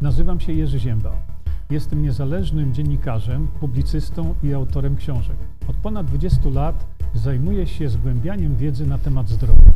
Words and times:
Nazywam 0.00 0.40
się 0.40 0.52
Jerzy 0.52 0.78
Zięba. 0.78 1.16
Jestem 1.70 2.02
niezależnym 2.02 2.74
dziennikarzem, 2.74 3.46
publicystą 3.60 4.34
i 4.42 4.52
autorem 4.52 4.96
książek. 4.96 5.36
Od 5.68 5.76
ponad 5.76 6.06
20 6.06 6.48
lat 6.48 6.86
zajmuję 7.14 7.66
się 7.66 7.88
zgłębianiem 7.88 8.56
wiedzy 8.56 8.86
na 8.86 8.98
temat 8.98 9.28
zdrowia. 9.28 9.72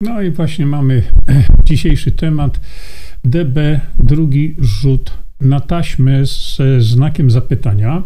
No 0.00 0.22
i 0.22 0.30
właśnie 0.30 0.66
mamy 0.66 1.02
dzisiejszy 1.68 2.12
temat 2.12 2.60
DB, 3.24 3.80
drugi 3.98 4.56
rzut 4.58 5.18
na 5.40 5.60
taśmę 5.60 6.26
z 6.26 6.58
znakiem 6.78 7.30
zapytania. 7.30 8.02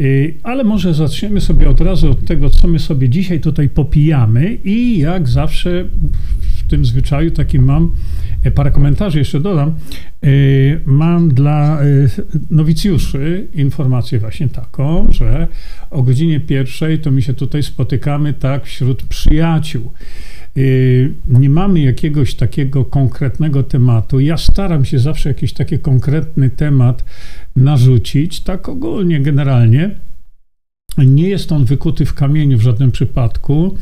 Y, 0.00 0.34
ale 0.42 0.64
może 0.64 0.94
zaczniemy 0.94 1.40
sobie 1.40 1.68
od 1.68 1.80
razu 1.80 2.10
od 2.10 2.24
tego, 2.24 2.50
co 2.50 2.68
my 2.68 2.78
sobie 2.78 3.08
dzisiaj 3.08 3.40
tutaj 3.40 3.68
popijamy 3.68 4.58
i 4.64 4.98
jak 4.98 5.28
zawsze 5.28 5.84
w 6.58 6.68
tym 6.70 6.84
zwyczaju 6.84 7.30
takim 7.30 7.64
mam 7.64 7.92
e, 8.44 8.50
parę 8.50 8.70
komentarzy 8.70 9.18
jeszcze 9.18 9.40
dodam. 9.40 9.74
Y, 10.24 10.80
mam 10.86 11.28
dla 11.28 11.84
y, 11.84 12.08
nowicjuszy 12.50 13.46
informację 13.54 14.18
właśnie 14.18 14.48
taką, 14.48 15.12
że 15.12 15.48
o 15.90 16.02
godzinie 16.02 16.40
pierwszej 16.40 16.98
to 16.98 17.10
my 17.10 17.22
się 17.22 17.34
tutaj 17.34 17.62
spotykamy 17.62 18.32
tak 18.32 18.64
wśród 18.64 19.02
przyjaciół. 19.02 19.90
Nie 21.28 21.50
mamy 21.50 21.80
jakiegoś 21.80 22.34
takiego 22.34 22.84
konkretnego 22.84 23.62
tematu. 23.62 24.20
Ja 24.20 24.36
staram 24.36 24.84
się 24.84 24.98
zawsze 24.98 25.28
jakiś 25.28 25.52
taki 25.52 25.78
konkretny 25.78 26.50
temat 26.50 27.04
narzucić, 27.56 28.40
tak 28.40 28.68
ogólnie, 28.68 29.20
generalnie. 29.20 29.90
Nie 30.98 31.28
jest 31.28 31.52
on 31.52 31.64
wykuty 31.64 32.04
w 32.04 32.14
kamieniu 32.14 32.58
w 32.58 32.62
żadnym 32.62 32.92
przypadku, 32.92 33.78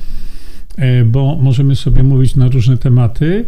e, 0.77 1.05
bo 1.05 1.37
możemy 1.43 1.77
sobie 1.77 2.03
mówić 2.03 2.37
na 2.37 2.49
różne 2.49 2.79
tematy, 2.79 3.45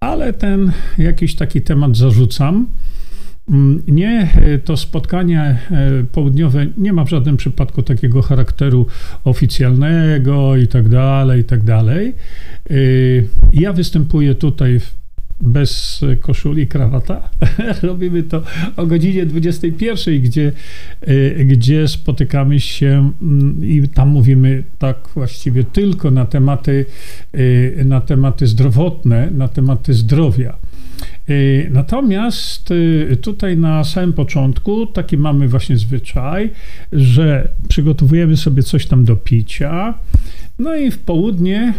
ale 0.00 0.32
ten 0.32 0.72
jakiś 0.98 1.34
taki 1.34 1.62
temat 1.62 1.96
zarzucam. 1.96 2.66
Mm, 3.48 3.82
nie, 3.88 4.32
e, 4.34 4.58
to 4.58 4.76
spotkanie 4.76 5.40
e, 5.40 5.58
południowe 6.12 6.66
nie 6.76 6.92
ma 6.92 7.04
w 7.04 7.08
żadnym 7.08 7.36
przypadku 7.36 7.82
takiego 7.82 8.22
charakteru 8.22 8.86
oficjalnego 9.24 10.56
i 10.56 10.68
tak 10.68 10.88
dalej, 10.88 11.40
i 11.40 11.44
tak 11.44 11.62
dalej. 11.62 12.14
Ja 13.52 13.72
występuję 13.72 14.34
tutaj 14.34 14.80
bez 15.40 16.00
koszuli 16.20 16.62
i 16.62 16.66
krawata. 16.66 17.28
Robimy 17.82 18.22
to 18.22 18.42
o 18.76 18.86
godzinie 18.86 19.26
21, 19.26 20.20
gdzie, 20.20 20.52
e, 21.00 21.44
gdzie 21.44 21.88
spotykamy 21.88 22.60
się 22.60 23.10
mm, 23.22 23.64
i 23.64 23.88
tam 23.88 24.08
mówimy 24.08 24.62
tak 24.78 24.96
właściwie 25.14 25.64
tylko 25.64 26.10
na 26.10 26.24
tematy, 26.24 26.84
e, 27.32 27.84
na 27.84 28.00
tematy 28.00 28.46
zdrowotne, 28.46 29.30
na 29.30 29.48
tematy 29.48 29.94
zdrowia. 29.94 30.56
E, 31.28 31.70
natomiast 31.70 32.68
tutaj 33.22 33.56
na 33.56 33.84
samym 33.84 34.12
początku 34.12 34.86
taki 34.86 35.18
mamy 35.18 35.48
właśnie 35.48 35.76
zwyczaj, 35.76 36.50
że 36.92 37.48
przygotowujemy 37.68 38.36
sobie 38.36 38.62
coś 38.62 38.86
tam 38.86 39.04
do 39.04 39.16
picia, 39.16 39.94
no 40.58 40.76
i 40.76 40.90
w 40.90 40.98
południe 40.98 41.74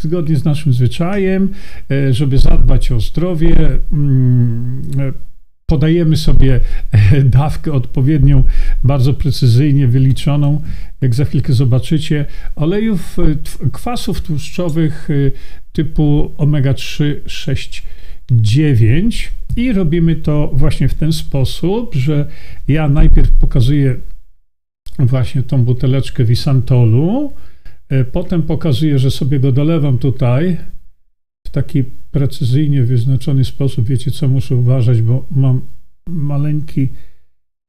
zgodnie 0.00 0.36
z 0.36 0.44
naszym 0.44 0.72
zwyczajem, 0.72 1.48
e, 1.90 2.12
żeby 2.12 2.38
zadbać 2.38 2.92
o 2.92 3.00
zdrowie, 3.00 3.78
mm, 3.92 4.82
podajemy 5.66 6.16
sobie 6.16 6.60
e, 6.92 7.22
dawkę 7.22 7.72
odpowiednią, 7.72 8.44
bardzo 8.84 9.14
precyzyjnie 9.14 9.86
wyliczoną, 9.86 10.62
jak 11.00 11.14
za 11.14 11.24
chwilkę 11.24 11.52
zobaczycie, 11.52 12.24
olejów, 12.56 13.16
kwasów 13.72 14.20
tłuszczowych 14.20 15.08
typu 15.72 16.32
omega-3, 16.38 17.14
6, 17.26 17.82
9 18.30 19.32
i 19.56 19.72
robimy 19.72 20.16
to 20.16 20.50
właśnie 20.52 20.88
w 20.88 20.94
ten 20.94 21.12
sposób, 21.12 21.94
że 21.94 22.28
ja 22.68 22.88
najpierw 22.88 23.30
pokazuję 23.30 23.96
właśnie 24.98 25.42
tą 25.42 25.64
buteleczkę 25.64 26.24
Visantolu, 26.24 27.32
E, 27.88 28.04
potem 28.04 28.42
pokazuję, 28.42 28.98
że 28.98 29.10
sobie 29.10 29.40
go 29.40 29.52
dolewam 29.52 29.98
tutaj 29.98 30.56
w 31.46 31.50
taki 31.50 31.84
precyzyjnie 32.10 32.82
wyznaczony 32.82 33.44
sposób. 33.44 33.86
Wiecie 33.86 34.10
co, 34.10 34.28
muszę 34.28 34.56
uważać, 34.56 35.02
bo 35.02 35.26
mam 35.30 35.60
maleńki 36.08 36.88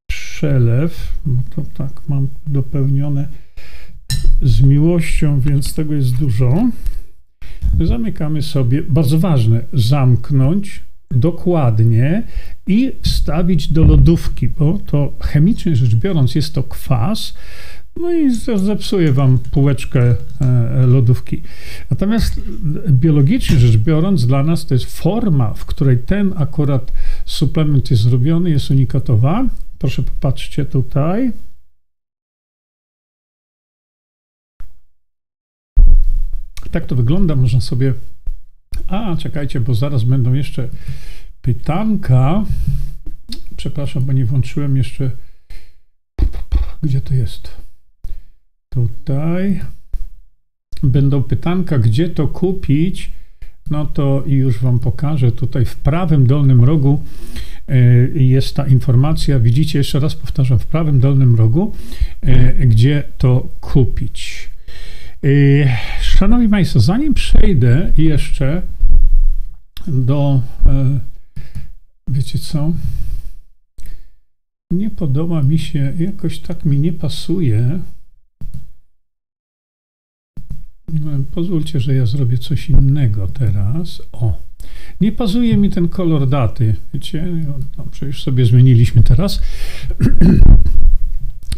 przelew. 0.10 1.18
No 1.26 1.42
to 1.56 1.64
tak, 1.74 2.02
mam 2.08 2.28
dopełnione 2.48 3.28
z 4.42 4.62
miłością, 4.62 5.40
więc 5.40 5.74
tego 5.74 5.94
jest 5.94 6.16
dużo. 6.16 6.70
Zamykamy 7.82 8.42
sobie, 8.42 8.84
bardzo 8.84 9.20
ważne, 9.20 9.62
zamknąć 9.74 10.84
dokładnie 11.12 12.24
i 12.68 12.92
wstawić 13.02 13.74
do 13.74 13.84
lodówki, 13.84 14.48
bo 14.48 14.80
to 14.86 15.14
chemicznie 15.22 15.76
rzecz 15.76 15.96
biorąc 15.96 16.36
jest 16.36 16.54
to 16.54 16.64
kwas, 16.64 17.34
no 18.02 18.14
i 18.14 18.32
zepsuje 18.56 19.14
wam 19.14 19.40
półeczkę 19.52 20.16
e, 20.42 20.86
lodówki. 20.88 21.42
Natomiast 21.90 22.42
biologicznie 22.90 23.58
rzecz 23.58 23.78
biorąc, 23.78 24.28
dla 24.28 24.44
nas 24.44 24.66
to 24.66 24.74
jest 24.74 24.98
forma, 24.98 25.54
w 25.54 25.66
której 25.66 25.98
ten 25.98 26.34
akurat 26.36 26.94
suplement 27.26 27.92
jest 27.92 28.04
zrobiony, 28.04 28.50
jest 28.50 28.72
unikatowa. 28.72 29.46
Proszę 29.80 30.04
popatrzcie 30.04 30.66
tutaj. 30.66 31.32
Tak 36.78 36.86
to 36.86 36.96
wygląda, 36.96 37.36
można 37.36 37.62
sobie. 37.62 37.94
A, 38.88 39.16
czekajcie, 39.16 39.60
bo 39.60 39.74
zaraz 39.74 40.04
będą 40.04 40.34
jeszcze 40.34 40.70
pytanka. 41.42 42.46
Przepraszam, 43.56 44.06
bo 44.06 44.14
nie 44.14 44.26
włączyłem 44.26 44.78
jeszcze. 44.78 45.12
Gdzie 46.84 47.02
to 47.02 47.14
jest? 47.14 47.50
Tutaj 48.70 49.62
będą 50.84 51.24
pytanka, 51.24 51.80
gdzie 51.80 52.10
to 52.10 52.28
kupić. 52.28 53.12
No 53.70 53.86
to 53.86 54.24
już 54.28 54.60
Wam 54.60 54.80
pokażę. 54.80 55.32
Tutaj 55.32 55.66
w 55.66 55.76
prawym 55.76 56.28
dolnym 56.28 56.64
rogu 56.64 57.04
e, 57.68 57.78
jest 58.14 58.56
ta 58.56 58.68
informacja. 58.68 59.40
Widzicie, 59.40 59.78
jeszcze 59.78 60.00
raz 60.00 60.16
powtarzam, 60.16 60.60
w 60.60 60.66
prawym 60.66 61.00
dolnym 61.00 61.36
rogu, 61.36 61.74
e, 62.22 62.54
gdzie 62.54 63.04
to 63.18 63.48
kupić. 63.62 64.50
E, 65.24 65.30
szanowni 66.02 66.50
Państwo, 66.50 66.80
zanim 66.80 67.14
przejdę 67.14 67.92
jeszcze 67.98 68.62
do. 69.88 70.42
Wiecie 72.08 72.40
co? 72.40 72.74
Nie 74.72 74.90
podoba 74.90 75.44
mi 75.44 75.60
się, 75.60 75.94
jakoś 76.00 76.40
tak 76.40 76.66
mi 76.66 76.80
nie 76.80 76.94
pasuje. 76.94 77.80
No, 80.94 81.12
pozwólcie, 81.36 81.80
że 81.80 81.94
ja 81.94 82.06
zrobię 82.06 82.38
coś 82.38 82.70
innego 82.70 83.28
teraz. 83.28 84.02
O, 84.12 84.40
nie 85.02 85.12
pasuje 85.12 85.58
mi 85.58 85.70
ten 85.70 85.88
kolor 85.88 86.30
daty. 86.30 86.76
Wiecie, 86.94 87.28
no, 87.78 87.86
przecież 87.92 88.24
sobie 88.24 88.46
zmieniliśmy 88.46 89.04
teraz. 89.04 89.40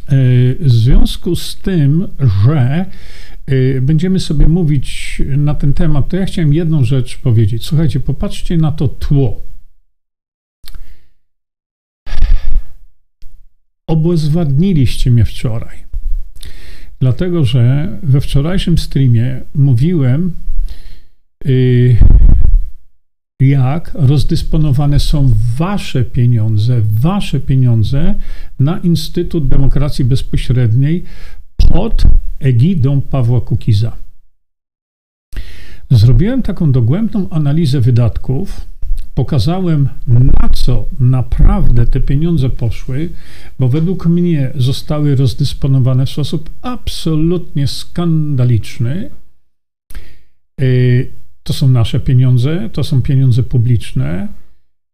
E, 0.10 0.16
w 0.60 0.70
związku 0.70 1.36
z 1.36 1.56
tym, 1.56 2.08
że 2.46 2.60
e, 2.60 2.86
będziemy 3.82 4.20
sobie 4.20 4.48
mówić 4.48 5.22
na 5.38 5.56
ten 5.56 5.74
temat, 5.74 6.10
to 6.10 6.18
ja 6.18 6.26
chciałem 6.26 6.54
jedną 6.54 6.84
rzecz 6.84 7.18
powiedzieć. 7.18 7.66
Słuchajcie, 7.66 8.00
popatrzcie 8.00 8.58
na 8.58 8.72
to 8.72 8.88
tło. 8.88 9.42
Obezwładniliście 13.88 15.12
mnie 15.12 15.26
wczoraj. 15.26 15.78
Dlatego, 17.00 17.46
że 17.46 17.98
we 18.04 18.22
wczorajszym 18.22 18.78
streamie 18.78 19.42
mówiłem, 19.56 20.36
y, 21.46 21.98
jak 23.40 23.92
rozdysponowane 23.94 25.00
są 25.00 25.34
wasze 25.58 26.04
pieniądze, 26.04 26.82
wasze 27.02 27.40
pieniądze 27.40 28.16
na 28.60 28.78
Instytut 28.78 29.48
Demokracji 29.48 30.06
Bezpośredniej 30.06 31.04
pod 31.68 32.04
egidą 32.40 33.02
Pawła 33.02 33.42
Kukiza. 33.42 33.96
Zrobiłem 35.92 36.42
taką 36.42 36.72
dogłębną 36.72 37.30
analizę 37.30 37.82
wydatków 37.82 38.68
pokazałem, 39.16 39.90
na 40.08 40.50
co 40.50 40.86
naprawdę 41.00 41.86
te 41.86 42.00
pieniądze 42.00 42.50
poszły, 42.50 43.10
bo 43.60 43.68
według 43.70 44.06
mnie 44.06 44.52
zostały 44.56 45.16
rozdysponowane 45.16 46.06
w 46.06 46.10
sposób 46.10 46.50
absolutnie 46.62 47.68
skandaliczny. 47.68 49.10
Y, 50.62 51.12
to 51.44 51.54
są 51.54 51.68
nasze 51.68 52.00
pieniądze, 52.00 52.70
to 52.74 52.84
są 52.84 53.02
pieniądze 53.02 53.44
publiczne. 53.44 54.28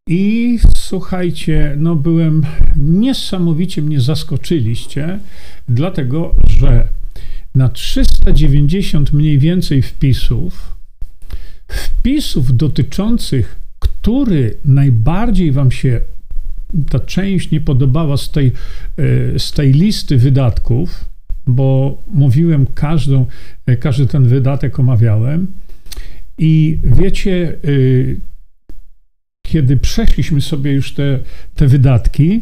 I 0.10 0.60
słuchajcie, 0.76 1.76
no 1.78 1.96
byłem 1.96 2.46
niesamowicie 2.76 3.82
mnie 3.82 4.02
zaskoczyliście, 4.02 5.20
dlatego 5.70 6.36
że 6.48 6.88
na 7.56 7.70
390 7.70 9.14
mniej 9.14 9.40
więcej 9.40 9.82
wpisów, 9.82 10.76
wpisów 11.68 12.58
dotyczących, 12.58 13.56
który 13.80 14.58
najbardziej 14.66 15.52
Wam 15.52 15.72
się 15.72 16.02
ta 16.90 17.00
część 17.00 17.52
nie 17.52 17.62
podobała 17.62 18.18
z 18.18 18.32
tej, 18.32 18.48
e, 18.48 18.52
z 19.40 19.52
tej 19.52 19.72
listy 19.72 20.18
wydatków, 20.18 21.06
bo 21.48 21.98
mówiłem 22.14 22.66
każdą, 22.76 23.26
e, 23.66 23.78
każdy 23.78 24.08
ten 24.08 24.28
wydatek 24.28 24.80
omawiałem. 24.80 25.48
I 26.38 26.80
wiecie, 26.84 27.58
e, 27.64 28.35
kiedy 29.46 29.78
przeszliśmy 29.78 30.42
sobie 30.42 30.72
już 30.72 30.94
te, 30.94 31.20
te 31.56 31.68
wydatki, 31.68 32.42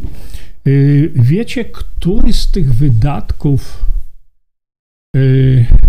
wiecie, 1.15 1.65
który 1.65 2.33
z 2.33 2.51
tych 2.51 2.73
wydatków 2.73 3.83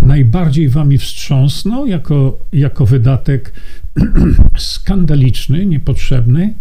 najbardziej 0.01 0.69
wami 0.69 0.99
wstrząsnął 0.99 1.87
jako, 1.87 2.39
jako 2.53 2.87
wydatek 2.87 3.53
skandaliczny, 4.57 5.67
niepotrzebny? 5.67 6.55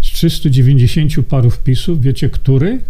z 0.00 0.10
390 0.10 1.26
paru 1.28 1.50
wpisów, 1.50 2.02
wiecie 2.02 2.30
który? 2.30 2.80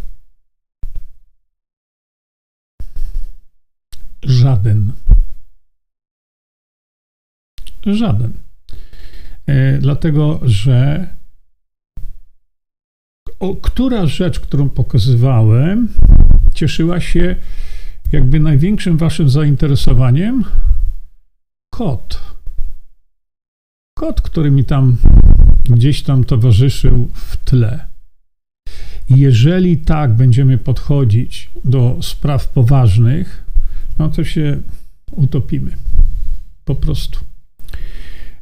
Żaden. 4.23 4.93
Żaden. 7.87 8.48
E, 9.49 9.79
dlatego, 9.79 10.41
że 10.43 11.06
o, 13.41 13.56
która 13.56 14.06
rzecz, 14.06 14.41
którą 14.41 14.69
pokazywałem, 14.69 15.89
cieszyła 16.55 17.00
się 17.00 17.37
jakby 18.12 18.41
największym 18.41 18.97
waszym 18.97 19.31
zainteresowaniem? 19.31 20.45
Kot. 21.71 22.21
Kot, 23.99 24.21
który 24.21 24.50
mi 24.50 24.65
tam 24.65 24.97
gdzieś 25.65 26.03
tam 26.03 26.25
towarzyszył 26.25 27.09
w 27.15 27.37
tle. 27.37 27.87
Jeżeli 29.11 29.79
tak 29.79 30.15
będziemy 30.15 30.59
podchodzić 30.59 31.50
do 31.65 31.99
spraw 32.03 32.49
poważnych, 32.49 33.45
no 33.99 34.09
to 34.09 34.25
się 34.25 34.61
utopimy. 35.11 35.77
Po 36.65 36.75
prostu. 36.75 37.19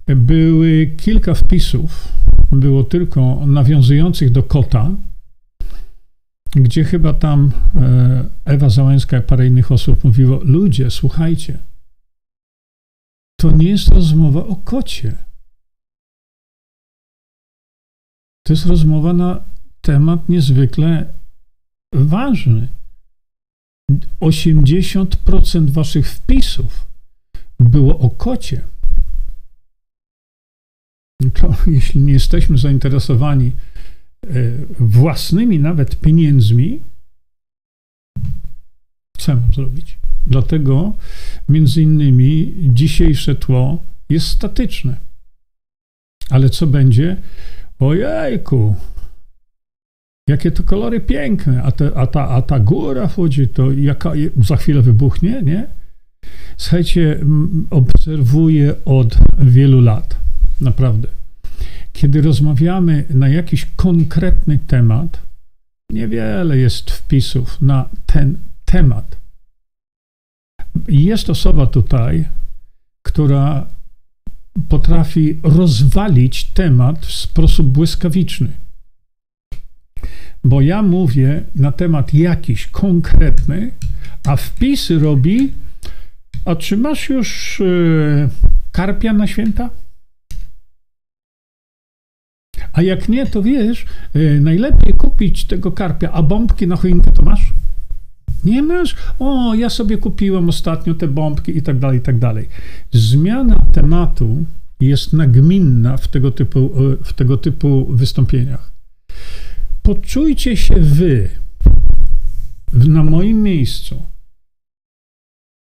Były 0.07 0.87
kilka 0.97 1.35
wpisów, 1.35 2.13
było 2.53 2.85
tylko 2.85 3.47
nawiązujących 3.47 4.33
do 4.33 4.43
kota, 4.43 4.91
gdzie 6.51 6.85
chyba 6.85 7.13
tam 7.13 7.53
e, 7.75 8.25
Ewa 8.45 8.69
Załęska 8.69 9.19
i 9.19 9.23
parę 9.23 9.47
innych 9.47 9.73
osób 9.73 10.05
mówiło: 10.05 10.41
Ludzie, 10.45 10.91
słuchajcie, 10.91 11.59
to 13.41 13.51
nie 13.51 13.69
jest 13.69 13.89
rozmowa 13.89 14.47
o 14.47 14.57
kocie. 14.57 15.17
To 18.47 18.53
jest 18.53 18.67
rozmowa 18.67 19.13
na 19.13 19.45
temat 19.81 20.29
niezwykle 20.29 21.15
ważny. 21.95 22.69
80% 24.21 25.71
waszych 25.71 26.11
wpisów 26.11 26.87
było 27.61 27.99
o 27.99 28.11
kocie. 28.11 28.63
To, 31.35 31.55
jeśli 31.67 32.01
nie 32.01 32.13
jesteśmy 32.13 32.59
zainteresowani 32.59 33.53
e, 34.27 34.29
własnymi 34.81 35.59
nawet 35.59 36.01
pieniędzmi, 36.01 36.81
co 39.19 39.37
mam 39.37 39.53
zrobić? 39.53 39.99
Dlatego 40.27 40.93
między 41.49 41.83
innymi 41.83 42.55
dzisiejsze 42.59 43.35
tło 43.35 43.83
jest 44.09 44.27
statyczne. 44.27 44.97
Ale 46.31 46.51
co 46.51 46.67
będzie, 46.67 47.17
Ojejku, 47.79 48.75
jakie 50.29 50.51
to 50.51 50.63
kolory 50.63 51.01
piękne, 51.01 51.63
a, 51.63 51.73
te, 51.73 51.91
a, 51.95 52.07
ta, 52.07 52.29
a 52.29 52.43
ta 52.43 52.61
góra 52.61 53.07
wchodzi, 53.07 53.49
to 53.49 53.73
jaka, 53.73 54.13
za 54.37 54.57
chwilę 54.57 54.83
wybuchnie, 54.83 55.43
nie? 55.43 55.67
Słuchajcie, 56.57 57.21
obserwuję 57.71 58.75
od 58.85 59.17
wielu 59.39 59.81
lat, 59.81 60.26
naprawdę. 60.61 61.09
Kiedy 61.93 62.23
rozmawiamy 62.23 63.05
na 63.11 63.29
jakiś 63.29 63.67
konkretny 63.77 64.59
temat, 64.67 65.23
niewiele 65.91 66.59
jest 66.59 66.91
wpisów 66.91 67.63
na 67.63 67.89
ten 68.07 68.39
temat. 68.65 69.17
Jest 70.89 71.31
osoba 71.31 71.67
tutaj, 71.67 72.29
która 73.03 73.67
potrafi 74.69 75.37
rozwalić 75.43 76.45
temat 76.45 77.07
w 77.07 77.13
sposób 77.13 77.67
błyskawiczny. 77.67 78.53
Bo 80.45 80.61
ja 80.61 80.83
mówię 80.83 81.43
na 81.55 81.73
temat 81.73 82.15
jakiś 82.15 82.67
konkretny, 82.67 83.71
a 84.27 84.37
wpisy 84.37 84.99
robi, 84.99 85.53
a 86.45 86.57
czy 86.57 86.77
masz 86.77 87.09
już 87.09 87.61
yy, 87.61 88.29
karpia 88.73 89.13
na 89.13 89.27
święta? 89.27 89.71
A 92.77 92.83
jak 92.83 93.09
nie, 93.09 93.27
to 93.27 93.43
wiesz, 93.43 93.87
yy, 94.15 94.41
najlepiej 94.41 94.95
kupić 94.95 95.45
tego 95.45 95.73
karpia, 95.73 96.13
a 96.13 96.23
bombki 96.23 96.67
na 96.67 96.77
choinkę 96.77 97.13
to 97.13 97.23
masz? 97.23 97.55
Nie 98.45 98.63
masz? 98.63 98.97
O, 99.19 99.55
ja 99.55 99.71
sobie 99.71 99.99
kupiłem 99.99 100.49
ostatnio 100.49 100.95
te 100.95 101.09
bombki 101.09 101.59
i 101.59 101.63
tak 101.63 101.79
dalej, 101.79 101.99
i 101.99 102.03
tak 102.03 102.19
dalej. 102.19 102.49
Zmiana 102.93 103.67
tematu 103.73 104.45
jest 104.81 105.13
nagminna 105.13 105.97
w 105.97 106.09
tego 106.09 106.31
typu, 106.31 106.71
w 107.05 107.13
tego 107.13 107.37
typu 107.37 107.87
wystąpieniach. 107.91 108.73
Poczujcie 109.83 110.57
się 110.57 110.75
wy 110.81 111.29
na 112.73 113.03
moim 113.03 113.43
miejscu, 113.43 114.03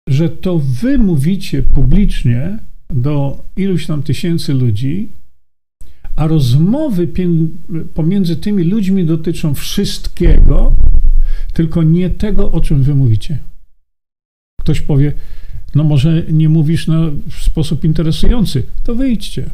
że 0.09 0.29
to 0.29 0.61
wy 0.81 0.97
mówicie 0.97 1.63
publicznie 1.63 2.59
do 2.89 3.43
iluś 3.55 3.85
tam 3.85 4.03
tysięcy 4.03 4.53
ludzi, 4.53 5.09
a 6.17 6.27
rozmowy 6.27 7.07
pomiędzy 7.93 8.35
tymi 8.35 8.63
ludźmi 8.63 9.05
dotyczą 9.05 9.53
wszystkiego, 9.53 10.75
tylko 11.53 11.83
nie 11.83 12.09
tego, 12.09 12.51
o 12.51 12.61
czym 12.61 12.83
wy 12.83 12.95
mówicie. 12.95 13.37
Ktoś 14.61 14.81
powie, 14.81 15.13
no 15.75 15.83
może 15.83 16.23
nie 16.23 16.49
mówisz 16.49 16.87
na, 16.87 17.11
w 17.29 17.43
sposób 17.43 17.83
interesujący, 17.83 18.63
to 18.83 18.95
wyjdźcie. 18.95 19.49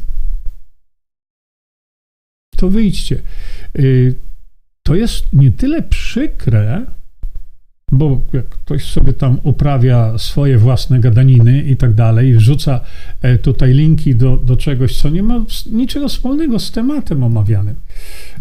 To 2.57 2.69
wyjdźcie. 2.69 3.21
Y, 3.79 4.15
to 4.83 4.95
jest 4.95 5.33
nie 5.33 5.51
tyle 5.51 5.81
przykre, 5.81 6.85
bo 7.93 8.21
jak 8.33 8.45
ktoś 8.49 8.83
sobie 8.83 9.13
tam 9.13 9.37
uprawia 9.43 10.17
swoje 10.17 10.57
własne 10.57 10.99
gadaniny 10.99 11.63
i 11.63 11.77
tak 11.77 11.93
dalej, 11.93 12.29
i 12.29 12.33
wrzuca 12.33 12.81
e, 13.21 13.37
tutaj 13.37 13.73
linki 13.73 14.15
do, 14.15 14.37
do 14.37 14.57
czegoś, 14.57 15.01
co 15.01 15.09
nie 15.09 15.23
ma 15.23 15.45
niczego 15.71 16.07
wspólnego 16.07 16.59
z 16.59 16.71
tematem 16.71 17.23
omawianym, 17.23 17.75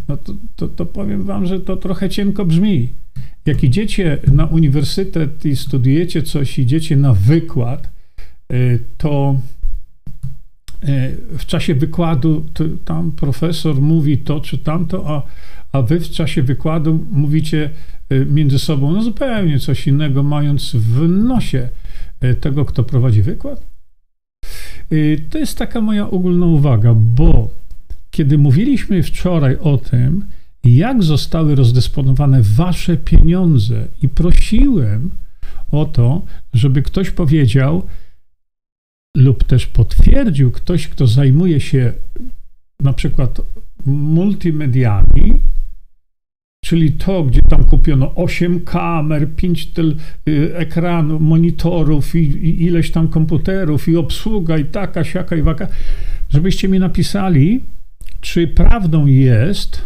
no 0.08 0.16
to, 0.16 0.32
to, 0.56 0.68
to 0.68 0.86
powiem 0.86 1.22
wam, 1.22 1.46
że 1.46 1.60
to 1.60 1.76
trochę 1.76 2.08
cienko 2.08 2.44
brzmi. 2.44 2.88
Jak 3.46 3.64
idziecie 3.64 4.18
na 4.32 4.46
uniwersytet 4.46 5.44
i 5.44 5.56
studiujecie 5.56 6.22
coś, 6.22 6.58
idziecie 6.58 6.96
na 6.96 7.14
wykład, 7.14 7.90
y, 8.52 8.78
to 8.98 9.36
y, 10.84 11.38
w 11.38 11.46
czasie 11.46 11.74
wykładu 11.74 12.44
tam 12.84 13.12
profesor 13.12 13.80
mówi 13.80 14.18
to 14.18 14.40
czy 14.40 14.58
tamto, 14.58 15.10
a, 15.10 15.22
a 15.72 15.82
wy 15.82 16.00
w 16.00 16.10
czasie 16.10 16.42
wykładu 16.42 17.06
mówicie 17.10 17.70
między 18.26 18.58
sobą 18.58 18.92
no 18.92 19.02
zupełnie 19.02 19.58
coś 19.58 19.86
innego, 19.86 20.22
mając 20.22 20.72
w 20.76 21.08
nosie 21.08 21.68
tego, 22.40 22.64
kto 22.64 22.84
prowadzi 22.84 23.22
wykład. 23.22 23.66
To 25.30 25.38
jest 25.38 25.58
taka 25.58 25.80
moja 25.80 26.10
ogólna 26.10 26.46
uwaga, 26.46 26.94
bo 26.94 27.50
kiedy 28.10 28.38
mówiliśmy 28.38 29.02
wczoraj 29.02 29.56
o 29.56 29.78
tym, 29.78 30.24
jak 30.64 31.02
zostały 31.02 31.54
rozdysponowane 31.54 32.42
wasze 32.42 32.96
pieniądze 32.96 33.88
i 34.02 34.08
prosiłem 34.08 35.10
o 35.70 35.84
to, 35.84 36.22
żeby 36.52 36.82
ktoś 36.82 37.10
powiedział 37.10 37.82
lub 39.16 39.44
też 39.44 39.66
potwierdził 39.66 40.50
ktoś, 40.50 40.88
kto 40.88 41.06
zajmuje 41.06 41.60
się 41.60 41.92
na 42.80 42.92
przykład 42.92 43.40
multimediami, 43.86 45.34
czyli 46.72 46.92
to, 46.92 47.22
gdzie 47.22 47.40
tam 47.50 47.64
kupiono 47.64 48.14
8 48.14 48.60
kamer, 48.60 49.28
5 49.36 49.66
tel, 49.66 49.96
y, 50.28 50.56
ekranów, 50.56 51.20
monitorów 51.20 52.14
i, 52.14 52.18
i 52.18 52.62
ileś 52.64 52.90
tam 52.90 53.08
komputerów 53.08 53.88
i 53.88 53.96
obsługa 53.96 54.58
i 54.58 54.64
taka, 54.64 55.04
siaka 55.04 55.36
i 55.36 55.42
waka, 55.42 55.68
żebyście 56.30 56.68
mi 56.68 56.78
napisali, 56.78 57.60
czy 58.20 58.48
prawdą 58.48 59.06
jest, 59.06 59.82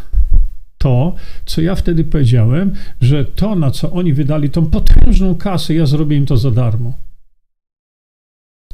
to, 0.79 1.15
co 1.47 1.61
ja 1.61 1.75
wtedy 1.75 2.05
powiedziałem, 2.05 2.73
że 3.01 3.25
to, 3.25 3.55
na 3.55 3.71
co 3.71 3.93
oni 3.93 4.13
wydali 4.13 4.51
tą 4.51 4.67
potężną 4.67 5.35
kasę, 5.35 5.75
ja 5.75 5.87
zrobię 5.87 6.17
im 6.17 6.27
to 6.27 6.37
za 6.37 6.51
darmo. 6.51 6.93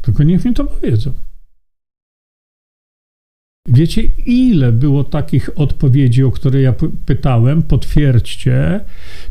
Tylko 0.03 0.23
niech 0.23 0.45
mi 0.45 0.55
to 0.55 0.65
powiedzą. 0.65 1.13
Wiecie, 3.69 4.03
ile 4.27 4.73
było 4.73 5.05
takich 5.05 5.51
odpowiedzi, 5.59 6.25
o 6.25 6.31
które 6.31 6.61
ja 6.61 6.75
pytałem? 7.07 7.63
Potwierdźcie, 7.63 8.81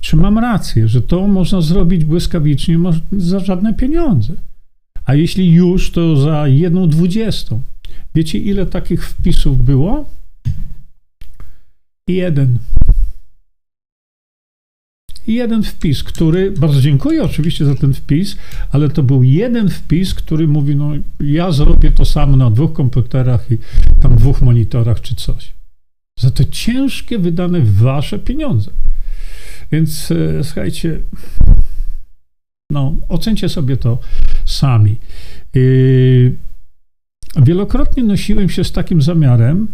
czy 0.01 0.15
mam 0.15 0.38
rację, 0.38 0.88
że 0.88 1.01
to 1.01 1.27
można 1.27 1.61
zrobić 1.61 2.05
błyskawicznie 2.05 2.79
za 3.11 3.39
żadne 3.39 3.73
pieniądze. 3.73 4.33
A 5.05 5.15
jeśli 5.15 5.51
już, 5.51 5.91
to 5.91 6.15
za 6.15 6.47
jedną 6.47 6.88
dwudziestą. 6.88 7.61
Wiecie, 8.15 8.38
ile 8.38 8.65
takich 8.65 9.07
wpisów 9.09 9.65
było? 9.65 10.05
Jeden. 12.07 12.57
Jeden 15.28 15.63
wpis, 15.63 16.04
który, 16.04 16.51
bardzo 16.51 16.82
dziękuję 16.82 17.24
oczywiście 17.24 17.66
za 17.66 17.75
ten 17.75 17.94
wpis, 17.94 18.38
ale 18.72 18.90
to 18.90 19.04
był 19.04 19.24
jeden 19.24 19.70
wpis, 19.70 20.13
który 20.13 20.48
mówi, 20.48 20.75
no 20.75 20.92
ja 21.20 21.51
zrobię 21.51 21.92
to 21.92 22.06
samo 22.06 22.38
na 22.38 22.51
dwóch 22.51 22.74
komputerach 22.74 23.51
i 23.51 23.58
tam 24.01 24.16
dwóch 24.16 24.42
monitorach 24.42 25.01
czy 25.01 25.16
coś. 25.16 25.54
Za 26.20 26.32
te 26.32 26.46
ciężkie, 26.46 27.20
wydane 27.20 27.62
wasze 27.62 28.20
pieniądze. 28.20 28.72
Więc 29.72 30.12
e, 30.12 30.44
słuchajcie, 30.44 31.00
no, 32.72 32.96
ocencie 33.10 33.50
sobie 33.50 33.78
to 33.78 34.00
sami. 34.46 34.96
Yy, 35.54 36.36
wielokrotnie 37.38 38.04
nosiłem 38.04 38.50
się 38.50 38.63
z 38.63 38.72
takim 38.72 39.01
zamiarem, 39.01 39.68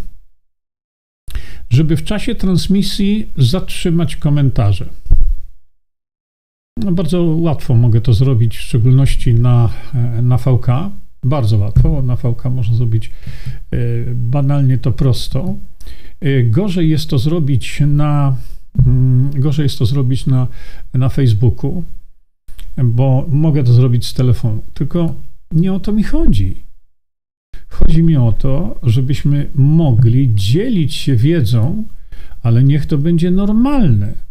żeby 1.69 1.97
w 1.97 2.03
czasie 2.03 2.35
transmisji 2.35 3.29
zatrzymać 3.37 4.15
komentarze. 4.15 4.85
No, 6.87 6.93
bardzo 6.93 7.23
łatwo 7.23 7.75
mogę 7.75 8.01
to 8.01 8.13
zrobić, 8.13 8.57
w 8.57 8.61
szczególności 8.61 9.33
na, 9.33 9.69
na 10.21 10.37
VK. 10.37 10.67
Bardzo 11.23 11.57
łatwo. 11.57 12.01
Na 12.01 12.15
VK 12.15 12.45
można 12.51 12.75
zrobić 12.75 13.11
e, 13.71 13.77
banalnie 14.13 14.77
to 14.77 14.91
prosto. 14.91 15.55
E, 16.21 16.43
gorzej 16.43 16.89
jest 16.89 17.09
to 17.09 17.19
zrobić 17.19 17.81
na, 17.87 18.35
mm, 18.85 19.31
gorzej 19.35 19.63
jest 19.63 19.79
to 19.79 19.85
zrobić 19.85 20.25
na, 20.25 20.47
na 20.93 21.09
Facebooku, 21.09 21.83
bo 22.83 23.25
mogę 23.29 23.63
to 23.63 23.73
zrobić 23.73 24.07
z 24.07 24.13
telefonu. 24.13 24.61
Tylko 24.73 25.13
nie 25.51 25.73
o 25.73 25.79
to 25.79 25.93
mi 25.93 26.03
chodzi. 26.03 26.55
Chodzi 27.69 28.03
mi 28.03 28.17
o 28.17 28.31
to, 28.31 28.79
żebyśmy 28.83 29.49
mogli 29.55 30.35
dzielić 30.35 30.93
się 30.93 31.15
wiedzą, 31.15 31.83
ale 32.43 32.63
niech 32.63 32.85
to 32.85 32.97
będzie 32.97 33.31
normalne. 33.31 34.26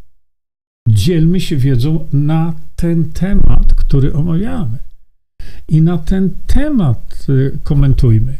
Dzielmy 0.86 1.40
się 1.40 1.56
wiedzą 1.56 2.06
na 2.12 2.54
ten 2.76 3.12
temat, 3.12 3.74
który 3.74 4.12
omawiamy. 4.12 4.78
I 5.68 5.82
na 5.82 5.98
ten 5.98 6.30
temat 6.46 7.26
y, 7.28 7.58
komentujmy. 7.64 8.36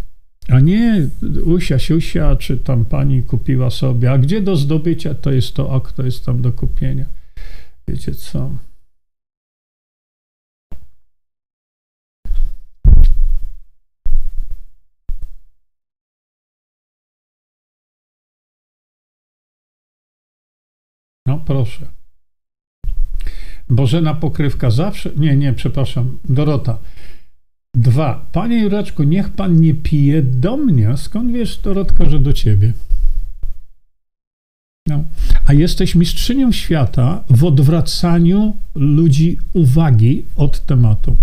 A 0.48 0.60
nie 0.60 1.08
usia, 1.44 1.78
siusia, 1.78 2.36
czy 2.36 2.56
tam 2.56 2.84
pani 2.84 3.22
kupiła 3.22 3.70
sobie, 3.70 4.12
a 4.12 4.18
gdzie 4.18 4.40
do 4.40 4.56
zdobycia 4.56 5.14
to 5.14 5.32
jest 5.32 5.54
to, 5.54 5.74
a 5.74 5.80
kto 5.80 6.02
jest 6.02 6.24
tam 6.24 6.42
do 6.42 6.52
kupienia. 6.52 7.04
Wiecie 7.88 8.14
co? 8.14 8.50
No 21.26 21.38
proszę. 21.38 21.86
Bożena 23.70 24.14
Pokrywka 24.14 24.70
zawsze. 24.70 25.10
Nie, 25.16 25.36
nie, 25.36 25.52
przepraszam. 25.52 26.18
Dorota. 26.28 26.78
Dwa. 27.74 28.26
Panie 28.32 28.62
Jureczku, 28.62 29.02
niech 29.02 29.30
pan 29.30 29.60
nie 29.60 29.74
pije 29.74 30.22
do 30.22 30.56
mnie. 30.56 30.96
Skąd 30.96 31.32
wiesz, 31.32 31.58
Dorotka, 31.58 32.04
że 32.04 32.20
do 32.20 32.32
ciebie? 32.32 32.72
No. 34.88 35.04
A 35.46 35.52
jesteś 35.52 35.94
mistrzynią 35.94 36.52
świata 36.52 37.24
w 37.30 37.44
odwracaniu 37.44 38.56
ludzi 38.74 39.38
uwagi 39.52 40.24
od 40.36 40.66
tematu. 40.66 41.16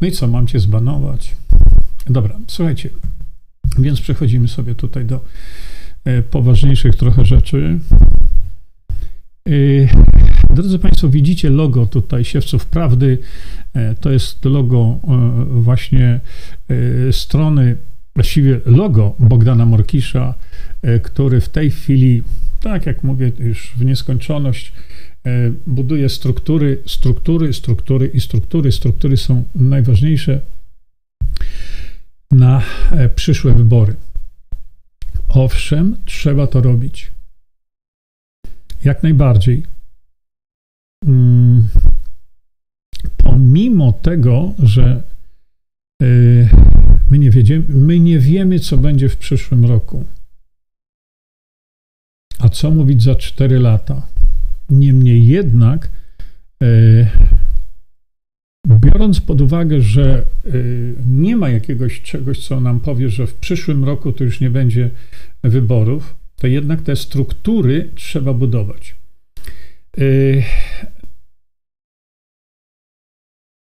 No 0.00 0.08
i 0.08 0.12
co, 0.12 0.28
mam 0.28 0.46
cię 0.46 0.60
zbanować? 0.60 1.36
Dobra, 2.06 2.36
słuchajcie. 2.46 2.90
Więc 3.78 4.00
przechodzimy 4.00 4.48
sobie 4.48 4.74
tutaj 4.74 5.04
do 5.04 5.20
e, 6.04 6.22
poważniejszych 6.22 6.96
trochę 6.96 7.24
rzeczy. 7.24 7.78
E, 9.48 10.54
drodzy 10.54 10.78
Państwo, 10.78 11.08
widzicie 11.08 11.50
logo 11.50 11.86
tutaj 11.86 12.24
Siewców 12.24 12.66
Prawdy. 12.66 13.18
E, 13.74 13.94
to 13.94 14.10
jest 14.10 14.44
logo 14.44 14.98
właśnie 15.50 16.20
strony, 17.10 17.76
właściwie 18.14 18.60
logo 18.66 19.14
Bogdana 19.18 19.66
Morkisza, 19.66 20.34
który 21.02 21.40
w 21.40 21.48
tej 21.48 21.70
chwili, 21.70 22.22
tak 22.60 22.86
jak 22.86 23.02
mówię, 23.02 23.32
już 23.38 23.72
w 23.76 23.84
nieskończoność, 23.84 24.72
buduje 25.66 26.08
struktury, 26.08 26.82
struktury, 26.86 27.52
struktury 27.52 28.06
i 28.06 28.20
struktury. 28.20 28.72
Struktury 28.72 29.16
są 29.16 29.44
najważniejsze 29.54 30.40
na 32.30 32.62
przyszłe 33.14 33.54
wybory. 33.54 33.94
Owszem, 35.28 35.96
trzeba 36.04 36.46
to 36.46 36.60
robić. 36.60 37.13
Jak 38.84 39.02
najbardziej. 39.02 39.62
Mm, 41.06 41.68
pomimo 43.16 43.92
tego, 43.92 44.54
że 44.58 45.02
y, 46.02 46.48
my 47.10 47.18
nie, 47.18 47.30
wiedziemy, 47.30 47.64
my 47.68 48.00
nie 48.00 48.18
wiemy, 48.18 48.58
co 48.58 48.78
będzie 48.78 49.08
w 49.08 49.16
przyszłym 49.16 49.64
roku. 49.64 50.04
A 52.38 52.48
co 52.48 52.70
mówić 52.70 53.02
za 53.02 53.14
4 53.14 53.58
lata? 53.58 54.06
Niemniej 54.70 55.26
jednak, 55.26 55.90
y, 56.62 57.06
biorąc 58.66 59.20
pod 59.20 59.40
uwagę, 59.40 59.80
że 59.80 60.24
y, 60.46 60.94
nie 61.06 61.36
ma 61.36 61.48
jakiegoś 61.48 62.02
czegoś, 62.02 62.46
co 62.46 62.60
nam 62.60 62.80
powie, 62.80 63.08
że 63.08 63.26
w 63.26 63.34
przyszłym 63.34 63.84
roku 63.84 64.12
to 64.12 64.24
już 64.24 64.40
nie 64.40 64.50
będzie 64.50 64.90
wyborów, 65.42 66.23
to 66.36 66.46
jednak 66.46 66.82
te 66.82 66.96
struktury 66.96 67.90
trzeba 67.94 68.34
budować. 68.34 68.94
Y, 69.98 70.42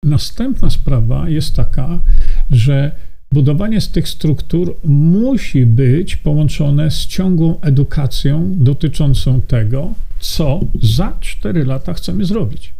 następna 0.04 0.70
sprawa 0.70 1.28
jest 1.28 1.54
taka, 1.54 1.98
że 2.50 2.92
budowanie 3.32 3.80
z 3.80 3.90
tych 3.90 4.08
struktur 4.08 4.76
musi 4.84 5.66
być 5.66 6.16
połączone 6.16 6.90
z 6.90 7.06
ciągłą 7.06 7.60
edukacją 7.60 8.54
dotyczącą 8.56 9.42
tego, 9.42 9.94
co 10.20 10.60
za 10.82 11.16
4 11.20 11.64
lata 11.64 11.94
chcemy 11.94 12.24
zrobić. 12.24 12.74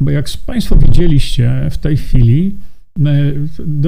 Bo 0.00 0.10
jak 0.10 0.26
Państwo 0.46 0.76
widzieliście 0.76 1.68
w 1.70 1.78
tej 1.78 1.96
chwili, 1.96 2.54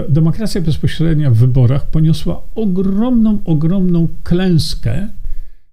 demokracja 0.08 0.60
bezpośrednia 0.60 1.30
w 1.30 1.34
wyborach 1.34 1.90
poniosła 1.90 2.42
ogromną, 2.54 3.38
ogromną 3.44 4.08
klęskę 4.24 5.08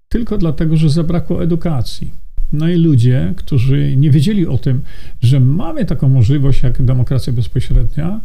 tylko 0.09 0.37
dlatego, 0.37 0.77
że 0.77 0.89
zabrakło 0.89 1.43
edukacji. 1.43 2.11
No 2.53 2.69
i 2.69 2.75
ludzie, 2.75 3.33
którzy 3.37 3.95
nie 3.97 4.11
wiedzieli 4.11 4.47
o 4.47 4.57
tym, 4.57 4.81
że 5.21 5.39
mamy 5.39 5.85
taką 5.85 6.09
możliwość 6.09 6.63
jak 6.63 6.81
demokracja 6.81 7.33
bezpośrednia, 7.33 8.21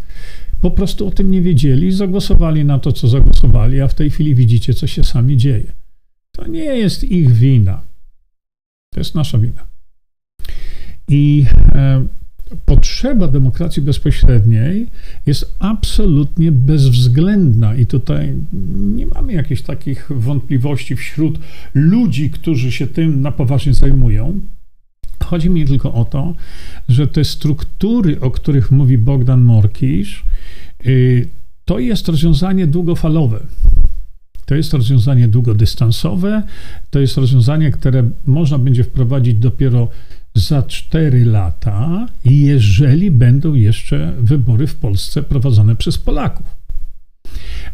po 0.61 0.71
prostu 0.71 1.07
o 1.07 1.11
tym 1.11 1.31
nie 1.31 1.43
wiedzieli, 1.43 1.93
zagłosowali 1.93 2.65
na 2.65 2.79
to, 2.79 2.93
co 2.93 3.09
zagłosowali, 3.09 3.81
a 3.81 3.89
w 3.89 3.95
tej 3.95 4.11
chwili 4.11 4.35
widzicie, 4.35 4.75
co 4.75 4.87
się 4.87 5.05
sami 5.05 5.37
dzieje. 5.37 5.73
To 6.33 6.47
nie 6.47 6.65
jest 6.65 7.05
ich 7.05 7.33
wina. 7.33 7.81
To 8.95 9.01
jest 9.01 9.15
nasza 9.15 9.39
wina. 9.39 9.67
I 11.09 11.45
e, 11.75 12.05
potrzeba 12.65 13.29
demokracji 13.29 13.83
bezpośredniej 13.83 14.87
jest 15.27 15.55
absolutnie 15.59 16.53
bezwzględna 16.53 17.75
i 17.75 17.87
tutaj 17.87 18.35
nie 18.95 19.07
mamy 19.07 19.33
jakichś 19.33 19.63
takich 19.63 20.09
wątpliwości 20.11 20.97
wśród 20.97 21.39
ludzi, 21.75 22.31
którzy 22.31 22.73
się 22.73 22.87
tym 22.87 23.23
na 23.23 23.33
poważnie 23.33 23.75
zajmują. 23.75 24.41
Chodzi 25.25 25.51
mi 25.51 25.67
tylko 25.67 25.95
o 25.95 26.05
to, 26.05 26.35
że 26.89 27.07
te 27.07 27.25
struktury, 27.25 28.21
o 28.21 28.31
których 28.31 28.71
mówi 28.71 28.99
Bogdan 28.99 29.43
Morkisz, 29.43 30.25
y, 30.87 31.29
to 31.65 31.79
jest 31.79 32.09
rozwiązanie 32.09 32.67
długofalowe. 32.67 33.41
To 34.47 34.55
jest 34.55 34.75
rozwiązanie 34.75 35.29
długodystansowe, 35.29 36.43
to 36.91 37.01
jest 37.01 37.17
rozwiązanie, 37.17 37.71
które 37.71 38.11
można 38.27 38.59
będzie 38.59 38.85
wprowadzić 38.85 39.35
dopiero 39.35 39.89
za 40.35 40.63
4 40.63 41.25
lata, 41.25 42.07
jeżeli 42.25 43.11
będą 43.11 43.55
jeszcze 43.55 44.13
wybory 44.21 44.67
w 44.67 44.75
Polsce 44.75 45.23
prowadzone 45.23 45.77
przez 45.77 45.99
Polaków. 45.99 46.47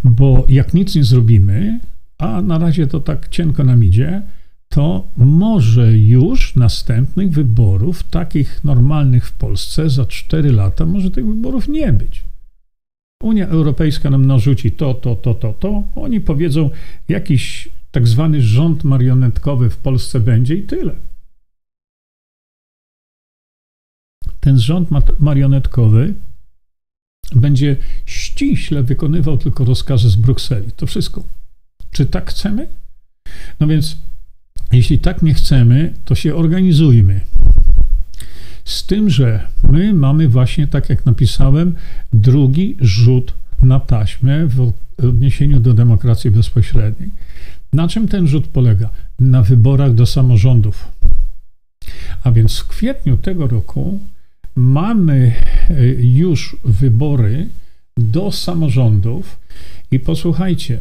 Bo 0.04 0.46
jak 0.48 0.74
nic 0.74 0.94
nie 0.94 1.04
zrobimy, 1.04 1.80
a 2.18 2.42
na 2.42 2.58
razie 2.58 2.86
to 2.86 3.00
tak 3.00 3.28
cienko 3.28 3.64
nam 3.64 3.84
idzie, 3.84 4.22
to 4.68 5.06
może 5.16 5.92
już 5.92 6.56
następnych 6.56 7.30
wyborów, 7.30 8.02
takich 8.02 8.64
normalnych 8.64 9.26
w 9.26 9.32
Polsce, 9.32 9.90
za 9.90 10.06
4 10.06 10.52
lata, 10.52 10.86
może 10.86 11.10
tych 11.10 11.26
wyborów 11.26 11.68
nie 11.68 11.92
być. 11.92 12.22
Unia 13.22 13.46
Europejska 13.46 14.10
nam 14.10 14.26
narzuci 14.26 14.72
to, 14.72 14.94
to, 14.94 15.16
to, 15.16 15.34
to, 15.34 15.52
to. 15.52 15.82
Oni 15.94 16.20
powiedzą, 16.20 16.70
jakiś 17.08 17.68
tak 17.90 18.08
zwany 18.08 18.42
rząd 18.42 18.84
marionetkowy 18.84 19.70
w 19.70 19.76
Polsce 19.76 20.20
będzie 20.20 20.54
i 20.54 20.62
tyle. 20.62 20.92
Ten 24.46 24.58
rząd 24.58 24.88
marionetkowy 25.18 26.14
będzie 27.34 27.76
ściśle 28.06 28.82
wykonywał 28.82 29.38
tylko 29.38 29.64
rozkazy 29.64 30.10
z 30.10 30.16
Brukseli. 30.16 30.72
To 30.72 30.86
wszystko. 30.86 31.24
Czy 31.90 32.06
tak 32.06 32.30
chcemy? 32.30 32.66
No 33.60 33.66
więc, 33.66 33.96
jeśli 34.72 34.98
tak 34.98 35.22
nie 35.22 35.34
chcemy, 35.34 35.92
to 36.04 36.14
się 36.14 36.34
organizujmy. 36.34 37.20
Z 38.64 38.86
tym, 38.86 39.10
że 39.10 39.48
my 39.62 39.94
mamy 39.94 40.28
właśnie, 40.28 40.68
tak 40.68 40.90
jak 40.90 41.06
napisałem, 41.06 41.74
drugi 42.12 42.76
rzut 42.80 43.34
na 43.62 43.80
taśmę 43.80 44.46
w 44.46 44.72
odniesieniu 45.02 45.60
do 45.60 45.74
demokracji 45.74 46.30
bezpośredniej. 46.30 47.10
Na 47.72 47.88
czym 47.88 48.08
ten 48.08 48.28
rzut 48.28 48.46
polega? 48.46 48.90
Na 49.20 49.42
wyborach 49.42 49.94
do 49.94 50.06
samorządów. 50.06 50.88
A 52.24 52.32
więc 52.32 52.58
w 52.58 52.68
kwietniu 52.68 53.16
tego 53.16 53.46
roku 53.46 54.00
mamy 54.56 55.34
e, 55.70 55.86
już 56.02 56.56
wybory 56.64 57.48
do 57.96 58.32
samorządów 58.32 59.38
i 59.90 60.00
posłuchajcie, 60.00 60.80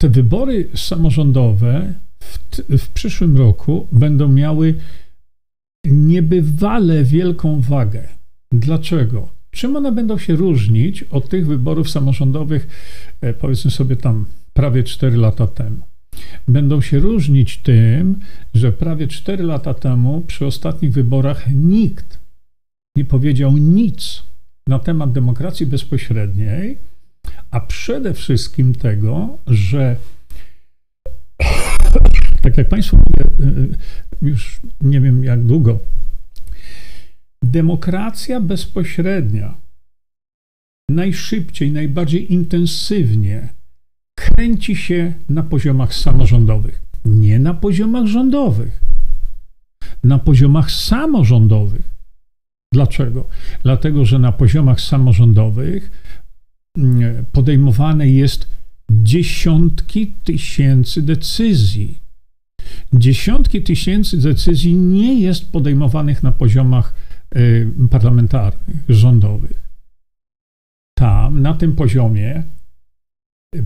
te 0.00 0.08
wybory 0.08 0.68
samorządowe 0.74 1.94
w, 2.20 2.38
w 2.78 2.88
przyszłym 2.88 3.36
roku 3.36 3.88
będą 3.92 4.28
miały 4.28 4.74
niebywale 5.84 7.04
wielką 7.04 7.60
wagę. 7.60 8.08
Dlaczego? 8.52 9.28
Czym 9.50 9.76
one 9.76 9.92
będą 9.92 10.18
się 10.18 10.36
różnić 10.36 11.02
od 11.02 11.28
tych 11.28 11.46
wyborów 11.46 11.90
samorządowych, 11.90 12.68
e, 13.20 13.34
powiedzmy 13.34 13.70
sobie 13.70 13.96
tam 13.96 14.24
prawie 14.52 14.82
4 14.82 15.16
lata 15.16 15.46
temu? 15.46 15.76
Będą 16.48 16.80
się 16.80 16.98
różnić 16.98 17.58
tym, 17.58 18.18
że 18.54 18.72
prawie 18.72 19.08
4 19.08 19.44
lata 19.44 19.74
temu 19.74 20.20
przy 20.26 20.46
ostatnich 20.46 20.92
wyborach 20.92 21.46
nikt 21.54 22.23
nie 22.96 23.04
powiedział 23.04 23.56
nic 23.56 24.22
na 24.66 24.78
temat 24.78 25.12
demokracji 25.12 25.66
bezpośredniej, 25.66 26.78
a 27.50 27.60
przede 27.60 28.14
wszystkim 28.14 28.74
tego, 28.74 29.38
że 29.46 29.96
tak 32.42 32.56
jak 32.56 32.68
Państwu 32.68 32.96
mówię, 32.96 33.30
y, 33.40 33.60
y, 33.60 33.68
już 34.22 34.60
nie 34.80 35.00
wiem 35.00 35.24
jak 35.24 35.44
długo, 35.44 35.78
demokracja 37.42 38.40
bezpośrednia 38.40 39.54
najszybciej, 40.90 41.72
najbardziej 41.72 42.32
intensywnie 42.32 43.48
kręci 44.14 44.76
się 44.76 45.12
na 45.28 45.42
poziomach 45.42 45.94
samorządowych, 45.94 46.82
nie 47.04 47.38
na 47.38 47.54
poziomach 47.54 48.06
rządowych, 48.06 48.80
na 50.04 50.18
poziomach 50.18 50.70
samorządowych. 50.70 51.93
Dlaczego? 52.74 53.28
Dlatego, 53.62 54.04
że 54.04 54.18
na 54.18 54.32
poziomach 54.32 54.80
samorządowych 54.80 55.90
mm, 56.78 57.24
podejmowane 57.32 58.08
jest 58.08 58.48
dziesiątki 58.90 60.12
tysięcy 60.24 61.02
decyzji. 61.02 61.98
Dziesiątki 62.92 63.62
tysięcy 63.62 64.18
decyzji 64.18 64.74
nie 64.74 65.20
jest 65.20 65.52
podejmowanych 65.52 66.22
na 66.22 66.32
poziomach 66.32 66.94
y, 67.36 67.68
parlamentarnych, 67.90 68.84
rządowych. 68.88 69.62
Tam, 70.98 71.42
na 71.42 71.54
tym 71.54 71.76
poziomie, 71.76 72.42
y, 73.56 73.64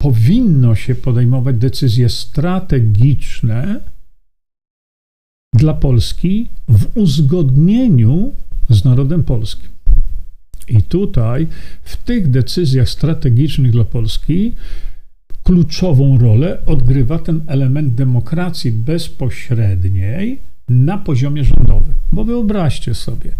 powinno 0.00 0.74
się 0.74 0.94
podejmować 0.94 1.56
decyzje 1.56 2.08
strategiczne, 2.08 3.80
dla 5.54 5.74
Polski 5.74 6.48
w 6.68 6.86
uzgodnieniu 6.94 8.32
z 8.70 8.84
narodem 8.84 9.22
polskim. 9.22 9.68
I 10.68 10.82
tutaj, 10.82 11.46
w 11.82 11.96
tych 11.96 12.30
decyzjach 12.30 12.88
strategicznych 12.88 13.72
dla 13.72 13.84
Polski, 13.84 14.52
kluczową 15.42 16.18
rolę 16.18 16.66
odgrywa 16.66 17.18
ten 17.18 17.40
element 17.46 17.94
demokracji 17.94 18.72
bezpośredniej 18.72 20.38
na 20.68 20.98
poziomie 20.98 21.44
rządowym. 21.44 21.94
Bo 22.12 22.24
wyobraźcie 22.24 22.94
sobie, 22.94 23.30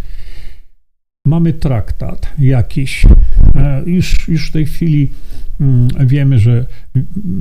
mamy 1.27 1.53
traktat 1.53 2.33
jakiś, 2.39 3.07
e, 3.55 3.83
już, 3.87 4.29
już 4.29 4.49
w 4.49 4.53
tej 4.53 4.67
chwili 4.67 5.11
mm, 5.61 5.89
wiemy, 6.07 6.39
że 6.39 6.67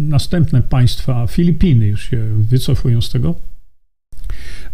następne 0.09 0.61
państwa, 0.61 1.27
Filipiny 1.27 1.87
już 1.87 2.09
się 2.09 2.17
wycofują 2.39 3.01
z 3.01 3.09
tego 3.09 3.35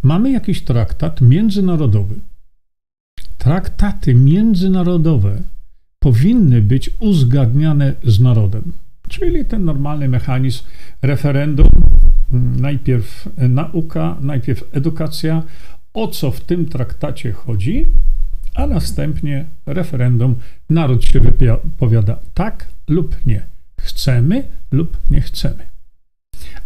Mamy 0.04 0.32
jakiś 0.32 0.62
traktat 0.62 1.22
międzynarodowy. 1.22 2.16
Traktaty 3.38 4.16
międzynarodowe 4.16 5.42
powinny 6.00 6.62
być 6.62 6.90
uzgadniane 7.00 7.94
z 8.04 8.20
narodem, 8.20 8.74
czyli 9.10 9.46
ten 9.46 9.66
normalny 9.66 10.10
mechanizm 10.10 10.64
referendum, 11.02 11.68
najpierw 12.60 13.30
nauka, 13.38 14.18
najpierw 14.22 14.64
edukacja, 14.72 15.44
o 15.94 16.08
co 16.08 16.32
w 16.32 16.42
tym 16.42 16.66
traktacie 16.66 17.32
chodzi, 17.32 17.86
a 18.56 18.68
następnie 18.68 19.46
referendum. 19.66 20.36
Naród 20.70 21.04
się 21.04 21.20
wypowiada 21.20 22.20
tak 22.34 22.68
lub 22.88 23.26
nie. 23.26 23.46
Chcemy 23.82 24.44
lub 24.72 24.98
nie 25.10 25.22
chcemy 25.22 25.79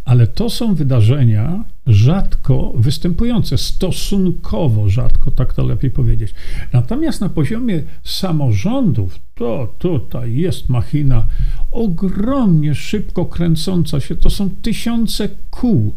ale 0.05 0.27
to 0.27 0.49
są 0.49 0.75
wydarzenia 0.75 1.63
rzadko 1.87 2.73
występujące, 2.75 3.57
stosunkowo 3.57 4.89
rzadko, 4.89 5.31
tak 5.31 5.53
to 5.53 5.63
lepiej 5.63 5.91
powiedzieć. 5.91 6.33
Natomiast 6.73 7.21
na 7.21 7.29
poziomie 7.29 7.83
samorządów, 8.03 9.19
to 9.35 9.73
tutaj 9.79 10.35
jest 10.35 10.69
machina 10.69 11.27
ogromnie 11.71 12.75
szybko 12.75 13.25
kręcąca 13.25 13.99
się, 13.99 14.15
to 14.15 14.29
są 14.29 14.49
tysiące 14.61 15.29
kół. 15.49 15.93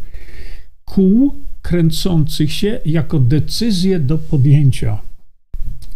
Kół 0.85 1.35
kręcących 1.61 2.53
się 2.53 2.79
jako 2.85 3.19
decyzje 3.19 3.99
do 3.99 4.17
podjęcia. 4.17 4.97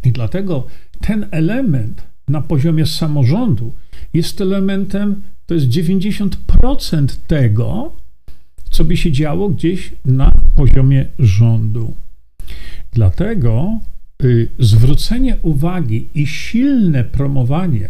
I 0.03 0.11
dlatego 0.11 0.67
ten 1.01 1.27
element 1.31 2.03
na 2.27 2.41
poziomie 2.41 2.85
samorządu 2.85 3.73
jest 4.13 4.41
elementem, 4.41 5.21
to 5.51 5.55
jest 5.55 5.67
90% 5.67 7.07
tego, 7.27 7.91
co 8.69 8.83
by 8.83 8.97
się 8.97 9.11
działo 9.11 9.49
gdzieś 9.49 9.91
na 10.05 10.31
poziomie 10.55 11.05
rządu. 11.19 11.93
Dlatego 12.93 13.79
y, 14.23 14.47
zwrócenie 14.59 15.37
uwagi 15.41 16.07
i 16.15 16.27
silne 16.27 17.03
promowanie 17.03 17.89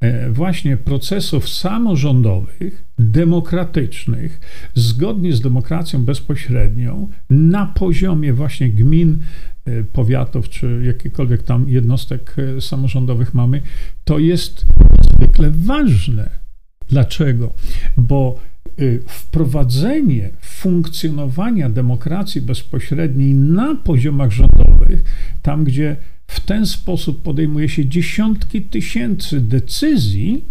e, 0.00 0.30
właśnie 0.30 0.76
procesów 0.76 1.48
samorządowych, 1.48 2.84
demokratycznych, 2.98 4.40
zgodnie 4.74 5.32
z 5.32 5.40
demokracją 5.40 6.04
bezpośrednią, 6.04 7.08
na 7.30 7.66
poziomie 7.66 8.32
właśnie 8.32 8.70
gmin, 8.70 9.18
e, 9.64 9.84
powiatów 9.84 10.48
czy 10.48 10.82
jakichkolwiek 10.86 11.42
tam 11.42 11.68
jednostek 11.68 12.36
e, 12.38 12.60
samorządowych 12.60 13.34
mamy, 13.34 13.62
to 14.04 14.18
jest 14.18 14.66
niezwykle 14.98 15.50
ważne. 15.50 16.45
Dlaczego? 16.88 17.52
Bo 17.96 18.40
Y, 18.80 19.02
wprowadzenie 19.06 20.30
funkcjonowania 20.40 21.68
demokracji 21.68 22.40
bezpośredniej 22.40 23.34
na 23.34 23.74
poziomach 23.74 24.30
rządowych, 24.30 25.04
tam 25.42 25.64
gdzie 25.64 25.96
w 26.26 26.40
ten 26.40 26.66
sposób 26.66 27.22
podejmuje 27.22 27.68
się 27.68 27.86
dziesiątki 27.86 28.62
tysięcy 28.62 29.40
decyzji, 29.40 30.44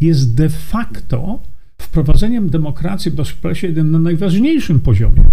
jest 0.00 0.34
de 0.34 0.48
facto 0.48 1.42
wprowadzeniem 1.80 2.50
demokracji 2.50 3.10
bezpośredniej 3.10 3.84
na 3.84 3.98
najważniejszym 3.98 4.80
poziomie. 4.80 5.24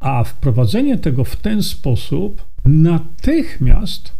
A 0.00 0.24
wprowadzenie 0.24 0.98
tego 0.98 1.24
w 1.24 1.36
ten 1.36 1.62
sposób 1.62 2.44
natychmiast, 2.64 4.12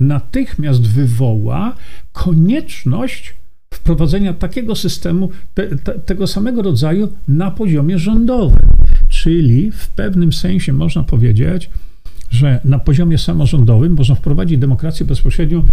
natychmiast 0.00 0.86
wywoła 0.88 1.76
konieczność 2.12 3.34
wprowadzenia 3.76 4.34
takiego 4.34 4.74
systemu, 4.74 5.30
te, 5.54 5.76
te, 5.76 5.98
tego 5.98 6.26
samego 6.26 6.62
rodzaju 6.62 7.08
na 7.28 7.50
poziomie 7.50 7.98
rządowym. 7.98 8.60
Czyli 9.08 9.72
w 9.72 9.88
pewnym 9.88 10.32
sensie 10.32 10.72
można 10.72 11.02
powiedzieć, 11.02 11.70
że 12.30 12.60
na 12.64 12.78
poziomie 12.78 13.18
samorządowym 13.18 13.94
można 13.94 14.14
wprowadzić 14.14 14.58
demokrację 14.58 15.06
bezpośrednio 15.06 15.64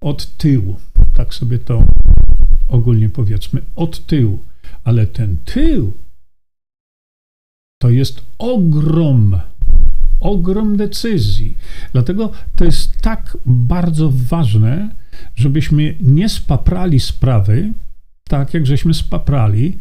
od 0.00 0.36
tyłu. 0.36 0.76
Tak 1.14 1.34
sobie 1.34 1.58
to 1.58 1.84
ogólnie 2.68 3.08
powiedzmy, 3.08 3.62
od 3.76 4.06
tyłu. 4.06 4.38
Ale 4.84 5.06
ten 5.06 5.36
tył 5.44 5.92
to 7.82 7.90
jest 7.90 8.22
ogrom, 8.38 9.40
ogrom 10.20 10.76
decyzji. 10.76 11.56
Dlatego 11.92 12.32
to 12.56 12.64
jest 12.64 13.00
tak 13.00 13.38
bardzo 13.46 14.12
ważne, 14.14 14.90
żebyśmy 15.36 15.94
nie 16.00 16.28
spaprali 16.28 17.00
sprawy, 17.00 17.72
tak 18.28 18.54
jak 18.54 18.66
żeśmy 18.66 18.94
spaprali 18.94 19.78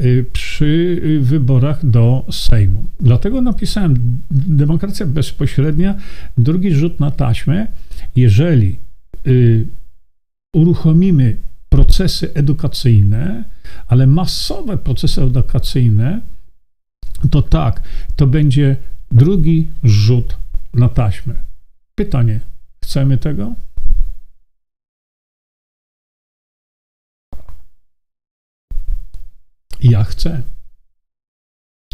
y, 0.00 0.24
przy 0.32 1.00
wyborach 1.20 1.86
do 1.86 2.24
Sejmu. 2.30 2.84
Dlatego 3.00 3.40
napisałem 3.40 3.94
demokracja 4.30 5.06
bezpośrednia, 5.06 5.94
drugi 6.38 6.74
rzut 6.74 7.00
na 7.00 7.10
taśmę. 7.10 7.66
Jeżeli 8.16 8.78
y, 9.26 9.66
uruchomimy 10.54 11.36
procesy 11.68 12.34
edukacyjne, 12.34 13.44
ale 13.86 14.06
masowe 14.06 14.76
procesy 14.76 15.22
edukacyjne, 15.22 16.20
to 17.30 17.42
tak, 17.42 17.82
to 18.16 18.26
będzie 18.26 18.76
drugi 19.10 19.70
rzut 19.84 20.36
na 20.74 20.88
taśmę. 20.88 21.34
Pytanie: 21.94 22.40
chcemy 22.84 23.18
tego? 23.18 23.54
Ja 29.80 30.04
chcę. 30.04 30.42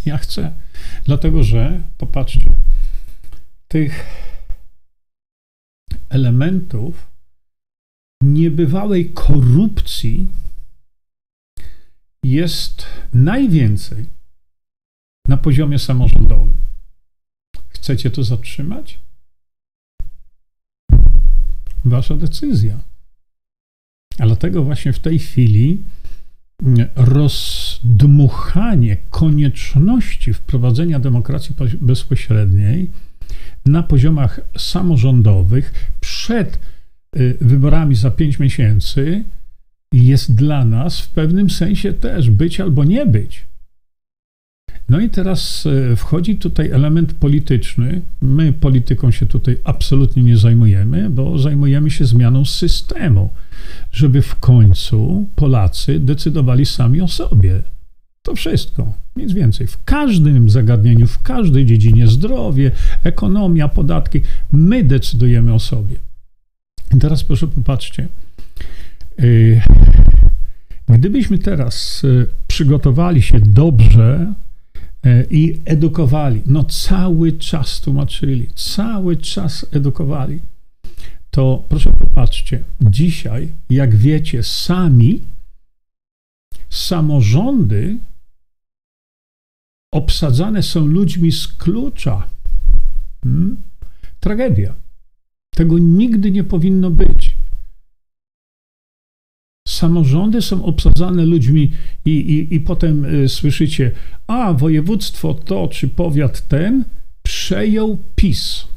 Ja 0.07 0.19
chcę. 0.19 0.53
Dlatego, 1.05 1.43
że 1.43 1.83
popatrzcie, 1.99 2.51
tych 3.69 4.07
elementów 6.09 7.09
niebywałej 8.23 9.11
korupcji 9.11 10.29
jest 12.25 12.87
najwięcej 13.15 14.07
na 15.29 15.37
poziomie 15.37 15.79
samorządowym. 15.79 16.62
Chcecie 17.83 18.11
to 18.11 18.25
zatrzymać? 18.25 18.99
Wasza 21.85 22.17
decyzja. 22.17 22.79
Dlatego 24.19 24.65
właśnie 24.65 24.93
w 24.93 24.99
tej 24.99 25.19
chwili 25.19 25.79
rozdmuchanie 26.97 28.97
konieczności 29.11 30.35
wprowadzenia 30.35 31.01
demokracji 31.01 31.55
bezpośredniej 31.81 32.91
na 33.67 33.83
poziomach 33.83 34.41
samorządowych 34.59 35.91
przed 36.01 36.59
y, 37.17 37.37
wyborami 37.41 37.95
za 37.95 38.11
pięć 38.11 38.39
miesięcy 38.39 39.25
jest 39.93 40.35
dla 40.35 40.65
nas 40.65 41.01
w 41.01 41.09
pewnym 41.09 41.51
sensie 41.51 41.93
też 41.93 42.31
być 42.31 42.61
albo 42.61 42.85
nie 42.85 43.07
być. 43.07 43.52
No 44.89 45.01
i 45.01 45.11
teraz 45.11 45.67
y, 45.67 45.97
wchodzi 45.97 46.37
tutaj 46.37 46.71
element 46.71 47.15
polityczny. 47.15 48.01
My 48.23 48.53
polityką 48.53 49.11
się 49.11 49.27
tutaj 49.27 49.59
absolutnie 49.65 50.23
nie 50.23 50.37
zajmujemy, 50.37 51.11
bo 51.11 51.39
zajmujemy 51.39 51.91
się 51.91 52.05
zmianą 52.05 52.45
systemu 52.45 53.31
żeby 53.93 54.23
w 54.23 54.37
końcu 54.37 55.27
Polacy 55.35 56.01
decydowali 56.01 56.67
sami 56.67 57.01
o 57.01 57.09
sobie. 57.09 57.63
To 58.23 58.35
wszystko, 58.35 58.93
nic 59.17 59.33
więcej. 59.33 59.67
W 59.67 59.85
każdym 59.85 60.51
zagadnieniu, 60.51 61.07
w 61.07 61.23
każdej 61.23 61.67
dziedzinie 61.67 62.07
zdrowie, 62.07 62.71
ekonomia, 63.03 63.69
podatki, 63.69 64.21
my 64.53 64.85
decydujemy 64.85 65.55
o 65.55 65.59
sobie. 65.59 65.97
I 66.95 66.99
teraz 66.99 67.25
proszę 67.25 67.47
popatrzcie. 67.47 68.09
Y, 69.21 69.61
gdybyśmy 70.89 71.39
teraz 71.39 72.05
y, 72.05 72.27
przygotowali 72.47 73.23
się 73.23 73.41
dobrze 73.41 74.33
i 75.31 75.61
edukowali, 75.65 76.43
no 76.47 76.65
cały 76.65 77.33
czas 77.33 77.81
tłumaczyli, 77.81 78.49
cały 78.55 79.17
czas 79.17 79.67
edukowali, 79.73 80.41
to 81.31 81.65
proszę 81.69 81.93
popatrzcie, 81.93 82.65
dzisiaj, 82.81 83.49
jak 83.71 83.97
wiecie, 83.97 84.43
sami 84.43 85.21
samorządy 86.71 87.99
obsadzane 89.93 90.63
są 90.63 90.87
ludźmi 90.87 91.33
z 91.33 91.49
klucza. 91.49 92.27
Hmm? 93.25 93.57
Tragedia. 94.21 94.75
Tego 95.51 95.79
nigdy 95.79 96.31
nie 96.31 96.45
powinno 96.45 96.91
być. 96.91 97.32
Samorządy 99.83 100.43
są 100.43 100.65
obsadzane 100.65 101.27
ludźmi 101.27 101.73
i, 102.05 102.11
i, 102.11 102.55
i 102.55 102.61
potem 102.61 103.05
y, 103.05 103.29
słyszycie, 103.29 103.91
a 104.27 104.53
województwo 104.53 105.35
to 105.35 105.69
czy 105.69 105.89
powiat 105.89 106.49
ten 106.49 106.85
przejął 107.23 107.99
PiS 108.17 108.69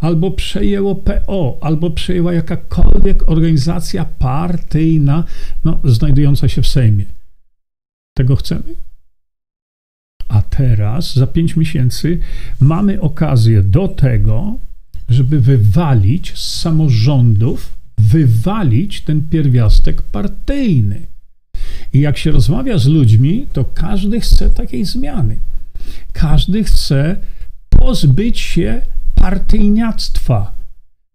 albo 0.00 0.30
przejęło 0.30 0.94
PO, 0.94 1.58
albo 1.60 1.90
przejęła 1.90 2.32
jakakolwiek 2.32 3.28
organizacja 3.28 4.04
partyjna, 4.04 5.24
no, 5.64 5.80
znajdująca 5.84 6.48
się 6.48 6.62
w 6.62 6.68
Sejmie. 6.68 7.04
Tego 8.16 8.36
chcemy? 8.36 8.74
A 10.28 10.42
teraz, 10.42 11.14
za 11.14 11.26
pięć 11.26 11.56
miesięcy, 11.56 12.18
mamy 12.60 13.00
okazję 13.00 13.62
do 13.62 13.88
tego, 13.88 14.58
żeby 15.08 15.40
wywalić 15.40 16.38
z 16.38 16.60
samorządów, 16.60 17.83
wywalić 17.98 19.00
ten 19.00 19.22
pierwiastek 19.22 20.02
partyjny. 20.02 21.06
I 21.92 22.00
jak 22.00 22.18
się 22.18 22.30
rozmawia 22.30 22.78
z 22.78 22.86
ludźmi, 22.86 23.46
to 23.52 23.64
każdy 23.74 24.20
chce 24.20 24.50
takiej 24.50 24.84
zmiany. 24.84 25.36
Każdy 26.12 26.64
chce 26.64 27.16
pozbyć 27.68 28.38
się 28.40 28.82
partyjniactwa. 29.14 30.54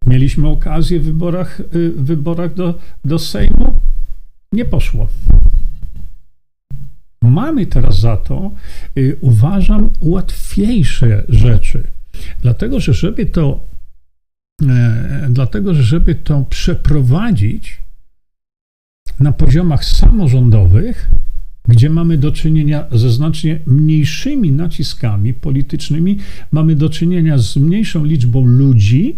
Mieliśmy 0.06 0.48
okazję 0.48 1.00
w 1.00 1.04
wyborach, 1.04 1.60
y, 1.60 1.92
wyborach 1.96 2.54
do, 2.54 2.78
do 3.04 3.18
Sejmu. 3.18 3.80
Nie 4.52 4.64
poszło. 4.64 5.08
Mamy 7.22 7.66
teraz 7.66 8.00
za 8.00 8.16
to, 8.16 8.50
y, 8.98 9.16
uważam, 9.20 9.90
łatwiejsze 10.00 11.24
rzeczy. 11.28 11.82
Dlatego, 12.42 12.80
że 12.80 12.94
żeby 12.94 13.26
to, 13.26 13.60
dlatego, 15.30 15.74
że 15.74 15.82
żeby 15.82 16.14
to 16.14 16.44
przeprowadzić 16.50 17.80
na 19.20 19.32
poziomach 19.32 19.84
samorządowych, 19.84 21.10
gdzie 21.68 21.90
mamy 21.90 22.18
do 22.18 22.32
czynienia 22.32 22.86
ze 22.92 23.10
znacznie 23.10 23.58
mniejszymi 23.66 24.52
naciskami 24.52 25.34
politycznymi, 25.34 26.18
mamy 26.52 26.76
do 26.76 26.90
czynienia 26.90 27.38
z 27.38 27.56
mniejszą 27.56 28.04
liczbą 28.04 28.44
ludzi, 28.44 29.16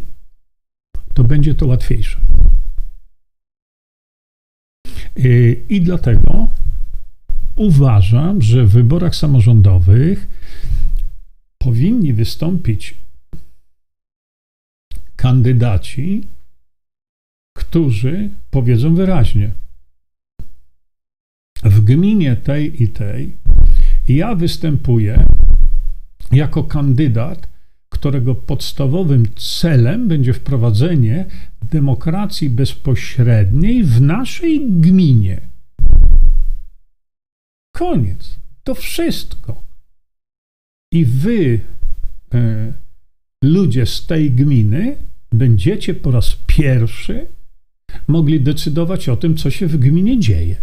to 1.14 1.24
będzie 1.24 1.55
to 1.55 1.66
łatwiejsze. 1.66 2.18
Y, 5.18 5.62
I 5.68 5.81
dlatego 5.81 6.48
uważam, 7.57 8.42
że 8.42 8.64
w 8.64 8.70
wyborach 8.70 9.16
samorządowych 9.16 10.28
powinni 11.59 12.12
wystąpić 12.12 12.94
kandydaci, 15.22 16.26
którzy 17.56 18.30
powiedzą 18.50 18.94
wyraźnie: 18.94 19.50
w 21.62 21.80
gminie 21.80 22.37
tej 22.37 22.82
i 22.82 22.88
tej 22.88 23.37
ja 24.08 24.35
występuję 24.35 25.24
jako 26.32 26.64
kandydat, 26.64 27.48
którego 27.88 28.35
podstawowym 28.35 29.26
celem 29.37 30.08
będzie 30.08 30.32
wprowadzenie 30.32 31.26
demokracji 31.62 32.50
bezpośredniej 32.50 33.85
w 33.85 34.00
naszej 34.00 34.70
gminie. 34.70 35.40
Koniec. 37.72 38.37
To 38.64 38.74
wszystko. 38.74 39.62
I 40.92 41.04
wy, 41.04 41.61
e, 42.35 42.72
ludzie 43.42 43.87
z 43.87 44.06
tej 44.06 44.30
gminy, 44.30 44.96
będziecie 45.32 45.94
po 45.94 46.10
raz 46.10 46.36
pierwszy 46.46 47.26
mogli 48.08 48.40
decydować 48.40 49.08
o 49.08 49.16
tym, 49.16 49.36
co 49.36 49.50
się 49.50 49.66
w 49.66 49.76
gminie 49.76 50.20
dzieje. 50.20 50.56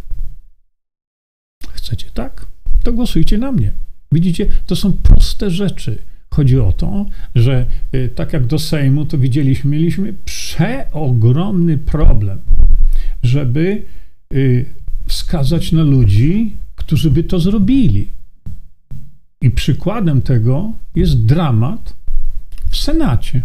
Chcecie 1.73 2.07
tak? 2.13 2.45
To 2.83 2.93
głosujcie 2.93 3.37
na 3.37 3.51
mnie. 3.51 3.71
Widzicie, 4.11 4.47
to 4.65 4.75
są 4.75 4.93
proste 4.93 5.51
rzeczy. 5.51 5.97
Chodzi 6.29 6.59
o 6.59 6.71
to, 6.71 7.05
że 7.35 7.65
y, 7.95 8.09
tak 8.15 8.33
jak 8.33 8.45
do 8.45 8.59
Sejmu, 8.59 9.05
to 9.05 9.17
widzieliśmy, 9.17 9.71
mieliśmy 9.71 10.13
przeogromny 10.25 11.77
problem, 11.77 12.39
żeby 13.23 13.83
y, 14.33 14.65
wskazać 15.07 15.71
na 15.71 15.83
ludzi, 15.83 16.53
którzy 16.75 17.11
by 17.11 17.23
to 17.23 17.39
zrobili. 17.39 18.07
I 19.41 19.49
przykładem 19.49 20.21
tego 20.21 20.71
jest 20.95 21.25
dramat 21.25 21.93
w 22.69 22.77
Senacie. 22.77 23.41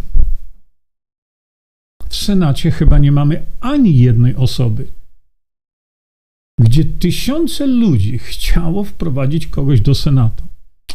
W 2.15 2.17
Senacie 2.17 2.71
chyba 2.71 2.99
nie 2.99 3.13
mamy 3.13 3.47
ani 3.61 3.99
jednej 3.99 4.37
osoby, 4.37 4.87
gdzie 6.61 6.85
tysiące 6.85 7.67
ludzi 7.67 8.19
chciało 8.19 8.85
wprowadzić 8.85 9.47
kogoś 9.47 9.81
do 9.81 9.95
Senatu. 9.95 10.45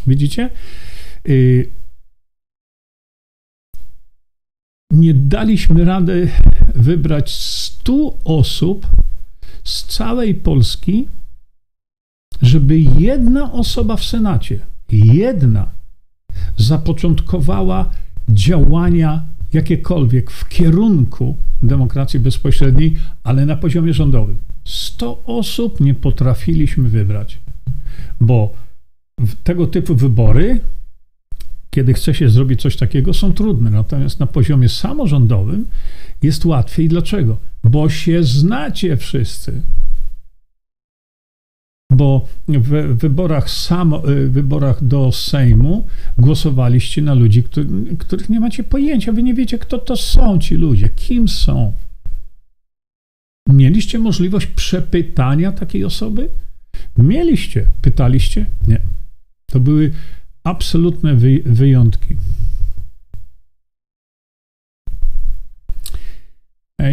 Widzicie? 0.07 0.49
Y, 1.27 1.69
nie 4.91 5.13
daliśmy 5.13 5.85
rady 5.85 6.31
wybrać 6.75 7.33
100 7.33 8.17
osób 8.23 8.87
z 9.63 9.83
całej 9.83 10.35
Polski, 10.35 11.07
żeby 12.41 12.79
jedna 12.79 13.51
osoba 13.51 13.97
w 13.97 14.03
Senacie, 14.03 14.59
jedna, 14.91 15.69
zapoczątkowała 16.57 17.89
działania 18.29 19.23
jakiekolwiek 19.53 20.31
w 20.31 20.47
kierunku 20.47 21.35
demokracji 21.63 22.19
bezpośredniej, 22.19 22.95
ale 23.23 23.45
na 23.45 23.55
poziomie 23.55 23.93
rządowym. 23.93 24.37
100 24.65 25.23
osób 25.25 25.79
nie 25.79 25.93
potrafiliśmy 25.93 26.89
wybrać, 26.89 27.39
bo 28.21 28.53
tego 29.43 29.67
typu 29.67 29.95
wybory, 29.95 30.59
kiedy 31.69 31.93
chce 31.93 32.13
się 32.13 32.29
zrobić 32.29 32.61
coś 32.61 32.75
takiego, 32.75 33.13
są 33.13 33.33
trudne. 33.33 33.69
Natomiast 33.69 34.19
na 34.19 34.27
poziomie 34.27 34.69
samorządowym 34.69 35.65
jest 36.21 36.45
łatwiej. 36.45 36.87
Dlaczego? 36.89 37.37
Bo 37.63 37.89
się 37.89 38.23
znacie 38.23 38.97
wszyscy 38.97 39.61
bo 41.91 42.27
w 42.47 42.97
wyborach, 42.97 43.49
samo, 43.49 44.09
y, 44.09 44.29
wyborach 44.29 44.83
do 44.83 45.11
Sejmu 45.11 45.87
głosowaliście 46.17 47.01
na 47.01 47.13
ludzi, 47.13 47.43
który, 47.43 47.67
których 47.99 48.29
nie 48.29 48.39
macie 48.39 48.63
pojęcia. 48.63 49.11
Wy 49.11 49.23
nie 49.23 49.33
wiecie, 49.33 49.57
kto 49.57 49.77
to 49.77 49.95
są 49.97 50.39
ci 50.39 50.55
ludzie, 50.55 50.89
kim 50.89 51.27
są. 51.27 51.73
Mieliście 53.47 53.99
możliwość 53.99 54.47
przepytania 54.47 55.51
takiej 55.51 55.85
osoby? 55.85 56.29
Mieliście. 56.97 57.65
Pytaliście? 57.81 58.45
Nie. 58.67 58.81
To 59.45 59.59
były 59.59 59.91
absolutne 60.43 61.15
wy, 61.15 61.41
wyjątki. 61.45 62.15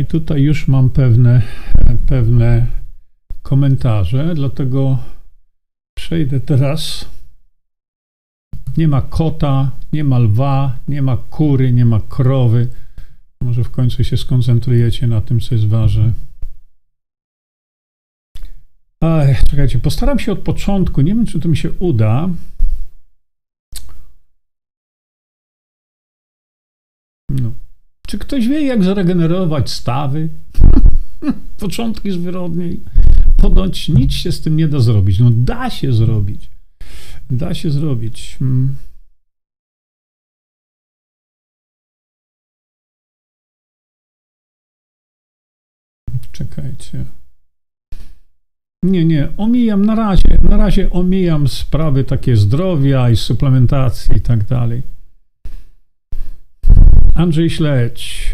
I 0.01 0.05
tutaj 0.05 0.43
już 0.43 0.69
mam 0.69 0.91
pewne, 0.91 1.43
pewne 2.07 2.67
komentarze, 3.47 4.35
dlatego 4.35 4.99
przejdę 5.95 6.41
teraz. 6.41 7.09
Nie 8.77 8.89
ma 8.89 9.03
kota, 9.03 9.71
nie 9.93 10.05
ma 10.05 10.19
lwa, 10.19 10.77
nie 10.89 11.03
ma 11.03 11.17
kury, 11.17 11.73
nie 11.73 11.85
ma 11.85 12.01
krowy. 12.09 12.69
Może 13.41 13.65
w 13.65 13.71
końcu 13.71 14.05
się 14.05 14.17
skoncentrujecie 14.17 15.07
na 15.07 15.21
tym, 15.21 15.41
co 15.41 15.55
jest 15.55 15.67
ważne. 15.67 16.13
Ech, 19.03 19.45
czekajcie, 19.45 19.79
postaram 19.79 20.19
się 20.19 20.33
od 20.33 20.39
początku. 20.39 21.01
Nie 21.01 21.15
wiem, 21.15 21.27
czy 21.27 21.41
to 21.41 21.49
mi 21.49 21.57
się 21.57 21.73
uda. 21.73 22.29
No. 27.31 27.53
Czy 28.07 28.19
ktoś 28.19 28.49
wie, 28.49 28.63
jak 28.63 28.85
zregenerować 28.85 29.71
stawy? 29.71 30.29
Początki 31.61 32.11
zwyrodniej 32.11 32.81
ponoć 33.51 33.89
nic 33.89 34.13
się 34.13 34.33
z 34.33 34.41
tym 34.41 34.57
nie 34.57 34.69
da 34.69 34.81
zrobić. 34.81 35.19
No 35.19 35.31
da 35.31 35.71
się 35.71 35.93
zrobić. 35.93 36.51
Da 37.31 37.55
się 37.55 37.71
zrobić. 37.71 38.37
Hmm. 38.39 38.77
Czekajcie. 46.33 47.05
Nie, 48.83 49.05
nie, 49.05 49.29
omijam 49.37 49.87
na 49.87 49.95
razie, 49.95 50.39
na 50.43 50.57
razie 50.57 50.91
omijam 50.91 51.49
sprawy 51.49 52.05
takie 52.05 52.37
zdrowia 52.37 53.11
i 53.11 53.17
suplementacji 53.17 54.17
i 54.17 54.21
tak 54.21 54.45
dalej. 54.45 54.83
Andrzej 57.15 57.51
Śledź. 57.51 58.33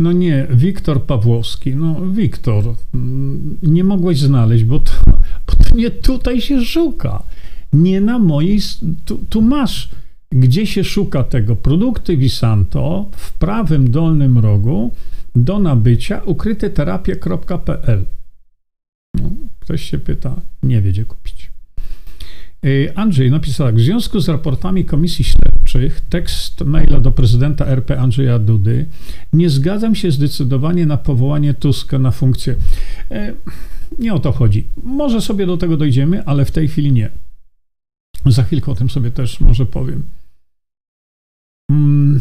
No 0.00 0.12
nie, 0.12 0.46
Wiktor 0.50 1.02
Pawłowski. 1.06 1.76
No, 1.76 2.06
Wiktor, 2.10 2.64
mm, 2.94 3.58
nie 3.62 3.84
mogłeś 3.84 4.18
znaleźć, 4.18 4.64
bo 4.64 4.78
to, 4.78 4.92
bo 5.46 5.64
to 5.64 5.74
nie 5.74 5.90
tutaj 5.90 6.40
się 6.40 6.64
szuka. 6.64 7.22
Nie 7.72 8.00
na 8.00 8.18
mojej. 8.18 8.60
Tu, 9.04 9.18
tu 9.28 9.42
masz, 9.42 9.88
gdzie 10.32 10.66
się 10.66 10.84
szuka 10.84 11.24
tego. 11.24 11.56
Produkty 11.56 12.16
Visanto 12.16 13.08
w 13.16 13.32
prawym 13.32 13.90
dolnym 13.90 14.38
rogu 14.38 14.90
do 15.36 15.58
nabycia 15.58 16.22
ukryteterapie.pl. 16.24 18.04
No, 19.14 19.30
ktoś 19.60 19.82
się 19.82 19.98
pyta, 19.98 20.40
nie 20.62 20.82
wie 20.82 20.90
gdzie 20.90 21.04
kupić. 21.04 21.50
Y, 22.66 22.92
Andrzej 22.94 23.30
napisał 23.30 23.66
tak, 23.66 23.76
w 23.76 23.80
związku 23.80 24.20
z 24.20 24.28
raportami 24.28 24.84
Komisji 24.84 25.24
Śledczych, 25.68 26.00
tekst 26.00 26.60
maila 26.60 27.00
do 27.00 27.12
prezydenta 27.12 27.66
RP 27.66 28.00
Andrzeja 28.00 28.38
Dudy, 28.38 28.86
nie 29.32 29.50
zgadzam 29.50 29.94
się 29.94 30.10
zdecydowanie 30.10 30.86
na 30.86 30.96
powołanie 30.96 31.54
Tuska 31.54 31.98
na 31.98 32.10
funkcję. 32.10 32.56
Y, 33.12 33.34
nie 33.98 34.14
o 34.14 34.18
to 34.18 34.32
chodzi. 34.32 34.66
Może 34.82 35.20
sobie 35.20 35.46
do 35.46 35.56
tego 35.56 35.76
dojdziemy, 35.76 36.24
ale 36.24 36.44
w 36.44 36.50
tej 36.50 36.68
chwili 36.68 36.92
nie. 36.92 37.10
Za 38.26 38.42
chwilkę 38.42 38.72
o 38.72 38.74
tym 38.74 38.90
sobie 38.90 39.10
też 39.10 39.40
może 39.40 39.66
powiem. 39.66 40.02
Mm, 41.70 42.20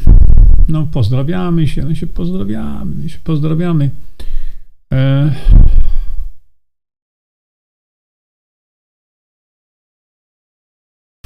no, 0.68 0.88
pozdrawiamy 0.92 1.68
się, 1.68 1.84
no 1.84 1.96
się 1.96 2.08
pozdrawiamy, 2.08 2.96
no 3.04 3.10
się 3.10 3.20
pozdrawiamy. 3.24 3.90
E, 4.94 5.34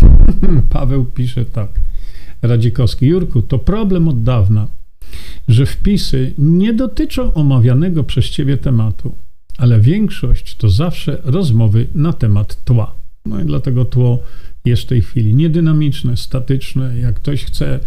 Paweł 0.70 1.06
pisze 1.06 1.46
tak. 1.46 1.70
Radzikowski. 2.42 3.08
Jurku, 3.08 3.42
to 3.42 3.60
problem 3.60 4.08
od 4.08 4.24
dawna, 4.24 4.68
że 5.48 5.66
wpisy 5.66 6.34
nie 6.38 6.74
dotyczą 6.74 7.34
omawianego 7.34 8.04
przez 8.04 8.30
ciebie 8.30 8.58
tematu, 8.58 9.16
ale 9.58 9.80
większość 9.80 10.56
to 10.56 10.70
zawsze 10.70 11.22
rozmowy 11.24 11.88
na 11.96 12.14
temat 12.14 12.64
tła. 12.64 12.94
No 13.26 13.42
i 13.42 13.46
dlatego 13.46 13.86
tło 13.86 14.24
jest 14.66 14.84
w 14.84 14.86
tej 14.86 15.02
chwili 15.02 15.36
niedynamiczne, 15.36 16.18
statyczne. 16.18 17.00
Jak 17.00 17.16
ktoś 17.16 17.46
chce 17.46 17.80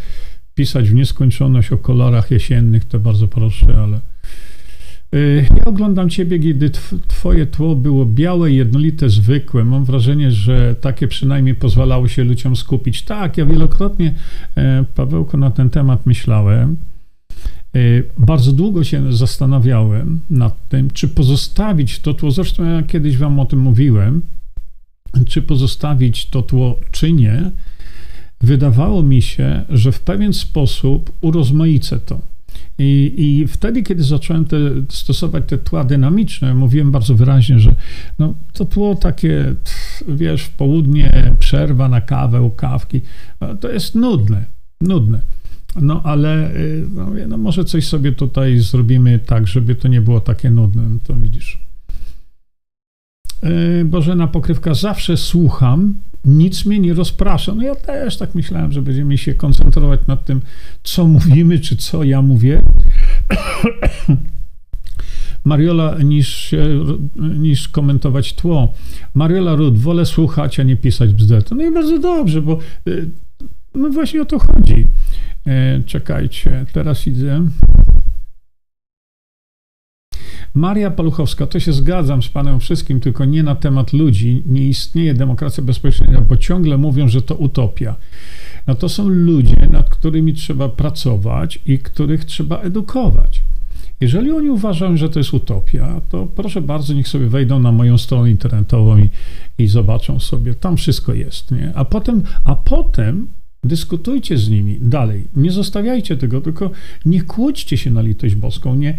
pisać 0.55 0.91
w 0.91 0.95
nieskończoność 0.95 1.73
o 1.73 1.79
kolorach 1.79 2.31
jesiennych, 2.31 2.85
to 2.85 2.99
bardzo 2.99 3.29
proszę, 3.29 3.83
ale 3.83 4.01
ja 5.57 5.65
oglądam 5.65 6.11
Ciebie, 6.11 6.39
kiedy 6.39 6.71
Twoje 7.09 7.47
tło 7.47 7.77
było 7.77 8.07
białe, 8.07 8.53
jednolite, 8.53 9.09
zwykłe. 9.09 9.65
Mam 9.65 9.85
wrażenie, 9.85 10.31
że 10.31 10.75
takie 10.75 11.09
przynajmniej 11.09 11.55
pozwalało 11.55 12.09
się 12.09 12.25
ludziom 12.25 12.57
skupić. 12.57 13.03
Tak, 13.03 13.39
ja 13.39 13.47
wielokrotnie, 13.47 14.15
e, 14.57 14.85
Pawełko, 14.95 15.37
na 15.37 15.51
ten 15.51 15.71
temat 15.71 16.07
myślałem. 16.07 16.77
E, 17.75 17.79
bardzo 18.19 18.53
długo 18.53 18.85
się 18.85 19.13
zastanawiałem 19.13 20.21
nad 20.31 20.69
tym, 20.69 20.91
czy 20.91 21.09
pozostawić 21.09 22.01
to 22.01 22.15
tło. 22.15 22.31
Zresztą 22.31 22.65
ja 22.65 22.83
kiedyś 22.83 23.17
Wam 23.17 23.41
o 23.41 23.45
tym 23.45 23.59
mówiłem, 23.59 24.23
czy 25.27 25.43
pozostawić 25.43 26.27
to 26.27 26.43
tło, 26.43 26.77
czy 26.91 27.13
nie. 27.13 27.51
Wydawało 28.41 29.03
mi 29.03 29.23
się, 29.23 29.65
że 29.69 29.93
w 29.93 30.01
pewien 30.01 30.33
sposób 30.33 31.13
urozmaicę 31.21 31.99
to 31.99 32.34
i, 32.79 33.15
I 33.17 33.47
wtedy, 33.47 33.83
kiedy 33.83 34.03
zacząłem 34.03 34.45
te, 34.45 34.59
stosować 34.89 35.45
te 35.47 35.59
tła 35.59 35.85
dynamiczne, 35.85 36.55
mówiłem 36.55 36.91
bardzo 36.93 37.15
wyraźnie, 37.15 37.59
że 37.59 37.75
no, 38.19 38.35
to 38.53 38.65
tło 38.65 38.95
takie, 38.95 39.55
wiesz, 40.09 40.43
w 40.43 40.51
południe 40.51 41.35
przerwa 41.39 41.89
na 41.89 42.01
kawę, 42.01 42.51
kawki, 42.57 43.01
no, 43.41 43.55
to 43.55 43.73
jest 43.73 43.95
nudne, 43.95 44.45
nudne. 44.81 45.21
No 45.81 46.01
ale 46.05 46.57
y, 46.57 46.87
no, 46.95 47.11
no, 47.29 47.39
może 47.39 47.65
coś 47.65 47.87
sobie 47.87 48.13
tutaj 48.13 48.59
zrobimy 48.59 49.19
tak, 49.19 49.47
żeby 49.47 49.75
to 49.75 49.89
nie 49.89 50.01
było 50.01 50.21
takie 50.21 50.51
nudne, 50.51 50.83
no, 50.83 50.99
to 51.07 51.15
widzisz. 51.15 51.59
Y, 53.45 53.85
Bożena 53.85 54.27
Pokrywka, 54.27 54.75
zawsze 54.75 55.17
słucham 55.17 55.95
nic 56.25 56.65
mnie 56.65 56.79
nie 56.79 56.95
rozprasza. 56.95 57.55
No 57.55 57.63
ja 57.63 57.75
też 57.75 58.17
tak 58.17 58.35
myślałem, 58.35 58.73
że 58.73 58.83
będziemy 58.83 59.19
się 59.19 59.35
koncentrować 59.35 60.01
nad 60.07 60.25
tym, 60.25 60.41
co 60.83 61.07
mówimy, 61.07 61.59
czy 61.59 61.77
co 61.77 62.05
ja 62.05 62.23
mówię. 62.23 62.63
Mariola 65.45 65.99
niż, 66.03 66.55
niż 67.17 67.69
komentować 67.69 68.33
tło. 68.33 68.73
Mariola 69.15 69.55
Rud, 69.55 69.79
wolę 69.79 70.07
słuchać, 70.07 70.61
a 70.61 70.63
nie 70.63 70.77
pisać 70.77 71.13
bzdetu. 71.13 71.55
No 71.55 71.65
i 71.65 71.75
bardzo 71.75 71.99
dobrze, 71.99 72.43
bo 72.43 72.59
y, 72.89 73.09
no 73.75 73.91
właśnie 73.91 74.23
o 74.23 74.25
to 74.25 74.39
chodzi. 74.39 74.87
E, 75.47 75.81
czekajcie, 75.87 76.67
teraz 76.73 77.07
idę. 77.07 77.47
Maria 80.55 80.91
Paluchowska, 80.91 81.47
to 81.47 81.61
się 81.61 81.73
zgadzam 81.73 82.23
z 82.23 82.29
Panem 82.29 82.61
wszystkim, 82.61 83.01
tylko 83.01 83.25
nie 83.25 83.43
na 83.43 83.55
temat 83.55 83.93
ludzi. 83.93 84.43
Nie 84.47 84.69
istnieje 84.69 85.15
demokracja 85.15 85.65
bezpośrednia, 85.65 86.21
bo 86.21 86.37
ciągle 86.37 86.79
mówią, 86.79 87.09
że 87.09 87.23
to 87.23 87.35
utopia. 87.35 87.97
No 88.67 88.75
to 88.75 88.89
są 88.89 89.09
ludzie, 89.09 89.69
nad 89.73 89.91
którymi 89.91 90.35
trzeba 90.35 90.69
pracować 90.69 91.59
i 91.67 91.79
których 91.79 92.25
trzeba 92.25 92.59
edukować. 92.59 93.43
Jeżeli 94.01 94.33
oni 94.33 94.51
uważają, 94.51 94.97
że 94.97 95.09
to 95.09 95.21
jest 95.21 95.35
utopia, 95.35 96.01
to 96.09 96.27
proszę 96.27 96.61
bardzo, 96.61 96.95
niech 96.95 97.09
sobie 97.09 97.27
wejdą 97.27 97.61
na 97.61 97.73
moją 97.73 97.99
stronę 97.99 98.31
internetową 98.31 98.99
i, 98.99 99.11
i 99.59 99.67
zobaczą 99.67 100.21
sobie, 100.21 100.55
tam 100.55 100.77
wszystko 100.77 101.15
jest, 101.15 101.51
nie? 101.51 101.73
A 101.75 101.85
potem, 101.85 102.23
a 102.45 102.55
potem 102.57 103.27
dyskutujcie 103.65 104.39
z 104.39 104.49
nimi 104.49 104.79
dalej. 104.81 105.25
Nie 105.37 105.51
zostawiajcie 105.51 106.17
tego, 106.17 106.41
tylko 106.41 106.71
nie 107.05 107.23
kłóćcie 107.23 107.77
się 107.77 107.91
na 107.91 108.03
litość 108.03 108.35
boską, 108.35 108.75
nie, 108.75 108.99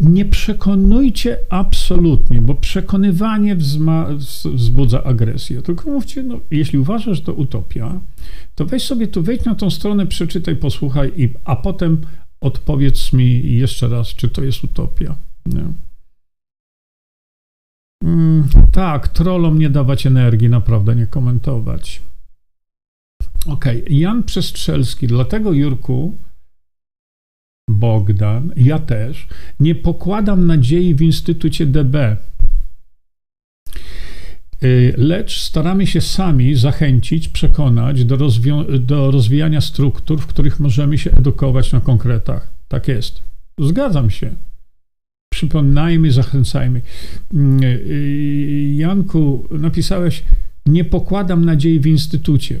nie 0.00 0.24
przekonujcie 0.24 1.38
absolutnie, 1.50 2.42
bo 2.42 2.54
przekonywanie 2.54 3.56
wzma, 3.56 4.06
wzbudza 4.54 5.04
agresję. 5.04 5.62
Tylko 5.62 5.90
mówcie, 5.90 6.22
no, 6.22 6.40
jeśli 6.50 6.78
uważasz, 6.78 7.16
że 7.16 7.22
to 7.24 7.32
utopia, 7.32 8.00
to 8.54 8.66
weź 8.66 8.82
sobie 8.82 9.08
tu, 9.08 9.22
wejdź 9.22 9.44
na 9.44 9.54
tą 9.54 9.70
stronę, 9.70 10.06
przeczytaj, 10.06 10.56
posłuchaj, 10.56 11.12
i, 11.16 11.28
a 11.44 11.56
potem 11.56 12.00
odpowiedz 12.40 13.12
mi 13.12 13.56
jeszcze 13.56 13.88
raz, 13.88 14.08
czy 14.08 14.28
to 14.28 14.42
jest 14.42 14.64
utopia. 14.64 15.16
Nie? 15.46 15.64
Mm, 18.04 18.48
tak, 18.72 19.08
trollom 19.08 19.58
nie 19.58 19.70
dawać 19.70 20.06
energii, 20.06 20.48
naprawdę 20.48 20.96
nie 20.96 21.06
komentować. 21.06 22.02
Okej, 23.46 23.84
okay. 23.84 23.96
Jan 23.96 24.22
Przestrzelski, 24.22 25.06
dlatego 25.06 25.52
Jurku, 25.52 26.16
Bogdan, 27.70 28.52
ja 28.56 28.78
też, 28.78 29.26
nie 29.60 29.74
pokładam 29.74 30.46
nadziei 30.46 30.94
w 30.94 31.02
Instytucie 31.02 31.66
DB, 31.66 32.16
y, 34.62 34.94
lecz 34.96 35.40
staramy 35.40 35.86
się 35.86 36.00
sami 36.00 36.54
zachęcić, 36.54 37.28
przekonać 37.28 38.04
do, 38.04 38.16
do 38.78 39.10
rozwijania 39.10 39.60
struktur, 39.60 40.20
w 40.20 40.26
których 40.26 40.60
możemy 40.60 40.98
się 40.98 41.10
edukować 41.10 41.72
na 41.72 41.80
konkretach. 41.80 42.50
Tak 42.68 42.88
jest. 42.88 43.22
Zgadzam 43.58 44.10
się. 44.10 44.30
Przypominajmy, 45.32 46.12
zachęcajmy. 46.12 46.80
Mm, 47.34 47.62
y, 47.62 48.72
Janku, 48.76 49.48
napisałeś, 49.50 50.22
nie 50.66 50.84
pokładam 50.84 51.44
nadziei 51.44 51.80
w 51.80 51.86
instytucie. 51.86 52.60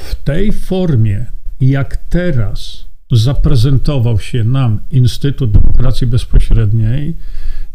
W 0.00 0.14
tej 0.14 0.52
formie, 0.52 1.26
jak 1.60 1.96
teraz 1.96 2.85
zaprezentował 3.12 4.18
się 4.18 4.44
nam 4.44 4.80
Instytut 4.90 5.50
Demokracji 5.50 6.06
Bezpośredniej, 6.06 7.14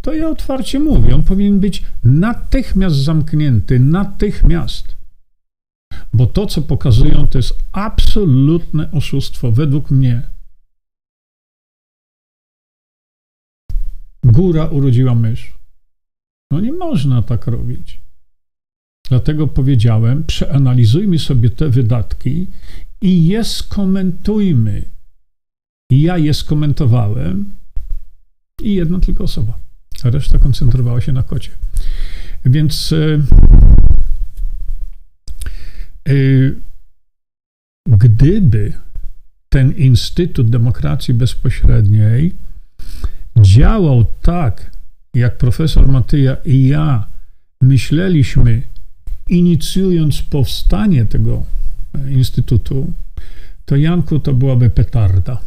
to 0.02 0.14
ja 0.14 0.30
otwarcie 0.30 0.80
mówię, 0.80 1.16
on 1.16 1.24
powinien 1.24 1.60
być 1.60 1.84
natychmiast 2.04 2.96
zamknięty, 2.96 3.80
natychmiast. 3.80 4.96
Bo 6.14 6.26
to, 6.28 6.46
co 6.46 6.62
pokazują, 6.62 7.28
to 7.28 7.38
jest 7.38 7.64
absolutne 7.72 8.92
oszustwo, 8.92 9.52
według 9.52 9.92
mnie. 9.92 10.22
Góra 14.24 14.66
urodziła 14.66 15.16
mysz. 15.16 15.54
No 16.52 16.60
nie 16.60 16.74
można 16.74 17.22
tak 17.22 17.48
robić. 17.48 18.00
Dlatego 19.10 19.48
powiedziałem, 19.48 20.24
przeanalizujmy 20.24 21.20
sobie 21.20 21.50
te 21.50 21.70
wydatki 21.70 22.48
i 23.02 23.26
je 23.28 23.44
skomentujmy. 23.44 24.86
Ja 25.92 26.18
je 26.18 26.34
skomentowałem 26.34 27.56
i 28.62 28.74
jedna 28.74 29.00
tylko 29.00 29.24
osoba. 29.24 29.58
A 30.04 30.10
reszta 30.10 30.40
koncentrowała 30.40 31.02
się 31.02 31.14
na 31.14 31.24
kocie. 31.24 31.52
Więc 32.46 32.92
yy, 32.92 33.22
yy, 36.08 36.56
gdyby 37.88 38.74
ten 39.50 39.72
Instytut 39.72 40.50
Demokracji 40.50 41.14
Bezpośredniej 41.14 42.34
działał 43.38 44.06
tak, 44.22 44.72
jak 45.14 45.38
profesor 45.38 45.88
Matyja 45.88 46.38
i 46.46 46.68
ja 46.68 47.06
myśleliśmy, 47.62 48.62
inicjując 49.30 50.22
powstanie 50.22 51.06
tego 51.06 51.44
e, 51.96 52.12
instytutu, 52.12 52.94
to 53.66 53.76
Janku 53.76 54.20
to 54.20 54.34
byłaby 54.34 54.70
petarda. 54.70 55.42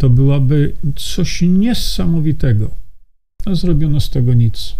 To 0.00 0.10
byłaby 0.10 0.76
coś 0.96 1.42
niesamowitego. 1.42 2.70
A 3.46 3.54
zrobiono 3.54 4.00
z 4.00 4.10
tego 4.10 4.34
nic. 4.34 4.76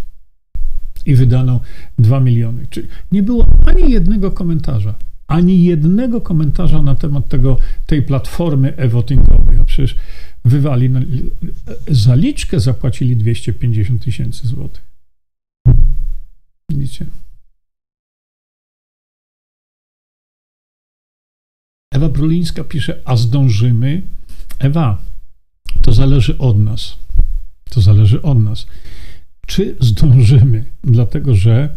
I 1.07 1.15
wydano 1.15 1.61
2 1.99 2.21
miliony. 2.21 2.67
Czyli 2.71 2.89
nie 3.13 3.23
było 3.23 3.47
ani 3.67 3.93
jednego 3.93 4.31
komentarza. 4.31 4.95
Ani 5.27 5.65
jednego 5.65 6.21
komentarza 6.21 6.83
na 6.83 6.95
temat 6.95 7.29
tego, 7.29 7.59
tej 7.87 8.03
platformy 8.03 8.77
e-votingowej. 8.77 9.59
A 9.59 9.65
przecież 9.65 9.97
wywali, 10.45 10.91
zaliczkę 11.89 12.61
zapłacili 12.61 13.17
250 13.17 14.05
tysięcy 14.05 14.49
złotych. 14.49 14.85
Widzicie? 16.71 17.07
Ewa 21.95 22.09
Brulińska 22.09 22.65
pisze, 22.65 23.03
a 23.05 23.17
zdążymy? 23.17 24.03
Ewa, 24.59 25.10
to 25.83 25.93
zależy 25.93 26.39
od 26.39 26.59
nas. 26.59 26.97
To 27.71 27.81
zależy 27.81 28.23
od 28.23 28.39
nas. 28.39 28.67
Czy 29.47 29.77
zdążymy? 29.81 30.65
Dlatego, 30.85 31.35
że 31.35 31.69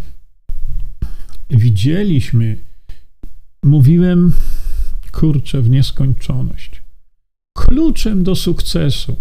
widzieliśmy, 1.49 2.57
mówiłem, 3.63 4.33
kurczę, 5.11 5.61
w 5.61 5.69
nieskończoność. 5.69 6.81
Kluczem 7.57 8.23
do 8.23 8.35
sukcesu 8.35 9.15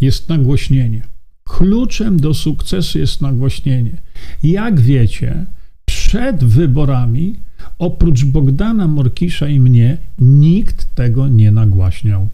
jest 0.00 0.28
nagłośnienie. 0.28 1.02
Kluczem 1.44 2.20
do 2.20 2.34
sukcesu 2.34 2.98
jest 2.98 3.20
nagłośnienie. 3.20 3.98
Jak 4.42 4.80
wiecie, 4.80 5.46
przed 5.84 6.44
wyborami, 6.44 7.36
oprócz 7.78 8.24
Bogdana 8.24 8.88
Morkisza 8.88 9.48
i 9.48 9.60
mnie, 9.60 9.98
nikt 10.18 10.94
tego 10.94 11.28
nie 11.28 11.50
nagłaśniał. 11.50 12.28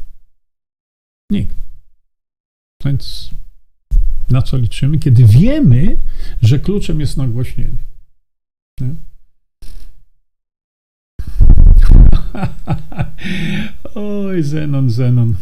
Nikt. 1.31 1.57
Więc 2.85 3.31
na 4.31 4.43
co 4.43 4.57
liczymy, 4.57 4.99
kiedy 4.99 5.25
wiemy, 5.25 5.97
że 6.43 6.59
kluczem 6.59 7.01
jest 7.01 7.17
nagłośnienie? 7.17 7.77
Nie? 8.81 8.95
Oj, 13.95 14.43
Zenon, 14.43 14.91
Zenon. 14.91 15.37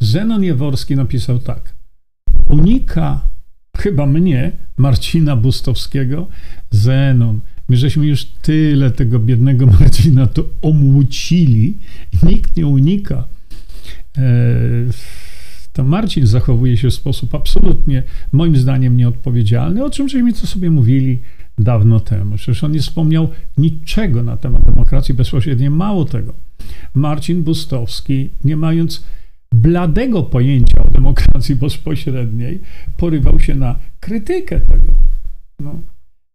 Zenon 0.00 0.42
Jeworski 0.42 0.96
napisał 0.96 1.38
tak. 1.38 1.74
Unika 2.48 3.20
chyba 3.76 4.06
mnie, 4.06 4.52
Marcina 4.76 5.36
Bustowskiego, 5.36 6.28
Zenon. 6.70 7.40
My 7.68 7.76
żeśmy 7.76 8.06
już 8.06 8.24
tyle 8.24 8.90
tego 8.90 9.18
biednego 9.18 9.66
Marcina 9.80 10.26
to 10.26 10.44
omłucili. 10.62 11.74
Nikt 12.22 12.56
nie 12.56 12.66
unika. 12.66 13.24
E, 14.18 14.22
to 15.72 15.84
Marcin 15.84 16.26
zachowuje 16.26 16.76
się 16.76 16.90
w 16.90 16.94
sposób 16.94 17.34
absolutnie, 17.34 18.02
moim 18.32 18.56
zdaniem, 18.56 18.96
nieodpowiedzialny, 18.96 19.84
o 19.84 19.90
czym 19.90 20.08
żeśmy 20.08 20.32
to 20.32 20.46
sobie 20.46 20.70
mówili 20.70 21.18
dawno 21.58 22.00
temu. 22.00 22.36
Przecież 22.36 22.64
on 22.64 22.72
nie 22.72 22.80
wspomniał 22.80 23.28
niczego 23.58 24.22
na 24.22 24.36
temat 24.36 24.64
demokracji 24.64 25.14
bezpośredniej. 25.14 25.70
Mało 25.70 26.04
tego. 26.04 26.34
Marcin 26.94 27.42
Bustowski, 27.42 28.30
nie 28.44 28.56
mając 28.56 29.04
bladego 29.52 30.22
pojęcia 30.22 30.82
o 30.82 30.90
demokracji 30.90 31.56
bezpośredniej, 31.56 32.60
porywał 32.96 33.40
się 33.40 33.54
na 33.54 33.78
krytykę 34.00 34.60
tego. 34.60 34.92
No. 35.60 35.80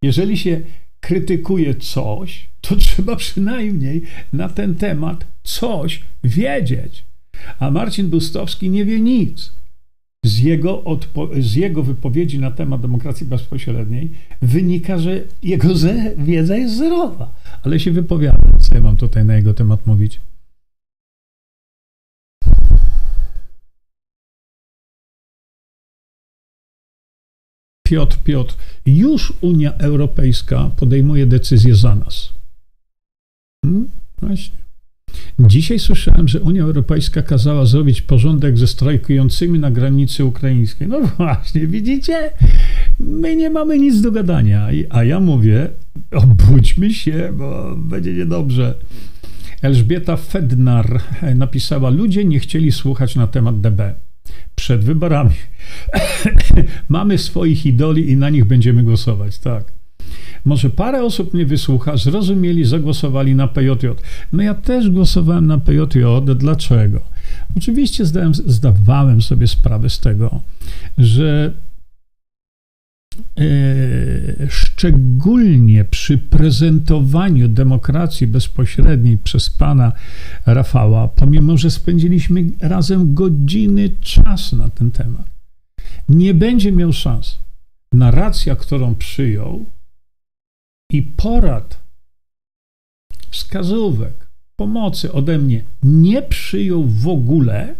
Jeżeli 0.01 0.37
się 0.37 0.61
krytykuje 0.99 1.75
coś, 1.75 2.49
to 2.61 2.75
trzeba 2.75 3.15
przynajmniej 3.15 4.01
na 4.33 4.49
ten 4.49 4.75
temat 4.75 5.25
coś 5.43 6.03
wiedzieć. 6.23 7.08
A 7.59 7.71
Marcin 7.71 8.09
Bustowski 8.09 8.69
nie 8.69 8.85
wie 8.85 9.01
nic. 9.01 9.51
Z 10.25 10.39
jego, 10.39 10.83
z 11.39 11.55
jego 11.55 11.83
wypowiedzi 11.83 12.39
na 12.39 12.51
temat 12.51 12.81
demokracji 12.81 13.25
bezpośredniej 13.25 14.11
wynika, 14.41 14.97
że 14.97 15.21
jego 15.43 15.67
wiedza 16.17 16.57
jest 16.57 16.77
zerowa, 16.77 17.33
ale 17.63 17.79
się 17.79 17.91
wypowiada. 17.91 18.57
Co 18.59 18.75
ja 18.75 18.81
mam 18.81 18.97
tutaj 18.97 19.25
na 19.25 19.35
jego 19.35 19.53
temat 19.53 19.87
mówić? 19.87 20.19
Piotr, 27.89 28.17
Piotr, 28.23 28.55
już 28.85 29.33
Unia 29.41 29.73
Europejska 29.73 30.71
podejmuje 30.77 31.25
decyzje 31.25 31.75
za 31.75 31.95
nas. 31.95 32.33
Hmm? 33.65 33.89
Właśnie. 34.21 34.68
Dzisiaj 35.39 35.79
słyszałem, 35.79 36.27
że 36.27 36.41
Unia 36.41 36.63
Europejska 36.63 37.21
kazała 37.21 37.65
zrobić 37.65 38.01
porządek 38.01 38.57
ze 38.57 38.67
strajkującymi 38.67 39.59
na 39.59 39.71
granicy 39.71 40.25
ukraińskiej. 40.25 40.87
No 40.87 40.99
właśnie, 41.17 41.67
widzicie? 41.67 42.31
My 42.99 43.35
nie 43.35 43.49
mamy 43.49 43.79
nic 43.79 44.01
do 44.01 44.11
gadania. 44.11 44.67
A 44.89 45.03
ja 45.03 45.19
mówię, 45.19 45.69
obudźmy 46.11 46.93
się, 46.93 47.33
bo 47.37 47.75
będzie 47.77 48.13
niedobrze. 48.13 48.75
Elżbieta 49.61 50.17
Fednar 50.17 51.01
napisała: 51.35 51.89
Ludzie 51.89 52.25
nie 52.25 52.39
chcieli 52.39 52.71
słuchać 52.71 53.15
na 53.15 53.27
temat 53.27 53.61
DB 53.61 53.95
przed 54.55 54.83
wyborami. 54.83 55.35
Mamy 56.89 57.17
swoich 57.17 57.65
idoli 57.65 58.11
i 58.11 58.17
na 58.17 58.29
nich 58.29 58.45
będziemy 58.45 58.83
głosować, 58.83 59.39
tak. 59.39 59.78
Może 60.45 60.69
parę 60.69 61.03
osób 61.03 61.33
mnie 61.33 61.45
wysłucha, 61.45 61.97
zrozumieli, 61.97 62.65
zagłosowali 62.65 63.35
na 63.35 63.47
PJJ. 63.47 63.87
No 64.33 64.43
ja 64.43 64.53
też 64.53 64.89
głosowałem 64.89 65.47
na 65.47 65.57
PJJ. 65.57 66.03
Dlaczego? 66.35 67.01
Oczywiście 67.57 68.05
zdałem, 68.05 68.33
zdawałem 68.33 69.21
sobie 69.21 69.47
sprawę 69.47 69.89
z 69.89 69.99
tego, 69.99 70.41
że 70.97 71.53
E, 73.39 74.49
szczególnie 74.49 75.85
przy 75.85 76.17
prezentowaniu 76.17 77.47
demokracji 77.47 78.27
bezpośredniej 78.27 79.17
przez 79.17 79.49
pana 79.49 79.91
Rafała, 80.45 81.07
pomimo 81.07 81.57
że 81.57 81.71
spędziliśmy 81.71 82.43
razem 82.61 83.13
godziny 83.13 83.89
czasu 84.01 84.55
na 84.55 84.69
ten 84.69 84.91
temat, 84.91 85.25
nie 86.09 86.33
będzie 86.33 86.71
miał 86.71 86.93
szans. 86.93 87.39
Narracja, 87.93 88.55
którą 88.55 88.95
przyjął 88.95 89.65
i 90.91 91.03
porad, 91.03 91.83
wskazówek, 93.29 94.27
pomocy 94.55 95.11
ode 95.11 95.37
mnie 95.37 95.63
nie 95.83 96.21
przyjął 96.21 96.85
w 96.85 97.07
ogóle, 97.07 97.75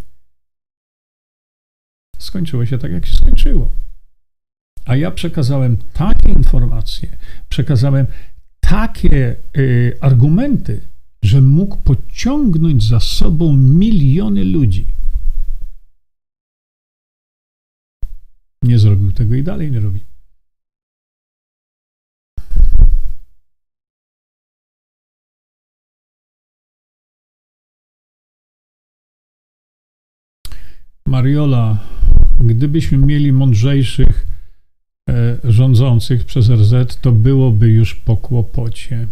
skończyło 2.20 2.66
się 2.66 2.78
tak, 2.78 2.92
jak 2.92 3.06
się 3.06 3.18
skończyło. 3.18 3.72
A 4.86 4.96
ja 4.96 5.12
przekazałem 5.12 5.78
takie 5.94 6.30
informacje, 6.30 7.18
przekazałem 7.50 8.08
takie 8.60 9.36
y, 9.58 9.98
argumenty, 10.02 10.82
że 11.24 11.42
mógł 11.42 11.78
pociągnąć 11.78 12.84
za 12.84 13.00
sobą 13.00 13.58
miliony 13.58 14.44
ludzi. 14.46 14.86
Nie 18.64 18.80
zrobił 18.80 19.12
tego 19.12 19.36
i 19.36 19.44
dalej 19.44 19.72
nie 19.72 19.80
robi. 19.80 20.09
Mariola, 31.20 31.78
gdybyśmy 32.40 32.98
mieli 32.98 33.34
mądrzejszych 33.34 34.30
E, 35.10 35.38
rządzących 35.44 36.26
przez 36.26 36.50
RZ, 36.50 36.98
to 37.02 37.12
byłoby 37.12 37.70
już 37.70 37.96
po 37.96 38.18
kłopocie. 38.18 39.08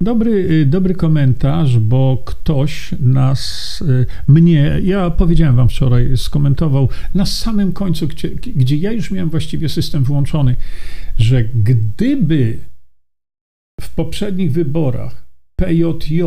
Dobry, 0.00 0.30
y, 0.30 0.66
dobry 0.66 0.94
komentarz, 0.94 1.78
bo 1.78 2.22
ktoś 2.24 2.94
nas, 3.00 3.82
y, 3.88 4.06
mnie, 4.28 4.80
ja 4.82 5.10
powiedziałem 5.10 5.56
wam 5.56 5.68
wczoraj, 5.68 6.16
skomentował 6.16 6.88
na 7.14 7.26
samym 7.26 7.72
końcu, 7.72 8.08
gdzie, 8.08 8.28
gdzie 8.30 8.76
ja 8.76 8.92
już 8.92 9.10
miałem 9.10 9.30
właściwie 9.30 9.68
system 9.68 10.04
włączony, 10.04 10.56
że 11.18 11.44
gdyby 11.44 12.58
w 13.80 13.94
poprzednich 13.94 14.52
wyborach 14.52 15.24
PJJ 15.56 16.22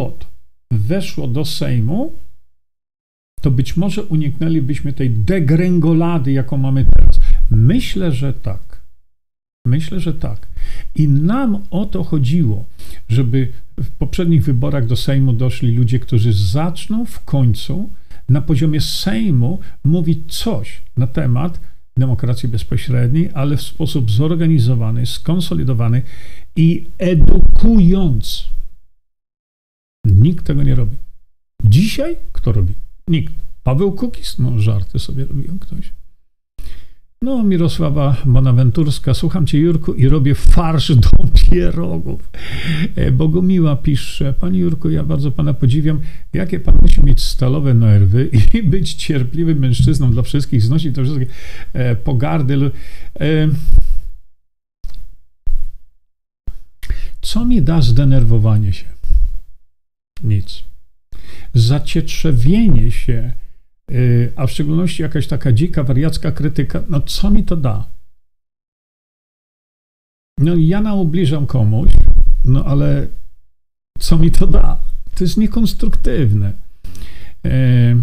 weszło 0.72 1.28
do 1.28 1.46
Sejmu, 1.46 2.14
to 3.42 3.52
być 3.52 3.78
może 3.78 4.04
uniknęlibyśmy 4.04 4.94
tej 4.94 5.10
degrengolady, 5.10 6.32
jaką 6.32 6.58
mamy 6.58 6.86
teraz. 6.86 7.20
Myślę, 7.52 8.12
że 8.12 8.34
tak. 8.34 8.82
Myślę, 9.66 10.00
że 10.00 10.14
tak. 10.14 10.48
I 10.96 11.08
nam 11.08 11.64
o 11.72 11.86
to 11.86 12.04
chodziło, 12.04 12.66
żeby 13.10 13.52
w 13.78 13.92
poprzednich 13.92 14.44
wyborach 14.44 14.88
do 14.88 14.96
Sejmu 14.96 15.34
doszli 15.34 15.76
ludzie, 15.76 16.00
którzy 16.00 16.34
zaczną 16.34 17.06
w 17.06 17.24
końcu 17.24 17.90
na 18.30 18.42
poziomie 18.42 18.82
Sejmu 18.82 19.60
mówić 19.84 20.34
coś 20.34 20.82
na 20.98 21.08
temat 21.08 21.60
demokracji 21.98 22.50
bezpośredniej, 22.50 23.30
ale 23.34 23.58
w 23.58 23.62
sposób 23.62 24.12
zorganizowany, 24.12 25.06
skonsolidowany 25.06 26.02
i 26.56 26.86
edukując. 26.98 28.48
Nikt 30.06 30.46
tego 30.46 30.64
nie 30.64 30.76
robi. 30.76 30.98
Dzisiaj 31.64 32.16
kto 32.32 32.52
robi? 32.52 32.74
Nikt. 33.08 33.34
Paweł 33.64 33.92
Kukis? 33.92 34.40
No, 34.40 34.60
żarty 34.60 35.00
sobie 35.00 35.26
robił 35.26 35.60
ktoś. 35.60 35.92
No, 37.22 37.44
Mirosława 37.44 38.18
Bonaventurska, 38.26 39.14
słucham 39.14 39.48
cię 39.48 39.58
Jurku 39.58 39.94
i 39.94 40.08
robię 40.08 40.36
farsz 40.36 40.96
do 40.96 41.10
pierogów. 41.34 42.30
E, 42.96 43.12
Bogumiła 43.12 43.76
pisze, 43.76 44.34
panie 44.34 44.60
Jurku, 44.60 44.90
ja 44.90 45.04
bardzo 45.04 45.32
pana 45.32 45.54
podziwiam, 45.54 46.02
jakie 46.34 46.60
pan 46.60 46.78
musi 46.82 47.04
mieć 47.04 47.22
stalowe 47.22 47.74
nerwy 47.74 48.30
i 48.54 48.64
być 48.74 48.94
cierpliwym 48.94 49.60
mężczyzną 49.60 50.12
dla 50.12 50.22
wszystkich, 50.22 50.62
znosić 50.62 50.96
te 50.96 51.04
wszystkie 51.04 51.26
e, 51.74 51.96
pogardy. 51.96 52.72
E, 53.20 53.50
co 57.22 57.46
mi 57.46 57.62
da 57.62 57.82
zdenerwowanie 57.82 58.74
się? 58.74 58.86
Nic. 60.24 60.64
Zacietrzewienie 61.58 62.92
się 62.92 63.34
Y, 63.92 64.34
a 64.36 64.48
w 64.48 64.52
szczególności 64.52 65.02
jakaś 65.02 65.28
taka 65.28 65.52
dzika, 65.52 65.84
wariacka 65.84 66.32
krytyka, 66.32 66.84
no 66.90 67.02
co 67.02 67.32
mi 67.32 67.44
to 67.44 67.56
da? 67.56 67.88
No 70.40 70.56
ja 70.56 70.82
naubliżam 70.82 71.46
komuś, 71.46 71.90
no 72.46 72.66
ale 72.66 73.08
co 74.00 74.18
mi 74.18 74.32
to 74.32 74.48
da? 74.48 74.82
To 75.16 75.24
jest 75.24 75.38
niekonstruktywne. 75.38 76.54
Y, 77.46 77.96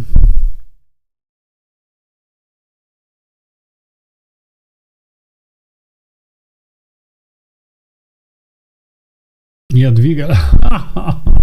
Jadwiga. 9.74 10.28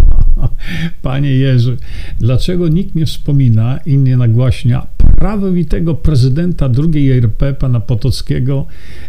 Panie 1.02 1.30
Jerzy, 1.30 1.76
dlaczego 2.20 2.68
nikt 2.68 2.94
nie 2.94 3.06
wspomina 3.06 3.78
i 3.86 3.98
nie 3.98 4.16
nagłaśnia 4.16 4.86
prawowitego 5.18 5.94
prezydenta 5.94 6.68
II 6.94 7.12
RP, 7.12 7.54
pana 7.54 7.80
Potockiego, 7.80 8.66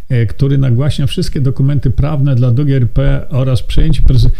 e, 0.09 0.25
który 0.25 0.57
nagłaśnia 0.57 1.07
wszystkie 1.07 1.41
dokumenty 1.41 1.91
prawne 1.91 2.35
dla 2.35 2.53
II 2.57 2.73
RP 2.73 3.25
oraz 3.29 3.63
przejęcie 3.63 4.01
prezydenta 4.01 4.39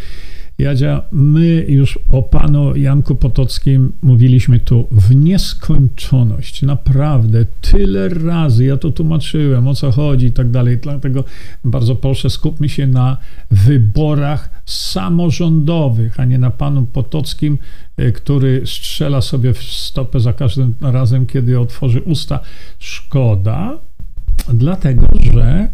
Jadzia, 0.58 1.02
my 1.12 1.66
już 1.68 2.00
o 2.12 2.24
panu 2.24 2.76
Janku 2.76 3.16
Potockim 3.16 3.92
mówiliśmy 4.02 4.60
tu 4.60 4.88
w 4.92 5.16
nieskończoność. 5.16 6.62
Naprawdę, 6.62 7.46
tyle 7.62 8.10
razy 8.10 8.66
ja 8.66 8.78
to 8.78 8.92
tłumaczyłem, 8.92 9.68
o 9.68 9.76
co 9.76 9.92
chodzi 9.92 10.26
i 10.26 10.32
tak 10.32 10.52
dalej. 10.52 10.78
Dlatego 10.78 11.24
bardzo 11.64 11.96
proszę, 11.96 12.30
skupmy 12.30 12.70
się 12.70 12.88
na 12.88 13.18
wyborach 13.52 14.64
samorządowych, 14.66 16.20
a 16.20 16.26
nie 16.26 16.38
na 16.38 16.50
panu 16.50 16.86
Potockim, 16.86 17.58
e, 17.98 18.12
który 18.12 18.62
strzela 18.66 19.22
sobie 19.22 19.54
w 19.54 19.64
stopę 19.64 20.20
za 20.20 20.34
każdym 20.34 20.74
razem, 20.82 21.26
kiedy 21.26 21.60
otworzy 21.60 22.02
usta. 22.02 22.40
Szkoda, 22.80 23.78
dlatego 24.54 25.08
że. 25.34 25.70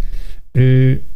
Yy, 0.56 1.09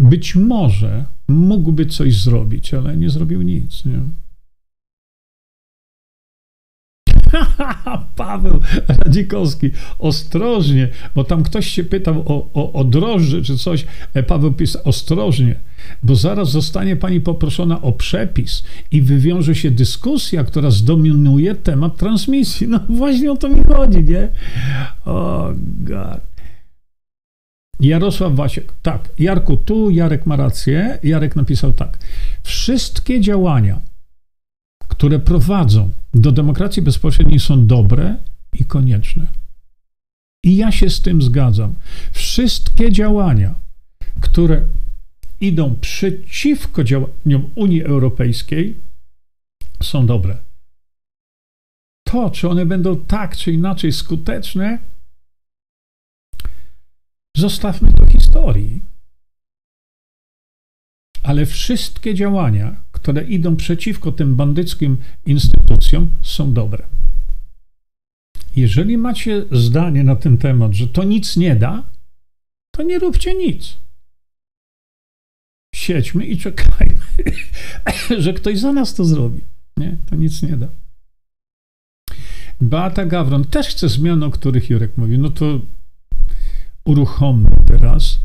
być 0.00 0.36
może 0.36 1.04
mógłby 1.28 1.86
coś 1.86 2.22
zrobić, 2.22 2.74
ale 2.74 2.96
nie 2.96 3.10
zrobił 3.10 3.42
nic. 3.42 3.84
Nie? 3.84 4.00
Paweł 8.16 8.60
Radzikowski, 8.88 9.70
ostrożnie, 9.98 10.88
bo 11.14 11.24
tam 11.24 11.42
ktoś 11.42 11.66
się 11.66 11.84
pytał 11.84 12.22
o, 12.26 12.50
o, 12.54 12.72
o 12.72 12.84
drożdże 12.84 13.42
czy 13.42 13.58
coś. 13.58 13.86
E, 14.14 14.22
Paweł 14.22 14.52
pisał, 14.52 14.82
ostrożnie, 14.84 15.54
bo 16.02 16.14
zaraz 16.14 16.50
zostanie 16.50 16.96
pani 16.96 17.20
poproszona 17.20 17.82
o 17.82 17.92
przepis 17.92 18.64
i 18.90 19.02
wywiąże 19.02 19.54
się 19.54 19.70
dyskusja, 19.70 20.44
która 20.44 20.70
zdominuje 20.70 21.54
temat 21.54 21.96
transmisji. 21.96 22.68
No 22.68 22.80
właśnie 22.88 23.32
o 23.32 23.36
to 23.36 23.48
mi 23.48 23.64
chodzi, 23.64 24.04
nie? 24.04 24.28
O 25.04 25.44
oh 25.46 25.54
God. 25.80 26.30
Jarosław 27.80 28.34
Wasiek. 28.34 28.72
Tak, 28.82 29.08
Jarku, 29.18 29.56
tu 29.56 29.90
Jarek 29.90 30.26
ma 30.26 30.36
rację. 30.36 30.98
Jarek 31.02 31.36
napisał 31.36 31.72
tak. 31.72 31.98
Wszystkie 32.42 33.20
działania, 33.20 33.80
które 34.88 35.18
prowadzą 35.18 35.90
do 36.14 36.32
demokracji 36.32 36.82
bezpośredniej 36.82 37.40
są 37.40 37.66
dobre 37.66 38.16
i 38.52 38.64
konieczne. 38.64 39.26
I 40.44 40.56
ja 40.56 40.72
się 40.72 40.90
z 40.90 41.00
tym 41.00 41.22
zgadzam. 41.22 41.74
Wszystkie 42.12 42.92
działania, 42.92 43.54
które 44.20 44.62
idą 45.40 45.74
przeciwko 45.80 46.84
działaniom 46.84 47.50
Unii 47.54 47.84
Europejskiej, 47.84 48.76
są 49.82 50.06
dobre. 50.06 50.36
To, 52.04 52.30
czy 52.30 52.48
one 52.48 52.66
będą 52.66 52.96
tak 52.96 53.36
czy 53.36 53.52
inaczej 53.52 53.92
skuteczne, 53.92 54.78
Zostawmy 57.36 57.92
to 57.92 58.06
historii. 58.06 58.82
Ale 61.22 61.46
wszystkie 61.46 62.14
działania, 62.14 62.76
które 62.92 63.24
idą 63.24 63.56
przeciwko 63.56 64.12
tym 64.12 64.36
bandyckim 64.36 64.96
instytucjom, 65.26 66.10
są 66.22 66.52
dobre. 66.52 66.86
Jeżeli 68.56 68.98
macie 68.98 69.44
zdanie 69.52 70.04
na 70.04 70.16
ten 70.16 70.38
temat, 70.38 70.72
że 70.74 70.88
to 70.88 71.04
nic 71.04 71.36
nie 71.36 71.56
da, 71.56 71.82
to 72.70 72.82
nie 72.82 72.98
róbcie 72.98 73.34
nic. 73.34 73.76
Siedźmy 75.74 76.26
i 76.26 76.38
czekajmy, 76.38 76.98
że 78.24 78.32
ktoś 78.32 78.58
za 78.58 78.72
nas 78.72 78.94
to 78.94 79.04
zrobi. 79.04 79.40
Nie, 79.76 79.96
to 80.10 80.16
nic 80.16 80.42
nie 80.42 80.56
da. 80.56 80.68
Beata 82.60 83.06
Gawron 83.06 83.44
też 83.44 83.66
chce 83.66 83.88
zmian, 83.88 84.22
o 84.22 84.30
których 84.30 84.70
Jurek 84.70 84.96
mówi. 84.96 85.18
No 85.18 85.30
to 85.30 85.60
uruchommy 86.84 87.50
teraz 87.66 88.20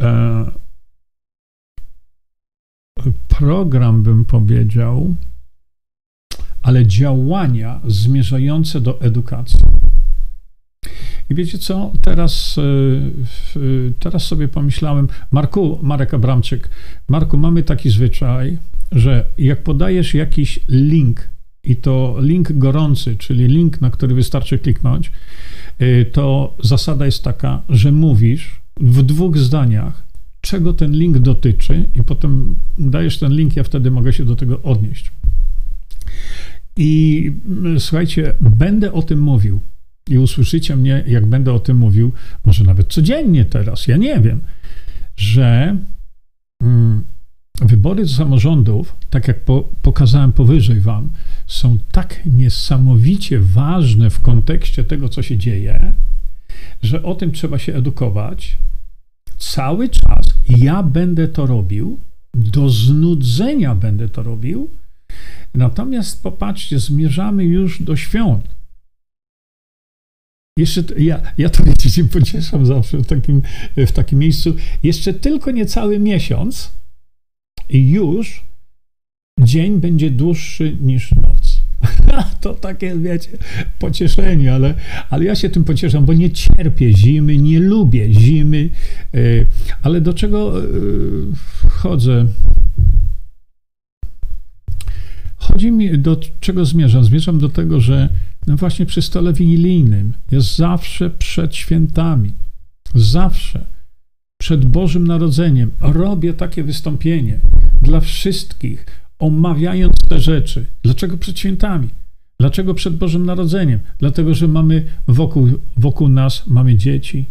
e, 0.00 0.50
program, 3.28 4.02
bym 4.02 4.24
powiedział, 4.24 5.14
ale 6.62 6.86
działania 6.86 7.80
zmierzające 7.86 8.80
do 8.80 9.00
edukacji. 9.00 9.60
I 11.30 11.34
wiecie 11.34 11.58
co? 11.58 11.92
Teraz, 12.02 12.56
e, 12.58 13.92
teraz 14.00 14.26
sobie 14.26 14.48
pomyślałem, 14.48 15.08
Marku, 15.30 15.78
Marek 15.82 16.14
Abramczyk, 16.14 16.68
Marku, 17.08 17.36
mamy 17.36 17.62
taki 17.62 17.90
zwyczaj, 17.90 18.58
że 18.92 19.24
jak 19.38 19.62
podajesz 19.62 20.14
jakiś 20.14 20.60
link, 20.68 21.28
i 21.66 21.76
to 21.76 22.16
link 22.20 22.52
gorący, 22.52 23.16
czyli 23.16 23.48
link, 23.48 23.80
na 23.80 23.90
który 23.90 24.14
wystarczy 24.14 24.58
kliknąć, 24.58 25.10
e, 25.78 26.04
to 26.04 26.56
zasada 26.62 27.06
jest 27.06 27.24
taka, 27.24 27.62
że 27.68 27.92
mówisz 27.92 28.60
w 28.80 29.02
dwóch 29.02 29.38
zdaniach, 29.38 30.06
czego 30.40 30.72
ten 30.72 30.92
link 30.92 31.18
dotyczy, 31.18 31.84
i 31.94 32.02
potem 32.04 32.54
dajesz 32.78 33.18
ten 33.18 33.32
link, 33.32 33.56
ja 33.56 33.62
wtedy 33.62 33.90
mogę 33.90 34.12
się 34.12 34.24
do 34.24 34.36
tego 34.36 34.62
odnieść. 34.62 35.12
I 36.76 37.32
mm, 37.46 37.80
słuchajcie, 37.80 38.32
będę 38.40 38.92
o 38.92 39.02
tym 39.02 39.20
mówił 39.20 39.60
i 40.10 40.18
usłyszycie 40.18 40.76
mnie, 40.76 41.04
jak 41.06 41.26
będę 41.26 41.52
o 41.52 41.58
tym 41.58 41.76
mówił, 41.76 42.12
może 42.44 42.64
nawet 42.64 42.92
codziennie 42.92 43.44
teraz, 43.44 43.86
ja 43.86 43.96
nie 43.96 44.20
wiem, 44.20 44.40
że 45.16 45.76
mm, 46.62 47.04
wybory 47.60 48.08
samorządów, 48.08 48.96
tak 49.10 49.28
jak 49.28 49.40
po, 49.40 49.68
pokazałem 49.82 50.32
powyżej 50.32 50.80
Wam, 50.80 51.10
są 51.46 51.78
tak 51.92 52.20
niesamowicie 52.26 53.40
ważne 53.40 54.10
w 54.10 54.20
kontekście 54.20 54.84
tego, 54.84 55.08
co 55.08 55.22
się 55.22 55.38
dzieje, 55.38 55.92
że 56.82 57.02
o 57.02 57.14
tym 57.14 57.32
trzeba 57.32 57.58
się 57.58 57.74
edukować. 57.74 58.58
Cały 59.38 59.88
czas 59.88 60.34
ja 60.48 60.82
będę 60.82 61.28
to 61.28 61.46
robił, 61.46 61.98
do 62.34 62.70
znudzenia 62.70 63.74
będę 63.74 64.08
to 64.08 64.22
robił. 64.22 64.70
Natomiast 65.54 66.22
popatrzcie, 66.22 66.78
zmierzamy 66.78 67.44
już 67.44 67.82
do 67.82 67.96
świąt. 67.96 68.56
Jeszcze, 70.58 70.82
ja, 70.98 71.20
ja 71.38 71.50
to 71.50 71.64
wiecie, 71.84 72.04
pocieszam 72.04 72.66
zawsze 72.66 72.98
w 72.98 73.06
takim, 73.06 73.42
w 73.76 73.92
takim 73.92 74.18
miejscu. 74.18 74.56
Jeszcze 74.82 75.14
tylko 75.14 75.50
niecały 75.50 75.98
miesiąc 75.98 76.72
i 77.68 77.90
już 77.90 78.45
dzień 79.40 79.80
będzie 79.80 80.10
dłuższy 80.10 80.76
niż 80.80 81.14
noc. 81.14 81.60
to 82.40 82.54
takie, 82.54 82.96
wiecie, 82.98 83.30
pocieszenie, 83.78 84.54
ale, 84.54 84.74
ale 85.10 85.24
ja 85.24 85.34
się 85.34 85.48
tym 85.48 85.64
pocieszam, 85.64 86.04
bo 86.04 86.12
nie 86.12 86.30
cierpię 86.30 86.92
zimy, 86.92 87.38
nie 87.38 87.60
lubię 87.60 88.12
zimy, 88.12 88.70
e, 89.14 89.18
ale 89.82 90.00
do 90.00 90.14
czego 90.14 90.58
e, 90.58 90.62
chodzę? 91.68 92.26
Chodzi 95.36 95.72
mi, 95.72 95.98
do 95.98 96.20
czego 96.40 96.64
zmierzam? 96.64 97.04
Zmierzam 97.04 97.38
do 97.38 97.48
tego, 97.48 97.80
że 97.80 98.08
no 98.46 98.56
właśnie 98.56 98.86
przy 98.86 99.02
stole 99.02 99.32
wigilijnym 99.32 100.12
jest 100.30 100.56
zawsze 100.56 101.10
przed 101.10 101.54
świętami, 101.54 102.32
zawsze 102.94 103.66
przed 104.40 104.64
Bożym 104.64 105.06
Narodzeniem 105.06 105.70
robię 105.80 106.34
takie 106.34 106.64
wystąpienie 106.64 107.40
dla 107.82 108.00
wszystkich, 108.00 108.86
omawiając 109.18 109.96
te 110.08 110.20
rzeczy. 110.20 110.66
Dlaczego 110.82 111.18
przed 111.18 111.38
świętami? 111.38 111.88
Dlaczego 112.40 112.74
przed 112.74 112.96
Bożym 112.96 113.26
Narodzeniem? 113.26 113.80
Dlatego, 113.98 114.34
że 114.34 114.48
mamy 114.48 114.84
wokół, 115.08 115.48
wokół 115.76 116.08
nas 116.08 116.46
mamy 116.46 116.76
dzieci, 116.76 117.24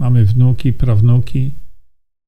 mamy 0.00 0.24
wnuki, 0.24 0.72
prawnuki. 0.72 1.50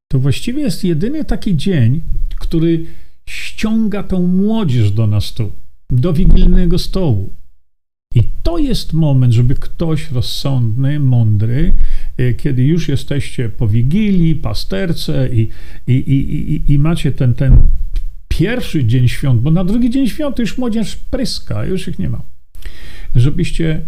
To 0.09 0.18
właściwie 0.18 0.62
jest 0.62 0.84
jedyny 0.84 1.24
taki 1.24 1.57
dzień, 1.57 2.00
który 2.36 2.86
ściąga 3.28 4.02
tą 4.02 4.26
młodzież 4.26 4.90
do 4.90 5.07
nas 5.07 5.32
tu, 5.32 5.52
do 5.90 6.12
wigilijnego 6.12 6.78
stołu. 6.78 7.30
I 8.14 8.22
to 8.42 8.59
jest 8.59 8.92
moment, 8.92 9.32
żeby 9.32 9.54
ktoś 9.54 10.11
rozsądny, 10.11 11.00
mądry, 11.00 11.72
e, 12.16 12.34
kiedy 12.34 12.64
już 12.64 12.88
jesteście 12.88 13.48
po 13.48 13.68
wigilii, 13.68 14.34
pasterce 14.34 15.28
i, 15.34 15.48
i, 15.86 15.92
i, 15.92 16.52
i, 16.52 16.72
i 16.72 16.78
macie 16.78 17.12
ten, 17.12 17.34
ten 17.34 17.57
pierwszy 18.39 18.84
dzień 18.84 19.09
świąt, 19.09 19.41
bo 19.41 19.51
na 19.51 19.64
drugi 19.64 19.91
dzień 19.91 20.09
świąt 20.09 20.39
już 20.39 20.59
młodzież 20.59 20.97
pryska, 20.97 21.64
już 21.64 21.89
ich 21.89 21.99
nie 21.99 22.09
ma. 22.09 22.22
Żebyście 23.14 23.82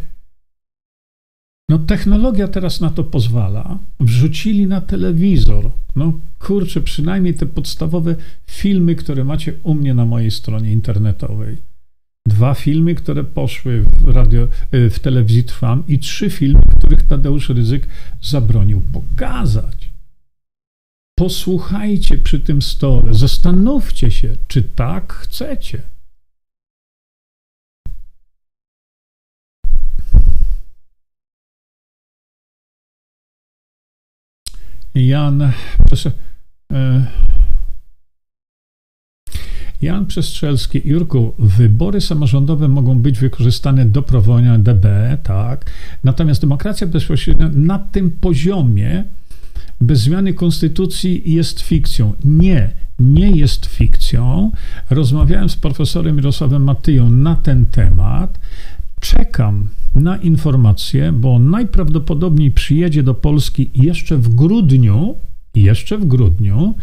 no, 1.71 1.79
technologia 1.79 2.49
teraz 2.49 2.81
na 2.81 2.91
to 2.91 3.05
pozwala. 3.05 3.79
Wrzucili 4.01 4.67
na 4.67 4.81
telewizor. 4.81 5.71
No, 5.97 6.13
kurczę, 6.39 6.81
przynajmniej 6.81 7.35
te 7.35 7.47
podstawowe 7.47 8.17
filmy, 8.47 8.95
które 8.95 9.25
macie 9.25 9.53
u 9.63 9.75
mnie 9.75 9.95
na 9.95 10.05
mojej 10.05 10.31
stronie 10.31 10.73
internetowej. 10.73 11.57
Dwa 12.29 12.55
filmy, 12.55 12.95
które 12.95 13.25
poszły 13.25 13.81
w, 13.81 14.09
radio, 14.09 14.49
w 14.73 14.99
telewizji 14.99 15.45
Trwam 15.45 15.83
i 15.89 15.99
trzy 15.99 16.31
filmy, 16.31 16.63
których 16.79 17.03
Tadeusz 17.03 17.49
Ryzyk 17.49 17.87
zabronił 18.23 18.83
pokazać. 18.93 19.88
Posłuchajcie 21.19 22.19
przy 22.19 22.41
tym 22.41 22.63
stole, 22.63 23.15
zastanówcie 23.15 24.11
się, 24.11 24.37
czy 24.49 24.63
tak 24.63 25.13
chcecie. 25.13 25.83
Jan. 34.95 35.43
E, 36.73 37.07
Jan 39.83 40.07
Przestrzelski, 40.07 40.83
Jurku, 40.85 41.35
wybory 41.39 42.01
samorządowe 42.01 42.69
mogą 42.69 42.99
być 42.99 43.19
wykorzystane 43.19 43.85
do 43.85 44.03
prowadzenia 44.03 44.59
DB, 44.59 45.19
tak. 45.23 45.71
Natomiast 46.05 46.41
demokracja 46.41 46.87
bezpośrednia 46.87 47.51
na 47.55 47.79
tym 47.79 48.11
poziomie 48.11 49.05
bez 49.81 50.01
zmiany 50.01 50.35
konstytucji 50.35 51.23
jest 51.33 51.61
fikcją. 51.61 52.13
Nie, 52.25 52.71
nie 52.99 53.31
jest 53.31 53.67
fikcją. 53.67 54.51
Rozmawiałem 54.91 55.49
z 55.49 55.57
profesorem 55.57 56.17
Mirosławem 56.17 56.65
Matyją 56.65 57.11
na 57.11 57.37
ten 57.37 57.67
temat. 57.67 58.39
Czekam 59.01 59.69
na 59.95 60.17
informację, 60.17 61.13
bo 61.13 61.39
najprawdopodobniej 61.39 62.51
przyjedzie 62.51 63.03
do 63.03 63.15
Polski 63.15 63.71
jeszcze 63.75 64.17
w 64.17 64.35
grudniu, 64.35 65.15
jeszcze 65.55 65.99
w 65.99 66.05
grudniu 66.05 66.75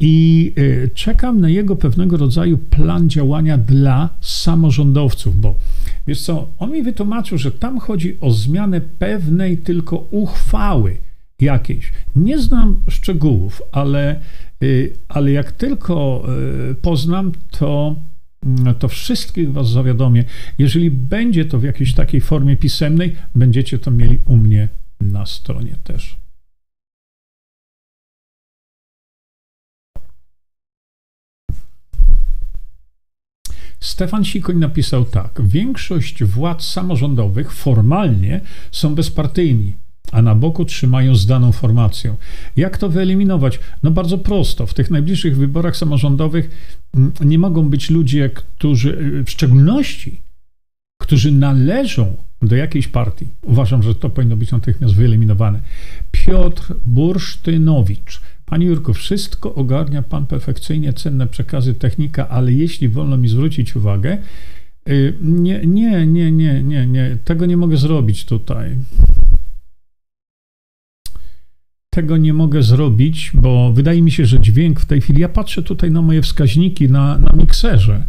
i 0.00 0.52
y, 0.58 0.90
czekam 0.94 1.40
na 1.40 1.48
jego 1.48 1.76
pewnego 1.76 2.16
rodzaju 2.16 2.58
plan 2.58 3.10
działania 3.10 3.58
dla 3.58 4.08
samorządowców, 4.20 5.40
bo 5.40 5.54
wiesz 6.06 6.20
co, 6.20 6.48
on 6.58 6.72
mi 6.72 6.82
wytłumaczył, 6.82 7.38
że 7.38 7.52
tam 7.52 7.78
chodzi 7.78 8.16
o 8.20 8.30
zmianę 8.30 8.80
pewnej 8.80 9.58
tylko 9.58 9.96
uchwały 10.10 10.96
jakiejś. 11.40 11.92
Nie 12.16 12.38
znam 12.38 12.80
szczegółów, 12.88 13.62
ale, 13.72 14.20
y, 14.62 14.92
ale 15.08 15.32
jak 15.32 15.52
tylko 15.52 16.26
y, 16.70 16.74
poznam, 16.74 17.32
to 17.50 17.96
mm, 18.46 18.74
to 18.74 18.88
wszystkich 18.88 19.52
Was 19.52 19.70
zawiadomię. 19.70 20.24
Jeżeli 20.58 20.90
będzie 20.90 21.44
to 21.44 21.58
w 21.58 21.64
jakiejś 21.64 21.94
takiej 21.94 22.20
formie 22.20 22.56
pisemnej, 22.56 23.16
będziecie 23.34 23.78
to 23.78 23.90
mieli 23.90 24.18
u 24.26 24.36
mnie 24.36 24.68
na 25.00 25.26
stronie 25.26 25.76
też. 25.84 26.24
Stefan 33.80 34.24
Sikoń 34.24 34.56
napisał 34.56 35.04
tak: 35.04 35.40
Większość 35.42 36.24
władz 36.24 36.64
samorządowych 36.64 37.52
formalnie 37.52 38.40
są 38.72 38.94
bezpartyjni, 38.94 39.74
a 40.12 40.22
na 40.22 40.34
boku 40.34 40.64
trzymają 40.64 41.14
zdaną 41.14 41.52
formację. 41.52 42.14
Jak 42.56 42.78
to 42.78 42.88
wyeliminować? 42.88 43.60
No 43.82 43.90
bardzo 43.90 44.18
prosto. 44.18 44.66
W 44.66 44.74
tych 44.74 44.90
najbliższych 44.90 45.36
wyborach 45.36 45.76
samorządowych 45.76 46.50
mm, 46.94 47.12
nie 47.24 47.38
mogą 47.38 47.70
być 47.70 47.90
ludzie, 47.90 48.30
którzy, 48.30 49.22
w 49.26 49.30
szczególności, 49.30 50.20
którzy 51.02 51.32
należą 51.32 52.16
do 52.42 52.56
jakiejś 52.56 52.88
partii. 52.88 53.28
Uważam, 53.42 53.82
że 53.82 53.94
to 53.94 54.10
powinno 54.10 54.36
być 54.36 54.50
natychmiast 54.52 54.94
wyeliminowane. 54.94 55.60
Piotr 56.12 56.74
Bursztynowicz 56.86 58.20
Panie 58.46 58.66
Jurku, 58.66 58.94
wszystko 58.94 59.54
ogarnia 59.54 60.02
Pan 60.02 60.26
perfekcyjnie, 60.26 60.92
cenne 60.92 61.26
przekazy, 61.26 61.74
technika, 61.74 62.28
ale 62.28 62.52
jeśli 62.52 62.88
wolno 62.88 63.16
mi 63.16 63.28
zwrócić 63.28 63.76
uwagę, 63.76 64.18
y, 64.88 65.14
nie, 65.20 65.60
nie, 65.66 66.06
nie, 66.06 66.32
nie, 66.32 66.62
nie, 66.62 66.86
nie, 66.86 67.16
tego 67.24 67.46
nie 67.46 67.56
mogę 67.56 67.76
zrobić 67.76 68.24
tutaj. 68.24 68.76
Tego 71.94 72.16
nie 72.16 72.32
mogę 72.32 72.62
zrobić, 72.62 73.30
bo 73.34 73.72
wydaje 73.72 74.02
mi 74.02 74.10
się, 74.10 74.26
że 74.26 74.40
dźwięk 74.40 74.80
w 74.80 74.84
tej 74.84 75.00
chwili. 75.00 75.20
Ja 75.20 75.28
patrzę 75.28 75.62
tutaj 75.62 75.90
na 75.90 76.02
moje 76.02 76.22
wskaźniki 76.22 76.88
na, 76.88 77.18
na 77.18 77.32
mikserze 77.36 78.04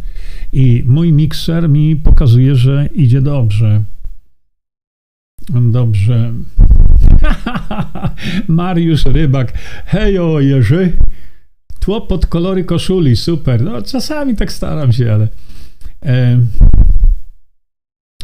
i 0.52 0.84
mój 0.86 1.12
mikser 1.12 1.68
mi 1.68 1.96
pokazuje, 1.96 2.56
że 2.56 2.88
idzie 2.94 3.22
dobrze. 3.22 3.82
Dobrze. 5.48 6.32
Mariusz 8.48 9.04
Rybak. 9.04 9.52
Hejo, 9.86 10.40
Jerzy. 10.40 10.92
Tło 11.80 12.00
pod 12.00 12.26
kolory 12.26 12.64
koszuli, 12.64 13.16
super. 13.16 13.62
No, 13.62 13.82
czasami 13.82 14.36
tak 14.36 14.52
staram 14.52 14.92
się, 14.92 15.12
ale. 15.12 15.28
E, 16.02 16.40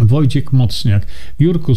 Wojciech 0.01 0.53
Mocniak. 0.53 1.07
Jurku, 1.39 1.75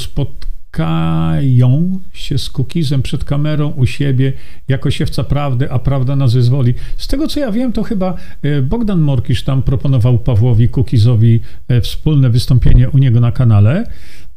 spotkają 0.76 2.00
się 2.14 2.38
z 2.38 2.50
Kukizem 2.50 3.02
przed 3.02 3.24
kamerą 3.24 3.70
u 3.70 3.86
siebie 3.86 4.34
jako 4.68 4.92
siewca 4.92 5.24
prawdy, 5.24 5.72
a 5.72 5.80
prawda 5.80 6.16
nas 6.16 6.34
wyzwoli. 6.34 6.74
Z 6.98 7.08
tego 7.08 7.28
co 7.28 7.40
ja 7.40 7.52
wiem, 7.52 7.72
to 7.72 7.84
chyba 7.84 8.14
e, 8.42 8.62
Bogdan 8.62 9.00
Morkisz 9.00 9.44
tam 9.44 9.64
proponował 9.64 10.20
Pawłowi 10.20 10.70
Kukizowi 10.70 11.40
e, 11.68 11.82
wspólne 11.82 12.30
wystąpienie 12.30 12.90
u 12.90 12.98
niego 12.98 13.20
na 13.20 13.32
kanale. 13.32 13.84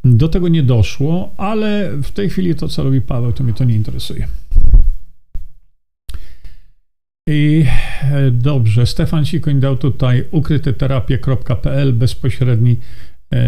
Do 0.03 0.27
tego 0.27 0.47
nie 0.47 0.63
doszło, 0.63 1.33
ale 1.37 1.91
w 2.03 2.11
tej 2.11 2.29
chwili 2.29 2.55
to, 2.55 2.67
co 2.67 2.83
robi 2.83 3.01
Paweł, 3.01 3.33
to 3.33 3.43
mnie 3.43 3.53
to 3.53 3.63
nie 3.63 3.75
interesuje. 3.75 4.27
I 7.27 7.65
e, 8.01 8.31
dobrze, 8.31 8.85
Stefan 8.85 9.25
Sikoń 9.25 9.59
dał 9.59 9.77
tutaj 9.77 10.23
ukryteterapie.pl 10.31 11.93
bezpośredni, 11.93 12.77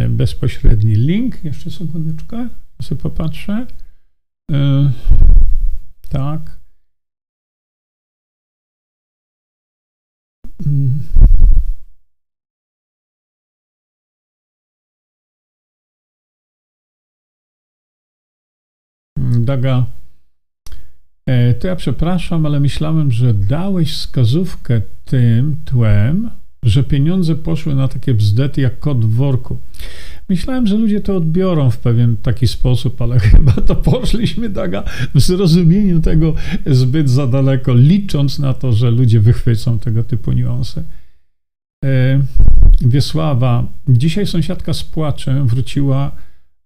bezpośredni 0.09 0.95
link. 0.95 1.43
Jeszcze 1.43 1.71
sekundeczkę, 1.71 2.47
sobie 2.81 3.01
popatrzę. 3.01 3.67
E, 4.51 4.91
tak. 6.09 6.59
Mm. 10.65 10.99
Daga, 19.45 19.85
e, 21.25 21.53
to 21.53 21.67
ja 21.67 21.75
przepraszam, 21.75 22.45
ale 22.45 22.59
myślałem, 22.59 23.11
że 23.11 23.33
dałeś 23.33 23.93
wskazówkę 23.93 24.81
tym 25.05 25.59
tłem, 25.65 26.29
że 26.65 26.83
pieniądze 26.83 27.35
poszły 27.35 27.75
na 27.75 27.87
takie 27.87 28.13
bzdety 28.13 28.61
jak 28.61 28.79
kot 28.79 29.05
w 29.05 29.13
worku. 29.13 29.57
Myślałem, 30.29 30.67
że 30.67 30.77
ludzie 30.77 31.01
to 31.01 31.17
odbiorą 31.17 31.69
w 31.69 31.77
pewien 31.77 32.17
taki 32.17 32.47
sposób, 32.47 33.01
ale 33.01 33.19
chyba 33.29 33.51
to 33.51 33.75
poszliśmy 33.75 34.49
Daga 34.49 34.83
w 35.15 35.19
zrozumieniu 35.19 35.99
tego 35.99 36.33
zbyt 36.65 37.09
za 37.09 37.27
daleko, 37.27 37.73
licząc 37.73 38.39
na 38.39 38.53
to, 38.53 38.73
że 38.73 38.91
ludzie 38.91 39.19
wychwycą 39.19 39.79
tego 39.79 40.03
typu 40.03 40.31
niuanse. 40.31 40.83
E, 41.85 42.21
Wiesława, 42.81 43.67
dzisiaj 43.87 44.27
sąsiadka 44.27 44.73
z 44.73 44.83
płaczem 44.83 45.47
wróciła 45.47 46.11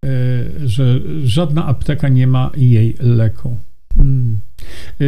E, 0.06 0.68
że 0.68 1.00
żadna 1.24 1.66
apteka 1.66 2.10
nie 2.10 2.28
ma 2.28 2.52
jej 2.58 2.96
leku. 3.00 3.58
Hmm. 3.98 4.40
E, 5.02 5.06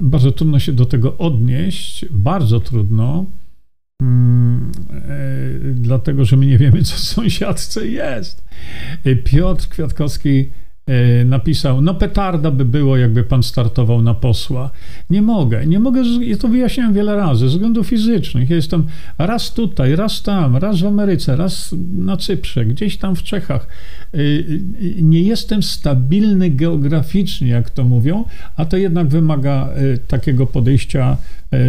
bardzo 0.00 0.32
trudno 0.32 0.58
się 0.58 0.72
do 0.72 0.86
tego 0.86 1.18
odnieść, 1.18 2.04
bardzo 2.10 2.60
trudno, 2.60 3.24
dlatego 5.74 6.24
że 6.24 6.36
my 6.36 6.46
nie 6.46 6.58
wiemy, 6.58 6.82
co 6.82 6.94
w 6.94 6.98
sąsiadce 6.98 7.86
jest. 7.86 8.44
Piotr 9.24 9.68
Kwiatkowski 9.68 10.50
E, 10.59 10.59
napisał, 11.24 11.80
no 11.80 11.94
petarda 11.94 12.50
by 12.50 12.64
było, 12.64 12.96
jakby 12.96 13.24
pan 13.24 13.42
startował 13.42 14.02
na 14.02 14.14
posła. 14.14 14.70
Nie 15.10 15.22
mogę, 15.22 15.66
nie 15.66 15.80
mogę, 15.80 16.02
ja 16.20 16.36
to 16.36 16.48
wyjaśniałem 16.48 16.94
wiele 16.94 17.16
razy, 17.16 17.40
ze 17.40 17.46
względów 17.46 17.86
fizycznych. 17.86 18.50
Ja 18.50 18.56
jestem 18.56 18.86
raz 19.18 19.54
tutaj, 19.54 19.96
raz 19.96 20.22
tam, 20.22 20.56
raz 20.56 20.80
w 20.80 20.86
Ameryce, 20.86 21.36
raz 21.36 21.74
na 21.96 22.16
Cyprze, 22.16 22.66
gdzieś 22.66 22.96
tam 22.96 23.16
w 23.16 23.22
Czechach. 23.22 23.66
E, 24.14 24.18
nie 25.02 25.22
jestem 25.22 25.62
stabilny 25.62 26.50
geograficznie, 26.50 27.48
jak 27.48 27.70
to 27.70 27.84
mówią, 27.84 28.24
a 28.56 28.64
to 28.64 28.76
jednak 28.76 29.08
wymaga 29.08 29.68
e, 29.68 29.98
takiego 29.98 30.46
podejścia 30.46 31.16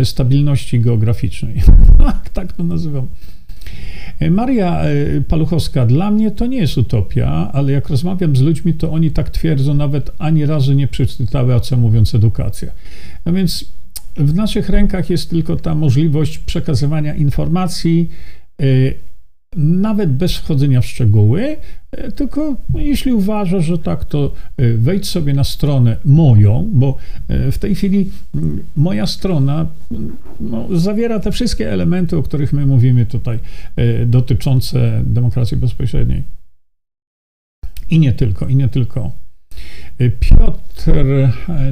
stabilności 0.03 0.80
geograficznej. 0.80 1.61
tak 2.34 2.53
to 2.53 2.63
nazywam. 2.63 3.07
Maria 4.30 4.82
e, 4.82 5.22
Paluchowska, 5.22 5.86
dla 5.86 6.11
mnie 6.11 6.32
to 6.32 6.45
nie 6.45 6.57
jest 6.57 6.78
utopia, 6.78 7.49
ale 7.53 7.72
jak 7.72 7.89
rozmawiam 7.89 8.36
z 8.36 8.41
ludźmi, 8.41 8.74
to 8.74 8.91
oni 8.91 9.11
tak 9.11 9.30
twierdzą, 9.30 9.74
nawet 9.74 10.11
ani 10.19 10.45
razu 10.45 10.74
nie 10.74 10.88
przeczytały, 10.88 11.53
a 11.53 11.59
co 11.59 11.78
mówiąc 11.78 12.15
edukacja. 12.15 12.72
No 13.26 13.34
więc 13.34 13.65
w 14.17 14.36
naszych 14.36 14.69
rękach 14.69 15.09
jest 15.09 15.30
tylko 15.30 15.55
ta 15.55 15.76
możliwość 15.76 16.38
przekazywania 16.38 17.15
informacji, 17.15 18.09
e, 18.61 18.65
nawet 19.55 20.11
bez 20.11 20.37
wchodzenia 20.37 20.81
w 20.81 20.85
szczegóły, 20.85 21.57
e, 21.91 22.11
tylko 22.11 22.55
jeśli 22.75 23.13
uważasz, 23.13 23.65
że 23.65 23.77
tak, 23.77 24.05
to 24.05 24.31
e, 24.57 24.73
wejdź 24.73 25.07
sobie 25.07 25.33
na 25.33 25.43
stronę 25.43 25.97
moją, 26.05 26.69
bo 26.73 26.97
e, 27.27 27.51
w 27.51 27.57
tej 27.57 27.75
chwili 27.75 28.11
moja 28.75 29.07
strona 29.07 29.67
no, 30.39 30.67
zawiera 30.79 31.19
te 31.19 31.31
wszystkie 31.31 31.71
elementy, 31.71 32.17
o 32.17 32.23
których 32.23 32.53
my 32.53 32.65
mówimy 32.65 33.05
tutaj, 33.05 33.39
dotyczące 34.05 35.01
demokracji 35.05 35.57
bezpośredniej. 35.57 36.23
I 37.89 37.99
nie 37.99 38.13
tylko, 38.13 38.47
i 38.47 38.55
nie 38.55 38.67
tylko. 38.69 39.11
Piotr 40.19 41.05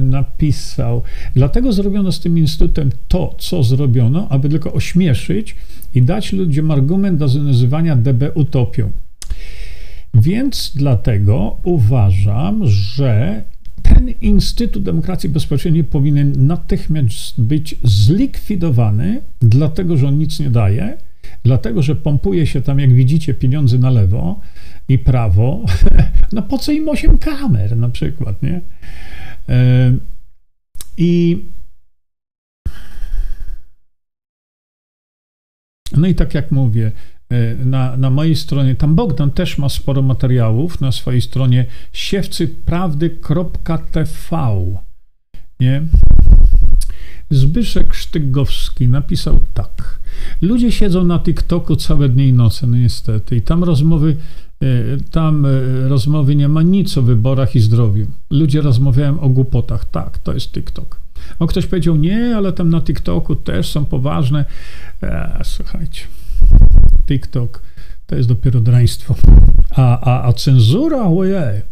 napisał, 0.00 1.02
dlatego 1.34 1.72
zrobiono 1.72 2.12
z 2.12 2.20
tym 2.20 2.38
instytutem 2.38 2.90
to, 3.08 3.34
co 3.38 3.62
zrobiono, 3.62 4.28
aby 4.28 4.48
tylko 4.48 4.72
ośmieszyć 4.72 5.56
i 5.94 6.02
dać 6.02 6.32
ludziom 6.32 6.70
argument 6.70 7.18
do 7.18 7.26
nazywania 7.26 7.96
DB 7.96 8.30
utopią. 8.34 8.90
Więc 10.14 10.72
dlatego 10.74 11.56
uważam, 11.62 12.66
że 12.66 13.42
ten 13.82 14.08
Instytut 14.20 14.82
Demokracji 14.82 15.28
Bezpośredniej 15.28 15.84
powinien 15.84 16.46
natychmiast 16.46 17.40
być 17.40 17.76
zlikwidowany, 17.82 19.20
dlatego 19.40 19.96
że 19.96 20.08
on 20.08 20.18
nic 20.18 20.40
nie 20.40 20.50
daje, 20.50 20.96
dlatego 21.44 21.82
że 21.82 21.96
pompuje 21.96 22.46
się 22.46 22.62
tam, 22.62 22.78
jak 22.78 22.92
widzicie, 22.92 23.34
pieniądze 23.34 23.78
na 23.78 23.90
lewo 23.90 24.40
i 24.90 24.98
prawo. 24.98 25.64
No 26.32 26.42
po 26.42 26.58
co 26.58 26.72
im 26.72 26.88
8 26.88 27.18
kamer 27.18 27.76
na 27.76 27.88
przykład, 27.88 28.42
nie? 28.42 28.60
I 30.96 31.44
No 35.96 36.08
i 36.08 36.14
tak 36.14 36.34
jak 36.34 36.50
mówię, 36.50 36.92
e, 37.30 37.54
na, 37.54 37.96
na 37.96 38.10
mojej 38.10 38.36
stronie, 38.36 38.74
tam 38.74 38.94
Bogdan 38.94 39.30
też 39.30 39.58
ma 39.58 39.68
sporo 39.68 40.02
materiałów 40.02 40.80
na 40.80 40.92
swojej 40.92 41.20
stronie 41.20 41.66
siewcyprawdy.tv. 41.92 44.36
Nie? 45.60 45.82
Zbyszek 47.30 47.94
Sztygowski 47.94 48.88
napisał 48.88 49.40
tak. 49.54 50.00
Ludzie 50.42 50.72
siedzą 50.72 51.04
na 51.04 51.18
TikToku 51.18 51.76
całe 51.76 52.08
dnie 52.08 52.28
i 52.28 52.32
noce, 52.32 52.66
no 52.66 52.76
niestety. 52.76 53.36
I 53.36 53.42
tam 53.42 53.64
rozmowy, 53.64 54.16
tam 55.10 55.46
e, 55.46 55.50
rozmowy 55.88 56.36
nie 56.36 56.48
ma 56.48 56.62
nic 56.62 56.98
o 56.98 57.02
wyborach 57.02 57.56
i 57.56 57.60
zdrowiu. 57.60 58.06
Ludzie 58.30 58.60
rozmawiają 58.60 59.20
o 59.20 59.28
głupotach. 59.28 59.84
Tak, 59.84 60.18
to 60.18 60.34
jest 60.34 60.52
TikTok. 60.52 61.00
O 61.38 61.46
ktoś 61.46 61.66
powiedział, 61.66 61.96
nie, 61.96 62.36
ale 62.36 62.52
tam 62.52 62.70
na 62.70 62.80
TikToku 62.80 63.36
też 63.36 63.70
są 63.70 63.84
poważne. 63.84 64.44
E, 65.02 65.40
słuchajcie, 65.44 66.02
TikTok 67.06 67.62
to 68.06 68.16
jest 68.16 68.28
dopiero 68.28 68.60
draństwo. 68.60 69.14
A, 69.70 70.00
a, 70.00 70.28
a 70.28 70.32
cenzura, 70.32 71.02
ojej, 71.02 71.62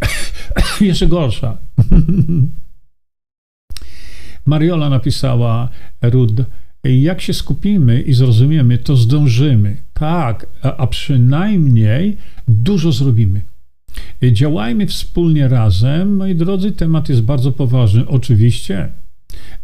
jeszcze 0.80 1.06
gorsza. 1.06 1.56
Mariola 4.46 4.88
napisała, 4.88 5.68
Rud, 6.02 6.32
jak 6.90 7.20
się 7.20 7.32
skupimy 7.32 8.00
i 8.00 8.12
zrozumiemy, 8.12 8.78
to 8.78 8.96
zdążymy. 8.96 9.76
Tak, 9.94 10.46
a, 10.62 10.86
przynajmniej 10.86 12.16
dużo 12.48 12.92
zrobimy. 12.92 13.40
Działajmy 14.32 14.86
wspólnie 14.86 15.48
razem. 15.48 16.16
Moi 16.16 16.34
drodzy, 16.34 16.72
temat 16.72 17.08
jest 17.08 17.22
bardzo 17.22 17.52
poważny. 17.52 18.08
Oczywiście, 18.08 18.88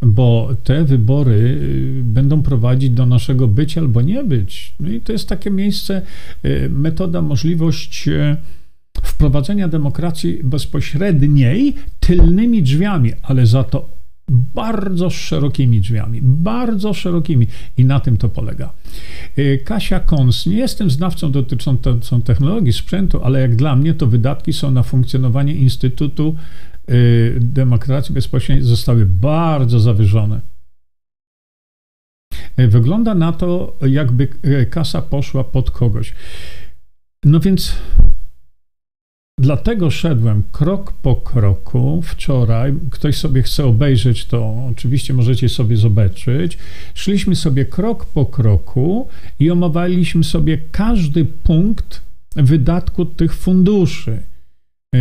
bo 0.01 0.49
te 0.63 0.83
wybory 0.83 1.33
y, 1.33 2.01
będą 2.03 2.41
prowadzić 2.41 2.89
do 2.89 3.05
naszego 3.05 3.47
być 3.47 3.77
albo 3.77 4.01
nie 4.01 4.23
być. 4.23 4.73
No 4.79 4.89
i 4.89 5.01
to 5.01 5.11
jest 5.11 5.29
takie 5.29 5.51
miejsce, 5.51 6.01
y, 6.45 6.69
metoda, 6.69 7.21
możliwość 7.21 8.07
y, 8.07 8.35
wprowadzenia 9.03 9.67
demokracji 9.67 10.39
bezpośredniej 10.43 11.73
tylnymi 11.99 12.63
drzwiami, 12.63 13.11
ale 13.21 13.45
za 13.45 13.63
to 13.63 14.02
bardzo 14.29 15.09
szerokimi 15.09 15.81
drzwiami, 15.81 16.19
bardzo 16.21 16.93
szerokimi 16.93 17.47
i 17.77 17.85
na 17.85 17.99
tym 17.99 18.17
to 18.17 18.29
polega. 18.29 18.73
Y, 19.37 19.61
Kasia 19.65 19.99
Kons, 19.99 20.45
nie 20.45 20.57
jestem 20.57 20.91
znawcą 20.91 21.31
dotyczącą 21.31 22.21
technologii, 22.21 22.73
sprzętu, 22.73 23.23
ale 23.23 23.41
jak 23.41 23.55
dla 23.55 23.75
mnie 23.75 23.93
to 23.93 24.07
wydatki 24.07 24.53
są 24.53 24.71
na 24.71 24.83
funkcjonowanie 24.83 25.55
Instytutu 25.55 26.35
y, 26.89 27.37
Demokracji 27.41 28.15
Bezpośredniej 28.15 28.65
zostały 28.65 29.05
bardzo 29.05 29.79
zawyżone. 29.79 30.41
Y, 32.59 32.67
wygląda 32.67 33.15
na 33.15 33.31
to, 33.31 33.77
jakby 33.89 34.27
kasa 34.69 35.01
poszła 35.01 35.43
pod 35.43 35.71
kogoś. 35.71 36.13
No 37.25 37.39
więc 37.39 37.75
Dlatego 39.39 39.91
szedłem 39.91 40.43
krok 40.51 40.93
po 40.93 41.15
kroku 41.15 42.01
wczoraj. 42.01 42.73
Ktoś 42.91 43.17
sobie 43.17 43.43
chce 43.43 43.65
obejrzeć, 43.65 44.25
to 44.25 44.67
oczywiście 44.71 45.13
możecie 45.13 45.49
sobie 45.49 45.77
zobaczyć. 45.77 46.57
Szliśmy 46.93 47.35
sobie 47.35 47.65
krok 47.65 48.05
po 48.05 48.25
kroku 48.25 49.07
i 49.39 49.51
omawialiśmy 49.51 50.23
sobie 50.23 50.57
każdy 50.71 51.25
punkt 51.25 52.01
wydatku 52.35 53.05
tych 53.05 53.33
funduszy, 53.33 54.11
e, 54.95 54.99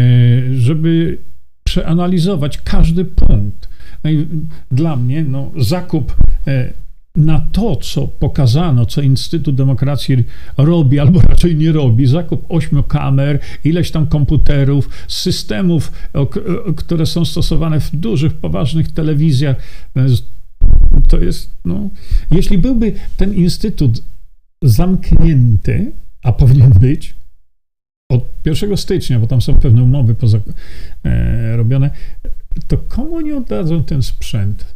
żeby 0.54 1.18
przeanalizować 1.64 2.58
każdy 2.58 3.04
punkt. 3.04 3.68
No 4.04 4.10
i 4.10 4.26
dla 4.70 4.96
mnie 4.96 5.24
no, 5.24 5.50
zakup 5.56 6.16
e, 6.46 6.72
na 7.16 7.40
to, 7.52 7.76
co 7.76 8.08
pokazano, 8.08 8.86
co 8.86 9.02
Instytut 9.02 9.54
Demokracji 9.54 10.24
robi, 10.56 10.98
albo 10.98 11.20
raczej 11.28 11.56
nie 11.56 11.72
robi, 11.72 12.06
zakup 12.06 12.46
ośmiu 12.48 12.82
kamer, 12.82 13.38
ileś 13.64 13.90
tam 13.90 14.06
komputerów, 14.06 14.88
systemów, 15.08 15.92
które 16.76 17.06
są 17.06 17.24
stosowane 17.24 17.80
w 17.80 17.96
dużych, 17.96 18.34
poważnych 18.34 18.92
telewizjach. 18.92 19.56
To 21.08 21.20
jest, 21.20 21.50
no, 21.64 21.88
jeśli 22.30 22.58
byłby 22.58 22.92
ten 23.16 23.34
instytut 23.34 24.02
zamknięty, 24.62 25.92
a 26.22 26.32
powinien 26.32 26.70
być, 26.70 27.14
od 28.10 28.24
1 28.44 28.76
stycznia, 28.76 29.18
bo 29.18 29.26
tam 29.26 29.40
są 29.40 29.54
pewne 29.54 29.82
umowy 29.82 30.14
poza, 30.14 30.38
e, 31.04 31.56
robione, 31.56 31.90
to 32.68 32.78
komu 32.78 33.20
nie 33.20 33.36
oddadzą 33.36 33.84
ten 33.84 34.02
sprzęt? 34.02 34.74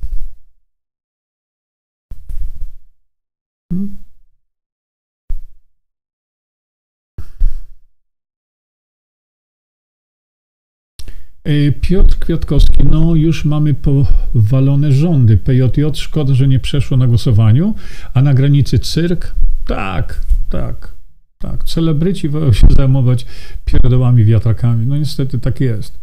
E, 11.46 11.72
Piotr 11.72 12.18
Kwiatkowski, 12.18 12.84
no 12.90 13.14
już 13.14 13.44
mamy 13.44 13.74
powalone 13.74 14.92
rządy. 14.92 15.36
PJJ, 15.36 15.82
szkoda, 15.94 16.34
że 16.34 16.48
nie 16.48 16.60
przeszło 16.60 16.96
na 16.96 17.06
głosowaniu, 17.06 17.74
a 18.14 18.22
na 18.22 18.34
granicy 18.34 18.78
cyrk? 18.78 19.34
Tak, 19.66 20.20
tak, 20.50 20.94
tak. 21.38 21.64
Celebryci 21.64 22.28
wolą 22.28 22.52
się 22.52 22.66
zajmować 22.76 23.26
pierdołami, 23.64 24.24
wiatrakami. 24.24 24.86
No 24.86 24.96
niestety 24.96 25.38
tak 25.38 25.60
jest. 25.60 25.98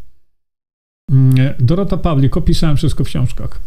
Mm, 1.11 1.39
e, 1.39 1.53
Dorota 1.59 1.97
Pawlik, 1.97 2.38
opisałem 2.38 2.78
wszystko 2.78 3.03
w 3.03 3.07
książkach. 3.07 3.59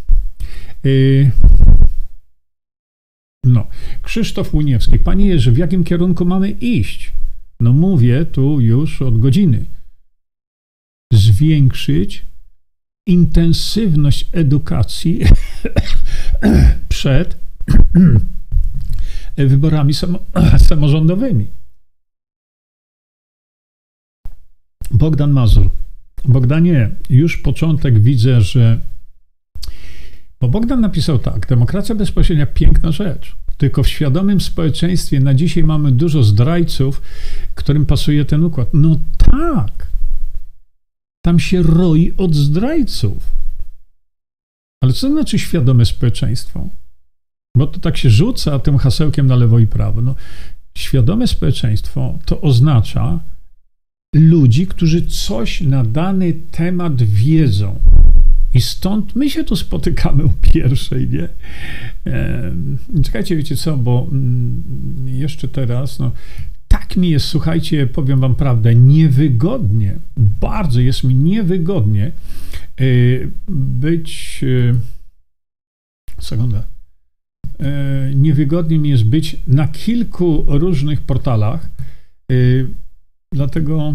No, 3.46 3.66
Krzysztof 4.02 4.54
Łuniewski. 4.54 4.98
Panie 4.98 5.26
Jerzy, 5.26 5.52
w 5.52 5.56
jakim 5.56 5.84
kierunku 5.84 6.24
mamy 6.24 6.50
iść? 6.50 7.12
No 7.60 7.72
mówię 7.72 8.24
tu 8.24 8.60
już 8.60 9.02
od 9.02 9.18
godziny. 9.18 9.66
Zwiększyć 11.12 12.26
intensywność 13.06 14.26
edukacji 14.32 15.20
przed 16.88 17.36
wyborami 19.36 19.92
samorządowymi. 20.68 21.46
Bogdan 24.90 25.30
Mazur. 25.30 25.68
Bogdanie, 26.24 26.90
już 27.10 27.36
początek 27.36 27.98
widzę, 27.98 28.40
że 28.40 28.80
bo 30.40 30.48
Bogdan 30.48 30.80
napisał 30.80 31.18
tak: 31.18 31.46
Demokracja 31.46 31.94
bezpośrednia 31.94 32.46
piękna 32.46 32.92
rzecz. 32.92 33.36
Tylko 33.56 33.82
w 33.82 33.88
świadomym 33.88 34.40
społeczeństwie 34.40 35.20
na 35.20 35.34
dzisiaj 35.34 35.64
mamy 35.64 35.92
dużo 35.92 36.22
zdrajców, 36.22 37.02
którym 37.54 37.86
pasuje 37.86 38.24
ten 38.24 38.44
układ. 38.44 38.68
No 38.72 38.96
tak. 39.18 39.86
Tam 41.24 41.40
się 41.40 41.62
roi 41.62 42.12
od 42.16 42.34
zdrajców. 42.34 43.32
Ale 44.82 44.92
co 44.92 45.10
znaczy 45.10 45.38
świadome 45.38 45.84
społeczeństwo? 45.84 46.68
Bo 47.56 47.66
to 47.66 47.80
tak 47.80 47.96
się 47.96 48.10
rzuca 48.10 48.58
tym 48.58 48.78
hasełkiem 48.78 49.26
na 49.26 49.36
lewo 49.36 49.58
i 49.58 49.66
prawo. 49.66 50.00
No, 50.00 50.14
świadome 50.78 51.26
społeczeństwo 51.26 52.18
to 52.24 52.40
oznacza 52.40 53.20
ludzi, 54.14 54.66
którzy 54.66 55.06
coś 55.06 55.60
na 55.60 55.84
dany 55.84 56.32
temat 56.50 57.02
wiedzą. 57.02 57.80
I 58.56 58.60
stąd 58.60 59.16
my 59.16 59.30
się 59.30 59.44
tu 59.44 59.56
spotykamy 59.56 60.24
o 60.24 60.32
pierwszej, 60.40 61.08
nie? 61.08 61.28
Czekajcie, 63.02 63.36
wiecie 63.36 63.56
co, 63.56 63.76
bo 63.76 64.08
mm, 64.12 64.62
jeszcze 65.06 65.48
teraz, 65.48 65.98
no, 65.98 66.12
tak 66.68 66.96
mi 66.96 67.10
jest, 67.10 67.26
słuchajcie, 67.26 67.86
powiem 67.86 68.20
wam 68.20 68.34
prawdę, 68.34 68.74
niewygodnie, 68.74 69.96
bardzo 70.16 70.80
jest 70.80 71.04
mi 71.04 71.14
niewygodnie 71.14 72.06
e, 72.06 72.84
być, 73.48 74.40
e, 74.44 74.74
sekundę, 76.22 76.62
e, 77.60 78.10
niewygodnie 78.14 78.78
mi 78.78 78.88
jest 78.88 79.04
być 79.04 79.36
na 79.46 79.68
kilku 79.68 80.44
różnych 80.48 81.00
portalach, 81.00 81.68
dlatego 83.32 83.94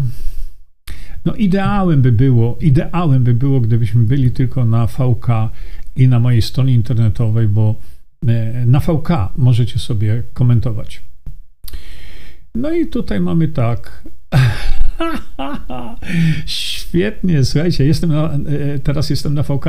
no 1.24 1.34
ideałem 1.34 2.02
by 2.02 2.12
było, 2.12 2.58
ideałem 2.60 3.24
by 3.24 3.34
było, 3.34 3.60
gdybyśmy 3.60 4.02
byli 4.02 4.30
tylko 4.30 4.64
na 4.64 4.86
VK 4.86 5.26
i 5.96 6.08
na 6.08 6.18
mojej 6.18 6.42
stronie 6.42 6.74
internetowej, 6.74 7.48
bo 7.48 7.74
e, 8.26 8.66
na 8.66 8.80
VK 8.80 9.08
możecie 9.36 9.78
sobie 9.78 10.22
komentować. 10.32 11.02
No 12.54 12.72
i 12.72 12.86
tutaj 12.86 13.20
mamy 13.20 13.48
tak. 13.48 14.02
Świetnie, 16.46 17.44
słuchajcie, 17.44 17.84
jestem 17.84 18.10
na, 18.10 18.32
e, 18.32 18.78
teraz 18.78 19.10
jestem 19.10 19.34
na 19.34 19.42
VK. 19.42 19.66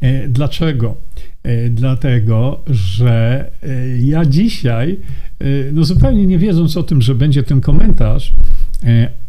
E, 0.00 0.28
dlaczego? 0.28 0.96
Dlatego, 1.70 2.62
że 2.66 3.50
ja 3.98 4.24
dzisiaj, 4.24 4.98
no 5.72 5.84
zupełnie 5.84 6.26
nie 6.26 6.38
wiedząc 6.38 6.76
o 6.76 6.82
tym, 6.82 7.02
że 7.02 7.14
będzie 7.14 7.42
ten 7.42 7.60
komentarz, 7.60 8.34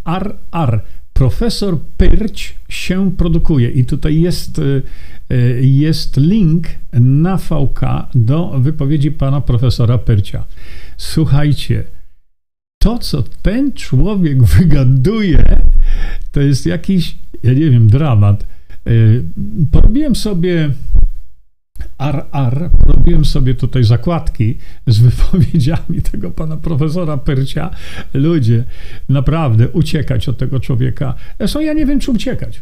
ar. 0.03 0.83
Profesor 1.13 1.79
Pyrć 1.97 2.55
się 2.69 3.11
produkuje 3.11 3.69
i 3.69 3.85
tutaj 3.85 4.21
jest, 4.21 4.59
e, 4.59 4.81
e, 5.29 5.37
jest 5.61 6.17
link 6.17 6.67
na 6.93 7.37
VK 7.37 7.81
do 8.15 8.59
wypowiedzi 8.59 9.11
pana 9.11 9.41
profesora 9.41 9.97
Pyrcia. 9.97 10.43
Słuchajcie, 10.97 11.83
to 12.81 12.99
co 12.99 13.23
ten 13.41 13.73
człowiek 13.73 14.43
wygaduje, 14.57 15.61
to 16.31 16.41
jest 16.41 16.65
jakiś, 16.65 17.15
ja 17.43 17.53
nie 17.53 17.69
wiem, 17.69 17.87
dramat. 17.87 18.43
E, 18.43 18.91
porobiłem 19.71 20.15
sobie 20.15 20.69
RR, 21.99 22.69
robiłem 22.85 23.25
sobie 23.25 23.55
tutaj 23.55 23.83
zakładki 23.83 24.57
z 24.87 24.99
wypowiedziami 25.07 26.01
tego 26.11 26.31
pana 26.31 26.57
profesora 26.57 27.17
Pyrcia. 27.17 27.69
Ludzie, 28.13 28.63
naprawdę 29.09 29.69
uciekać 29.69 30.29
od 30.29 30.37
tego 30.37 30.59
człowieka. 30.59 31.13
Zresztą 31.39 31.59
ja 31.59 31.73
nie 31.73 31.85
wiem, 31.85 31.99
czy 31.99 32.11
uciekać. 32.11 32.61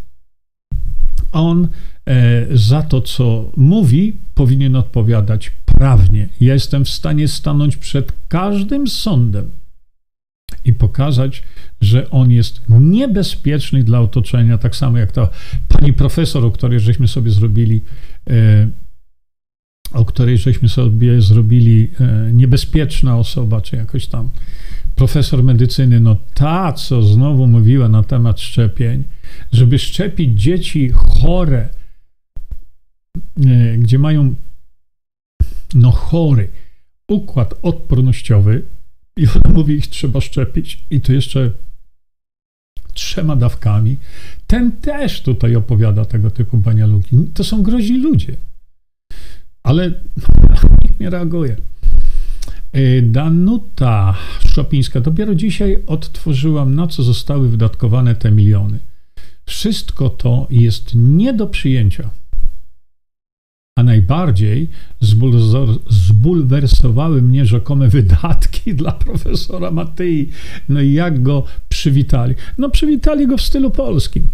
On 1.32 1.68
e, 2.08 2.46
za 2.58 2.82
to, 2.82 3.02
co 3.02 3.52
mówi, 3.58 4.18
powinien 4.36 4.76
odpowiadać 4.76 5.52
prawnie. 5.66 6.30
Ja 6.42 6.54
jestem 6.54 6.86
w 6.86 6.90
stanie 6.90 7.28
stanąć 7.28 7.78
przed 7.78 8.14
każdym 8.28 8.88
sądem 8.88 9.52
i 10.66 10.74
pokazać, 10.74 11.44
że 11.82 12.10
on 12.10 12.32
jest 12.32 12.62
niebezpieczny 12.70 13.84
dla 13.84 14.00
otoczenia, 14.00 14.58
tak 14.58 14.76
samo 14.76 14.98
jak 14.98 15.12
ta 15.12 15.30
pani 15.68 15.94
profesor, 15.94 16.46
o 16.46 16.52
której 16.52 16.80
żeśmy 16.80 17.08
sobie 17.08 17.32
zrobili 17.32 17.82
e, 18.30 18.68
o 19.92 20.06
której 20.06 20.38
żeśmy 20.38 20.70
sobie 20.70 21.22
zrobili 21.22 21.90
e, 22.00 22.30
niebezpieczna 22.34 23.18
osoba, 23.18 23.62
czy 23.62 23.76
jakoś 23.76 24.08
tam 24.08 24.30
profesor 24.96 25.44
medycyny, 25.44 26.00
no 26.00 26.16
ta, 26.34 26.74
co 26.74 27.04
znowu 27.04 27.48
mówiła 27.48 27.90
na 27.90 28.04
temat 28.04 28.40
szczepień, 28.40 29.04
żeby 29.52 29.80
szczepić 29.80 30.42
dzieci 30.42 30.92
chore, 30.96 31.70
e, 33.46 33.78
gdzie 33.78 34.00
mają 34.00 34.36
no 35.74 35.92
chory 35.92 36.48
układ 37.08 37.54
odpornościowy 37.62 38.64
i 39.18 39.28
ona 39.28 39.56
mówi, 39.56 39.74
ich 39.74 39.88
trzeba 39.88 40.22
szczepić 40.22 40.84
i 40.90 41.02
to 41.02 41.14
jeszcze 41.14 41.52
trzema 42.94 43.36
dawkami. 43.36 43.98
Ten 44.48 44.72
też 44.72 45.22
tutaj 45.22 45.56
opowiada 45.56 46.06
tego 46.06 46.32
typu 46.32 46.58
banialuki. 46.58 47.18
To 47.34 47.44
są 47.44 47.64
groźni 47.64 47.98
ludzie. 47.98 48.36
Ale 49.64 49.94
nikt 50.84 51.00
nie 51.00 51.10
reaguje. 51.10 51.56
Y, 52.76 53.02
Danuta 53.06 54.16
Szopińska, 54.48 55.02
dopiero 55.02 55.36
dzisiaj 55.36 55.78
odtworzyłam, 55.88 56.76
na 56.76 56.88
co 56.88 57.04
zostały 57.04 57.50
wydatkowane 57.50 58.16
te 58.16 58.32
miliony. 58.32 58.80
Wszystko 59.46 60.10
to 60.10 60.48
jest 60.50 60.92
nie 60.96 61.34
do 61.34 61.48
przyjęcia. 61.48 62.10
A 63.78 63.84
najbardziej 63.84 64.70
zbulwersowały 65.90 67.22
mnie 67.22 67.46
rzekome 67.46 67.88
wydatki 67.88 68.76
dla 68.82 68.92
profesora 68.92 69.72
Matyi. 69.72 70.30
No 70.70 70.82
i 70.82 70.94
jak 70.94 71.24
go 71.24 71.44
przywitali? 71.70 72.36
No 72.58 72.70
przywitali 72.70 73.28
go 73.28 73.38
w 73.38 73.42
stylu 73.42 73.72
polskim. 73.72 74.28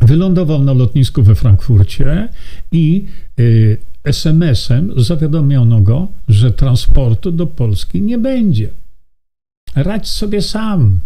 Wylądował 0.00 0.64
na 0.64 0.72
lotnisku 0.72 1.22
we 1.22 1.34
Frankfurcie 1.34 2.28
i 2.72 3.06
y, 3.40 3.78
SMS-em 4.04 4.92
zawiadomiono 4.96 5.80
go, 5.80 6.08
że 6.28 6.50
transportu 6.50 7.32
do 7.32 7.46
Polski 7.46 8.02
nie 8.02 8.18
będzie. 8.18 8.68
Radź 9.74 10.08
sobie 10.08 10.42
sam. 10.42 10.98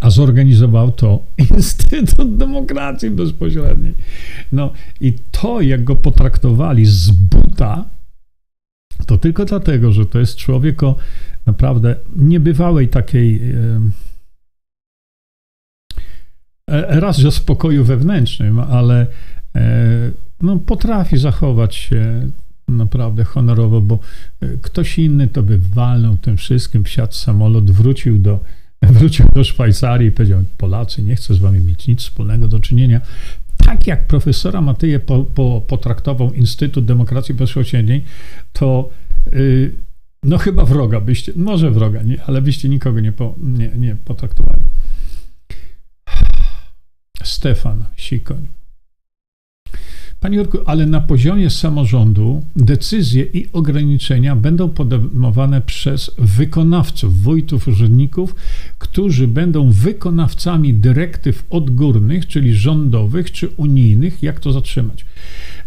A 0.00 0.10
zorganizował 0.10 0.92
to 0.92 1.22
Instytut 1.50 2.36
Demokracji 2.36 3.10
Bezpośredniej. 3.10 3.94
No 4.52 4.72
i 5.00 5.12
to, 5.30 5.60
jak 5.60 5.84
go 5.84 5.96
potraktowali 5.96 6.86
z 6.86 7.10
buta, 7.10 7.84
to 9.06 9.18
tylko 9.18 9.44
dlatego, 9.44 9.92
że 9.92 10.06
to 10.06 10.18
jest 10.18 10.36
człowiek 10.36 10.82
o 10.82 10.96
naprawdę 11.46 11.96
niebywałej 12.16 12.88
takiej. 12.88 13.40
Raz, 16.68 17.16
że 17.16 17.32
spokoju 17.32 17.84
wewnętrznym, 17.84 18.60
ale 18.60 19.06
e, 19.54 20.10
no, 20.42 20.56
potrafi 20.56 21.18
zachować 21.18 21.74
się 21.74 22.30
naprawdę 22.68 23.24
honorowo, 23.24 23.80
bo 23.80 23.98
e, 24.40 24.48
ktoś 24.62 24.98
inny 24.98 25.28
to 25.28 25.42
by 25.42 25.58
walnął 25.58 26.16
tym 26.16 26.36
wszystkim, 26.36 26.84
wsiadł 26.84 27.12
samolot, 27.12 27.70
wrócił 27.70 28.18
do, 28.18 28.40
wrócił 28.82 29.26
do 29.34 29.44
Szwajcarii 29.44 30.08
i 30.08 30.12
powiedział, 30.12 30.44
Polacy, 30.58 31.02
nie 31.02 31.16
chcę 31.16 31.34
z 31.34 31.38
wami 31.38 31.60
mieć 31.60 31.86
nic 31.86 32.00
wspólnego 32.00 32.48
do 32.48 32.60
czynienia. 32.60 33.00
Tak 33.56 33.86
jak 33.86 34.06
profesora 34.06 34.60
Matyję 34.60 35.00
po, 35.00 35.24
po, 35.24 35.62
potraktował 35.66 36.32
Instytut 36.32 36.84
Demokracji 36.84 37.34
Bezpośredniej, 37.34 38.04
to 38.52 38.90
yy, 39.32 39.72
no 40.22 40.38
chyba 40.38 40.64
wroga 40.64 41.00
byście, 41.00 41.32
może 41.36 41.70
wroga, 41.70 42.02
nie, 42.02 42.22
ale 42.24 42.42
byście 42.42 42.68
nikogo 42.68 43.00
nie, 43.00 43.12
po, 43.12 43.34
nie, 43.42 43.68
nie 43.76 43.96
potraktowali. 44.04 44.62
Stefan 47.24 47.84
Sikoń. 47.96 48.48
Panie 50.20 50.36
Jurku, 50.36 50.58
ale 50.66 50.86
na 50.86 51.00
poziomie 51.00 51.50
samorządu 51.50 52.42
decyzje 52.56 53.24
i 53.24 53.48
ograniczenia 53.52 54.36
będą 54.36 54.68
podejmowane 54.68 55.60
przez 55.60 56.10
wykonawców, 56.18 57.22
wójtów, 57.22 57.68
urzędników, 57.68 58.34
którzy 58.78 59.28
będą 59.28 59.70
wykonawcami 59.70 60.74
dyrektyw 60.74 61.44
odgórnych, 61.50 62.26
czyli 62.26 62.54
rządowych 62.54 63.32
czy 63.32 63.48
unijnych, 63.48 64.22
jak 64.22 64.40
to 64.40 64.52
zatrzymać. 64.52 65.06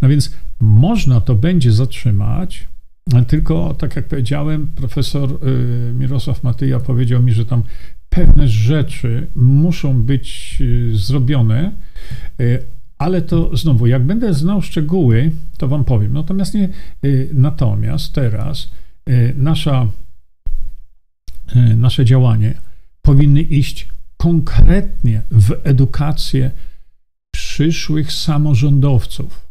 No 0.02 0.10
więc 0.10 0.32
można 0.60 1.22
to 1.22 1.36
będzie 1.36 1.72
zatrzymać, 1.72 2.68
tylko 3.28 3.74
tak 3.74 3.96
jak 3.96 4.08
powiedziałem, 4.08 4.68
profesor 4.68 5.32
y, 5.32 5.94
Mirosław 5.94 6.44
Matyja 6.44 6.80
powiedział 6.80 7.24
mi, 7.24 7.32
że 7.32 7.46
tam 7.46 7.64
pewne 8.10 8.48
rzeczy 8.48 9.28
muszą 9.36 10.04
być 10.04 10.58
y, 10.62 10.98
zrobione, 10.98 11.72
y, 12.40 12.64
ale 12.98 13.22
to 13.22 13.58
znowu, 13.58 13.88
jak 13.88 14.04
będę 14.04 14.34
znał 14.34 14.62
szczegóły, 14.62 15.32
to 15.58 15.68
wam 15.68 15.86
powiem. 15.86 16.14
Natomiast 16.14 16.54
nie, 16.54 16.70
y, 17.06 17.30
natomiast 17.34 18.14
teraz 18.14 18.70
nasza, 19.36 19.88
nasze 21.76 22.06
działanie 22.06 22.54
powinny 23.02 23.42
iść 23.42 23.88
konkretnie 24.18 25.22
w 25.32 25.62
edukację 25.64 26.52
przyszłych 27.32 28.14
samorządowców. 28.14 29.49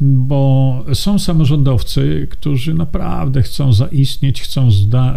Bo 0.00 0.84
są 0.94 1.18
samorządowcy, 1.18 2.28
którzy 2.30 2.74
naprawdę 2.74 3.42
chcą 3.42 3.72
zaistnieć, 3.72 4.42
chcą 4.42 4.68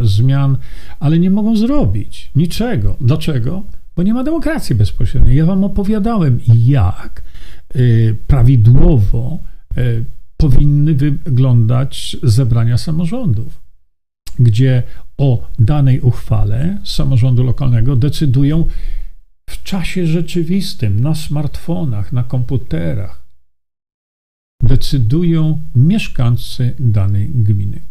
zmian, 0.01 0.57
ale 0.99 1.19
nie 1.19 1.31
mogą 1.31 1.55
zrobić 1.55 2.31
niczego. 2.35 2.95
Dlaczego? 3.01 3.63
bo 3.95 4.03
nie 4.03 4.13
ma 4.13 4.23
demokracji 4.23 4.75
bezpośredniej. 4.75 5.37
Ja 5.37 5.45
wam 5.45 5.63
opowiadałem, 5.63 6.39
jak 6.65 7.21
y, 7.75 8.15
prawidłowo 8.27 9.39
y, 9.77 10.05
powinny 10.37 10.93
wyglądać 10.93 12.17
zebrania 12.23 12.77
samorządów, 12.77 13.61
gdzie 14.39 14.83
o 15.17 15.47
danej 15.59 16.01
uchwale 16.01 16.77
samorządu 16.83 17.43
lokalnego 17.43 17.95
decydują 17.95 18.65
w 19.49 19.63
czasie 19.63 20.07
rzeczywistym, 20.07 20.99
na 20.99 21.15
smartfonach, 21.15 22.13
na 22.13 22.23
komputerach. 22.23 23.22
Decydują 24.63 25.59
mieszkańcy 25.75 26.75
danej 26.79 27.29
gminy. 27.29 27.81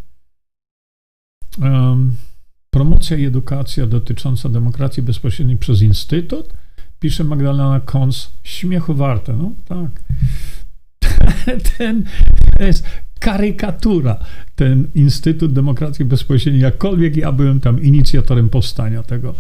Promocja 2.70 3.16
i 3.16 3.25
edukacja 3.25 3.87
dotycząca 3.87 4.49
demokracji 4.49 5.03
bezpośredniej 5.03 5.57
przez 5.57 5.83
Instytut, 5.83 6.53
pisze 7.01 7.25
Magdalena 7.25 7.81
Kons, 7.81 8.31
śmiechu 8.43 8.95
warte. 8.95 9.33
No 9.33 9.53
tak. 9.68 10.03
Ten 11.79 12.05
to 12.59 12.64
jest 12.64 12.85
karykatura, 13.18 14.18
ten 14.57 14.89
Instytut 14.95 15.53
Demokracji 15.53 16.05
Bezpośredniej, 16.05 16.62
jakkolwiek 16.62 17.16
ja 17.16 17.33
byłem 17.33 17.61
tam 17.61 17.83
inicjatorem 17.83 18.49
powstania 18.49 19.03
tego. 19.03 19.35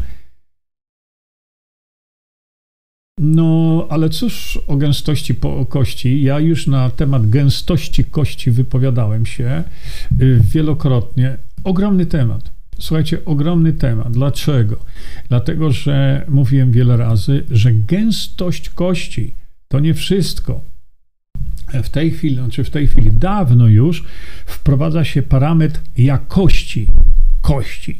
No, 3.18 3.86
ale 3.90 4.10
cóż 4.10 4.58
o 4.66 4.76
gęstości 4.76 5.34
po 5.34 5.66
kości? 5.66 6.22
Ja 6.22 6.40
już 6.40 6.66
na 6.66 6.90
temat 6.90 7.30
gęstości 7.30 8.04
kości 8.04 8.50
wypowiadałem 8.50 9.26
się 9.26 9.64
y, 10.20 10.40
wielokrotnie. 10.52 11.36
Ogromny 11.64 12.06
temat. 12.06 12.50
Słuchajcie, 12.78 13.24
ogromny 13.24 13.72
temat. 13.72 14.12
Dlaczego? 14.12 14.76
Dlatego, 15.28 15.72
że 15.72 16.24
mówiłem 16.28 16.72
wiele 16.72 16.96
razy, 16.96 17.44
że 17.50 17.72
gęstość 17.72 18.68
kości 18.68 19.34
to 19.68 19.80
nie 19.80 19.94
wszystko. 19.94 20.60
W 21.82 21.88
tej 21.88 22.10
chwili, 22.10 22.34
znaczy 22.34 22.64
w 22.64 22.70
tej 22.70 22.88
chwili, 22.88 23.10
dawno 23.12 23.66
już 23.66 24.04
wprowadza 24.46 25.04
się 25.04 25.22
parametr 25.22 25.80
jakości 25.96 26.86
kości. 27.42 27.98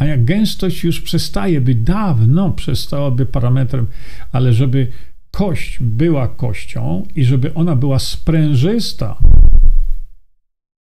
A 0.00 0.04
jak 0.04 0.24
gęstość 0.24 0.84
już 0.84 1.00
przestaje 1.00 1.60
być, 1.60 1.78
dawno 1.78 2.50
przestałaby 2.50 3.26
parametrem, 3.26 3.86
ale 4.32 4.52
żeby 4.52 4.86
kość 5.30 5.78
była 5.80 6.28
kością 6.28 7.06
i 7.16 7.24
żeby 7.24 7.54
ona 7.54 7.76
była 7.76 7.98
sprężysta, 7.98 9.16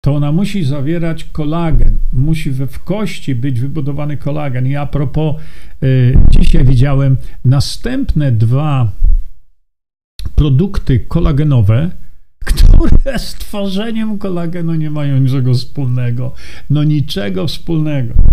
to 0.05 0.15
ona 0.15 0.33
musi 0.33 0.65
zawierać 0.65 1.25
kolagen, 1.25 1.99
musi 2.13 2.51
we 2.51 2.67
w 2.67 2.85
kości 2.85 3.35
być 3.35 3.61
wybudowany 3.61 4.17
kolagen. 4.17 4.67
I 4.67 4.77
a 4.77 4.87
propos, 4.87 5.37
y, 5.83 6.19
dzisiaj 6.31 6.65
widziałem 6.65 7.17
następne 7.45 8.33
dwa 8.33 8.93
produkty 10.35 11.01
kolagenowe, 11.01 11.91
które 12.45 13.19
z 13.19 13.35
tworzeniem 13.35 14.19
kolagenu 14.19 14.75
nie 14.75 14.91
mają 14.91 15.19
niczego 15.19 15.55
wspólnego. 15.55 16.35
No 16.71 16.85
niczego 16.85 17.47
wspólnego. 17.47 18.32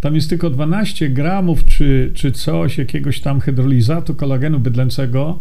Tam 0.00 0.14
jest 0.14 0.28
tylko 0.28 0.50
12 0.50 1.08
gramów 1.08 1.64
czy, 1.64 2.10
czy 2.14 2.32
coś, 2.32 2.78
jakiegoś 2.78 3.20
tam 3.20 3.40
hydrolizatu 3.40 4.14
kolagenu 4.14 4.60
bydlęcego, 4.60 5.38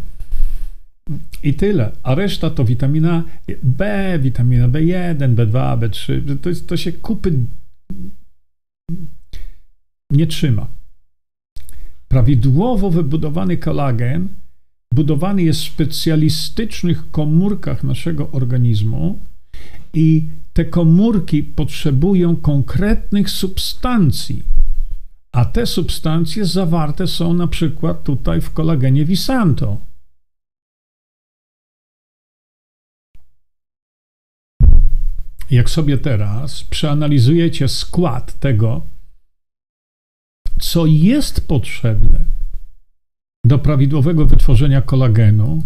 i 1.44 1.54
tyle. 1.54 1.92
A 2.04 2.16
reszta 2.16 2.50
to 2.50 2.66
witamina 2.66 3.24
B, 3.64 4.20
witamina 4.22 4.70
B1, 4.70 5.36
B2, 5.36 5.80
B3. 5.80 6.22
To, 6.42 6.50
to 6.68 6.78
się 6.78 6.92
kupy 6.94 7.34
nie 10.12 10.28
trzyma. 10.28 10.68
Prawidłowo 12.08 12.92
wybudowany 12.92 13.58
kolagen 13.58 14.28
budowany 14.94 15.44
jest 15.44 15.62
w 15.62 15.68
specjalistycznych 15.68 17.12
komórkach 17.12 17.84
naszego 17.84 18.32
organizmu 18.32 19.20
i 19.94 20.26
te 20.60 20.66
komórki 20.66 21.44
potrzebują 21.44 22.36
konkretnych 22.36 23.30
substancji. 23.30 24.44
A 25.32 25.46
te 25.46 25.66
substancje 25.66 26.46
zawarte 26.46 27.08
są 27.08 27.34
na 27.34 27.48
przykład 27.48 28.04
tutaj 28.04 28.42
w 28.42 28.54
kolagenie 28.54 29.06
Visanto. 29.06 29.78
jak 35.52 35.70
sobie 35.70 35.98
teraz 35.98 36.64
przeanalizujecie 36.64 37.68
skład 37.68 38.40
tego, 38.40 38.82
co 40.60 40.86
jest 40.86 41.48
potrzebne 41.48 42.20
do 43.46 43.60
prawidłowego 43.60 44.26
wytworzenia 44.26 44.82
kolagenu, 44.82 45.64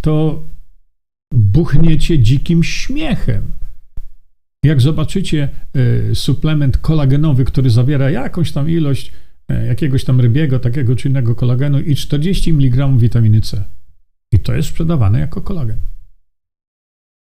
to 0.00 0.42
buchniecie 1.34 2.18
dzikim 2.18 2.64
śmiechem. 2.64 3.52
Jak 4.64 4.80
zobaczycie 4.80 5.48
y, 6.10 6.14
suplement 6.14 6.78
kolagenowy, 6.78 7.44
który 7.44 7.70
zawiera 7.70 8.10
jakąś 8.10 8.52
tam 8.52 8.70
ilość 8.70 9.12
y, 9.52 9.66
jakiegoś 9.66 10.04
tam 10.04 10.20
rybiego, 10.20 10.58
takiego 10.58 10.96
czy 10.96 11.08
innego 11.08 11.34
kolagenu 11.34 11.80
i 11.80 11.96
40 11.96 12.50
mg 12.50 12.88
witaminy 12.88 13.40
C. 13.40 13.64
I 14.32 14.38
to 14.38 14.54
jest 14.54 14.68
sprzedawane 14.68 15.20
jako 15.20 15.40
kolagen. 15.40 15.78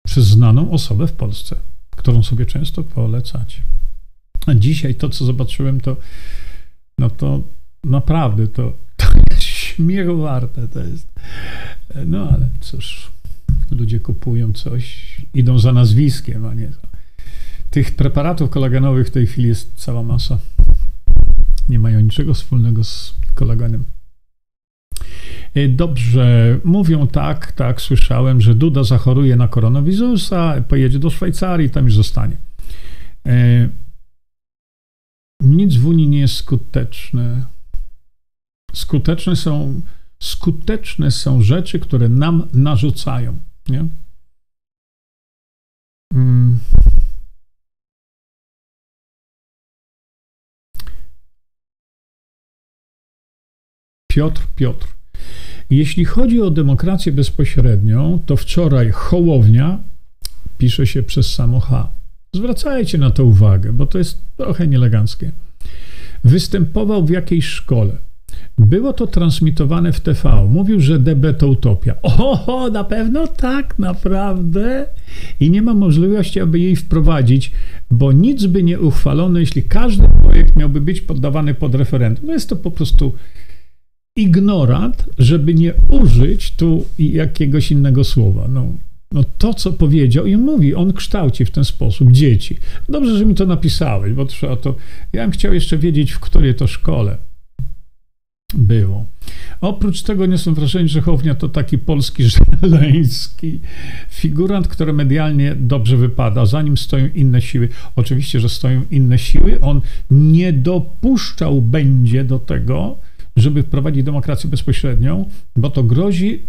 Przez 0.06 0.26
znaną 0.26 0.70
osobę 0.70 1.06
w 1.06 1.12
Polsce, 1.12 1.56
którą 1.96 2.22
sobie 2.22 2.46
często 2.46 2.84
polecacie. 2.84 3.60
A 4.46 4.54
dzisiaj 4.54 4.94
to, 4.94 5.08
co 5.08 5.24
zobaczyłem, 5.24 5.80
to 5.80 5.96
no 6.98 7.10
to 7.10 7.42
naprawdę 7.84 8.48
to, 8.48 8.72
to 8.96 9.06
jest 9.30 9.42
śmiechu 9.42 10.18
warte. 10.18 10.68
To 10.68 10.80
jest. 10.80 11.12
No 12.06 12.30
ale 12.30 12.48
cóż, 12.60 13.10
ludzie 13.70 14.00
kupują 14.00 14.52
coś, 14.52 15.16
idą 15.34 15.58
za 15.58 15.72
nazwiskiem, 15.72 16.46
a 16.46 16.54
nie 16.54 16.68
za. 16.68 16.89
Tych 17.70 17.96
preparatów 17.96 18.50
kolagenowych 18.50 19.06
w 19.06 19.10
tej 19.10 19.26
chwili 19.26 19.48
jest 19.48 19.72
cała 19.76 20.02
masa. 20.02 20.38
Nie 21.68 21.78
mają 21.78 22.00
niczego 22.00 22.34
wspólnego 22.34 22.84
z 22.84 23.14
kolagenem. 23.34 23.84
E, 25.54 25.68
dobrze, 25.68 26.58
mówią 26.64 27.06
tak, 27.06 27.52
tak, 27.52 27.80
słyszałem, 27.80 28.40
że 28.40 28.54
Duda 28.54 28.84
zachoruje 28.84 29.36
na 29.36 29.48
koronawirusa, 29.48 30.60
pojedzie 30.68 30.98
do 30.98 31.10
Szwajcarii, 31.10 31.70
tam 31.70 31.84
już 31.84 31.94
zostanie. 31.94 32.36
E, 33.26 33.68
nic 35.40 35.76
w 35.76 35.86
Unii 35.86 36.08
nie 36.08 36.20
jest 36.20 36.34
skuteczne. 36.34 37.46
Skuteczne 38.74 39.36
są, 39.36 39.80
skuteczne 40.22 41.10
są 41.10 41.42
rzeczy, 41.42 41.80
które 41.80 42.08
nam 42.08 42.48
narzucają. 42.52 43.38
Nie? 43.68 43.84
Piotr, 54.10 54.42
Piotr. 54.56 54.86
Jeśli 55.70 56.04
chodzi 56.04 56.42
o 56.42 56.50
demokrację 56.50 57.12
bezpośrednią, 57.12 58.18
to 58.26 58.36
wczoraj 58.36 58.90
Hołownia 58.90 59.78
pisze 60.58 60.86
się 60.86 61.02
przez 61.02 61.34
samo 61.34 61.60
H. 61.60 61.88
Zwracajcie 62.34 62.98
na 62.98 63.10
to 63.10 63.24
uwagę, 63.24 63.72
bo 63.72 63.86
to 63.86 63.98
jest 63.98 64.20
trochę 64.36 64.66
nieeleganckie. 64.66 65.32
Występował 66.24 67.04
w 67.04 67.10
jakiejś 67.10 67.44
szkole. 67.44 67.92
Było 68.58 68.92
to 68.92 69.06
transmitowane 69.06 69.92
w 69.92 70.00
TV. 70.00 70.48
Mówił, 70.48 70.80
że 70.80 70.98
DB 70.98 71.34
to 71.38 71.48
utopia. 71.48 71.94
Oho, 72.02 72.70
na 72.70 72.84
pewno 72.84 73.26
tak, 73.26 73.78
naprawdę. 73.78 74.86
I 75.40 75.50
nie 75.50 75.62
ma 75.62 75.74
możliwości, 75.74 76.40
aby 76.40 76.58
jej 76.58 76.76
wprowadzić, 76.76 77.52
bo 77.90 78.12
nic 78.12 78.46
by 78.46 78.62
nie 78.62 78.80
uchwalono, 78.80 79.38
jeśli 79.38 79.62
każdy 79.62 80.08
projekt 80.22 80.56
miałby 80.56 80.80
być 80.80 81.00
poddawany 81.00 81.54
pod 81.54 81.74
referendum. 81.74 82.26
No 82.26 82.32
jest 82.32 82.48
to 82.48 82.56
po 82.56 82.70
prostu 82.70 83.14
ignorant, 84.20 85.04
żeby 85.18 85.54
nie 85.54 85.74
użyć 85.90 86.50
tu 86.50 86.84
jakiegoś 86.98 87.70
innego 87.70 88.04
słowa. 88.04 88.48
No, 88.48 88.72
no 89.12 89.24
to, 89.38 89.54
co 89.54 89.72
powiedział, 89.72 90.26
i 90.26 90.36
mówi, 90.36 90.74
on 90.74 90.92
kształci 90.92 91.44
w 91.44 91.50
ten 91.50 91.64
sposób 91.64 92.12
dzieci. 92.12 92.56
Dobrze, 92.88 93.18
że 93.18 93.26
mi 93.26 93.34
to 93.34 93.46
napisałeś, 93.46 94.12
bo 94.12 94.24
trzeba 94.24 94.56
to. 94.56 94.74
Ja 95.12 95.22
bym 95.22 95.30
chciał 95.30 95.54
jeszcze 95.54 95.78
wiedzieć, 95.78 96.12
w 96.12 96.20
której 96.20 96.54
to 96.54 96.66
szkole 96.66 97.16
było. 98.54 99.06
Oprócz 99.60 100.02
tego 100.02 100.26
nie 100.26 100.38
są 100.38 100.54
wrażenie, 100.54 100.88
że 100.88 101.00
Hołownia 101.00 101.34
to 101.34 101.48
taki 101.48 101.78
polski 101.78 102.22
żeleński 102.62 103.60
figurant, 104.08 104.68
który 104.68 104.92
medialnie 104.92 105.54
dobrze 105.54 105.96
wypada. 105.96 106.46
Za 106.46 106.62
nim 106.62 106.76
stoją 106.76 107.08
inne 107.14 107.42
siły. 107.42 107.68
Oczywiście, 107.96 108.40
że 108.40 108.48
stoją 108.48 108.82
inne 108.90 109.18
siły. 109.18 109.60
On 109.60 109.80
nie 110.10 110.52
dopuszczał 110.52 111.62
będzie 111.62 112.24
do 112.24 112.38
tego, 112.38 112.98
żeby 113.36 113.62
wprowadzić 113.62 114.04
demokrację 114.04 114.50
bezpośrednią, 114.50 115.30
bo 115.56 115.70
to 115.70 115.82
grozi 115.82 116.42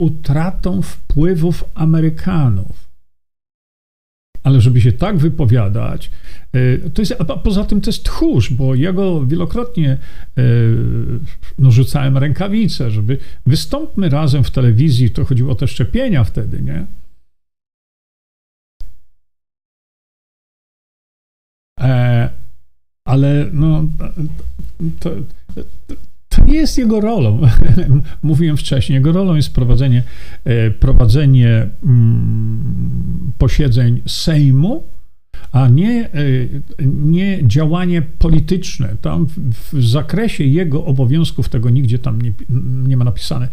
utratą 0.00 0.82
wpływów 0.82 1.64
Amerykanów. 1.74 2.88
Ale 4.42 4.60
żeby 4.60 4.80
się 4.80 4.92
tak 4.92 5.18
wypowiadać, 5.18 6.10
e, 6.52 6.90
to 6.90 7.02
jest, 7.02 7.14
a 7.18 7.24
poza 7.24 7.64
tym 7.64 7.80
to 7.80 7.90
jest 7.90 8.04
tchórz, 8.04 8.52
bo 8.52 8.74
ja 8.74 8.92
go 8.92 9.26
wielokrotnie 9.26 9.90
e, 9.90 10.42
no, 11.58 11.70
rzucałem 11.70 12.18
rękawice, 12.18 12.90
żeby 12.90 13.18
wystąpmy 13.46 14.08
razem 14.08 14.44
w 14.44 14.50
telewizji, 14.50 15.10
to 15.10 15.24
chodziło 15.24 15.52
o 15.52 15.54
te 15.54 15.68
szczepienia 15.68 16.24
wtedy, 16.24 16.62
nie? 16.62 16.86
E, 21.80 22.30
ale 23.04 23.46
no, 23.52 23.84
to, 25.00 25.10
nie 26.48 26.54
jest 26.54 26.78
jego 26.78 27.00
rolą. 27.00 27.40
Mówiłem 28.22 28.56
wcześniej, 28.56 28.94
jego 28.94 29.12
rolą 29.12 29.34
jest 29.34 29.54
prowadzenie, 29.54 30.02
e, 30.44 30.70
prowadzenie 30.70 31.66
mm, 31.84 33.32
posiedzeń 33.38 34.02
Sejmu, 34.06 34.84
a 35.52 35.68
nie, 35.68 36.04
e, 36.04 36.10
nie 36.84 37.38
działanie 37.42 38.02
polityczne. 38.02 38.96
Tam 39.00 39.26
w, 39.72 39.84
zakresie 39.84 40.44
jego 40.44 40.84
obowiązków 40.84 41.48
tego 41.48 41.70
nigdzie 41.70 41.98
tam 41.98 42.22
nie, 42.22 42.32
nie 42.88 42.96
ma 42.96 43.04
napisane. 43.04 43.48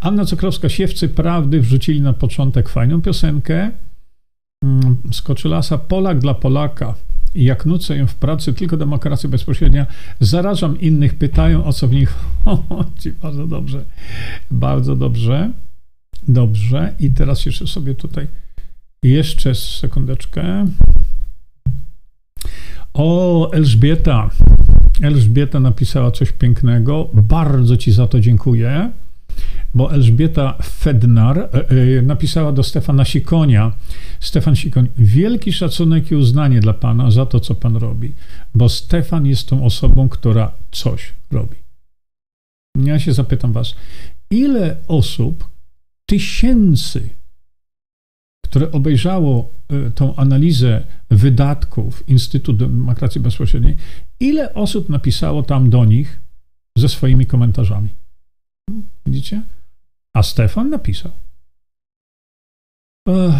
Anna 0.00 0.24
Cukrowska-Siewcy 0.24 1.08
Prawdy 1.08 1.60
wrzucili 1.60 2.00
na 2.00 2.12
początek 2.12 2.68
fajną 2.68 3.02
piosenkę 3.02 3.70
mm, 4.64 4.96
Skoczylasa 5.12 5.78
Polak 5.78 6.18
dla 6.18 6.34
Polaka 6.34 6.94
jak 7.34 7.66
nucę 7.66 7.96
ją 7.96 8.06
w 8.06 8.14
pracy, 8.14 8.52
tylko 8.52 8.76
demokracja 8.76 9.30
bezpośrednia, 9.30 9.86
zarażam 10.20 10.80
innych, 10.80 11.14
pytają 11.14 11.64
o 11.64 11.72
co 11.72 11.88
w 11.88 11.92
nich 11.92 12.14
chodzi. 12.44 13.12
Bardzo 13.22 13.46
dobrze, 13.46 13.84
bardzo 14.50 14.96
dobrze, 14.96 15.50
dobrze. 16.28 16.94
I 16.98 17.10
teraz 17.10 17.46
jeszcze 17.46 17.66
sobie 17.66 17.94
tutaj, 17.94 18.26
jeszcze 19.02 19.54
sekundeczkę. 19.54 20.66
O, 22.94 23.50
Elżbieta. 23.52 24.30
Elżbieta 25.02 25.60
napisała 25.60 26.10
coś 26.10 26.32
pięknego. 26.32 27.08
Bardzo 27.14 27.76
Ci 27.76 27.92
za 27.92 28.06
to 28.06 28.20
dziękuję 28.20 28.90
bo 29.74 29.92
Elżbieta 29.92 30.58
Fednar 30.62 31.38
e, 31.38 31.48
e, 31.98 32.02
napisała 32.02 32.52
do 32.52 32.62
Stefana 32.62 33.04
Sikonia. 33.04 33.72
Stefan 34.20 34.56
Sikoń, 34.56 34.88
wielki 34.98 35.52
szacunek 35.52 36.10
i 36.10 36.16
uznanie 36.16 36.60
dla 36.60 36.72
Pana 36.72 37.10
za 37.10 37.26
to, 37.26 37.40
co 37.40 37.54
Pan 37.54 37.76
robi, 37.76 38.12
bo 38.54 38.68
Stefan 38.68 39.26
jest 39.26 39.48
tą 39.48 39.64
osobą, 39.64 40.08
która 40.08 40.52
coś 40.70 41.12
robi. 41.30 41.56
Ja 42.76 42.98
się 42.98 43.12
zapytam 43.12 43.52
Was, 43.52 43.74
ile 44.30 44.76
osób, 44.88 45.48
tysięcy, 46.06 47.08
które 48.44 48.72
obejrzało 48.72 49.50
e, 49.68 49.90
tą 49.90 50.16
analizę 50.16 50.84
wydatków 51.10 52.08
Instytutu 52.08 52.52
Demokracji 52.52 53.20
Bezpośredniej, 53.20 53.76
ile 54.20 54.54
osób 54.54 54.88
napisało 54.88 55.42
tam 55.42 55.70
do 55.70 55.84
nich 55.84 56.20
ze 56.78 56.88
swoimi 56.88 57.26
komentarzami? 57.26 57.88
Widzicie? 59.06 59.42
A 60.16 60.22
Stefan 60.22 60.70
napisał. 60.70 61.12
Ech, 63.08 63.34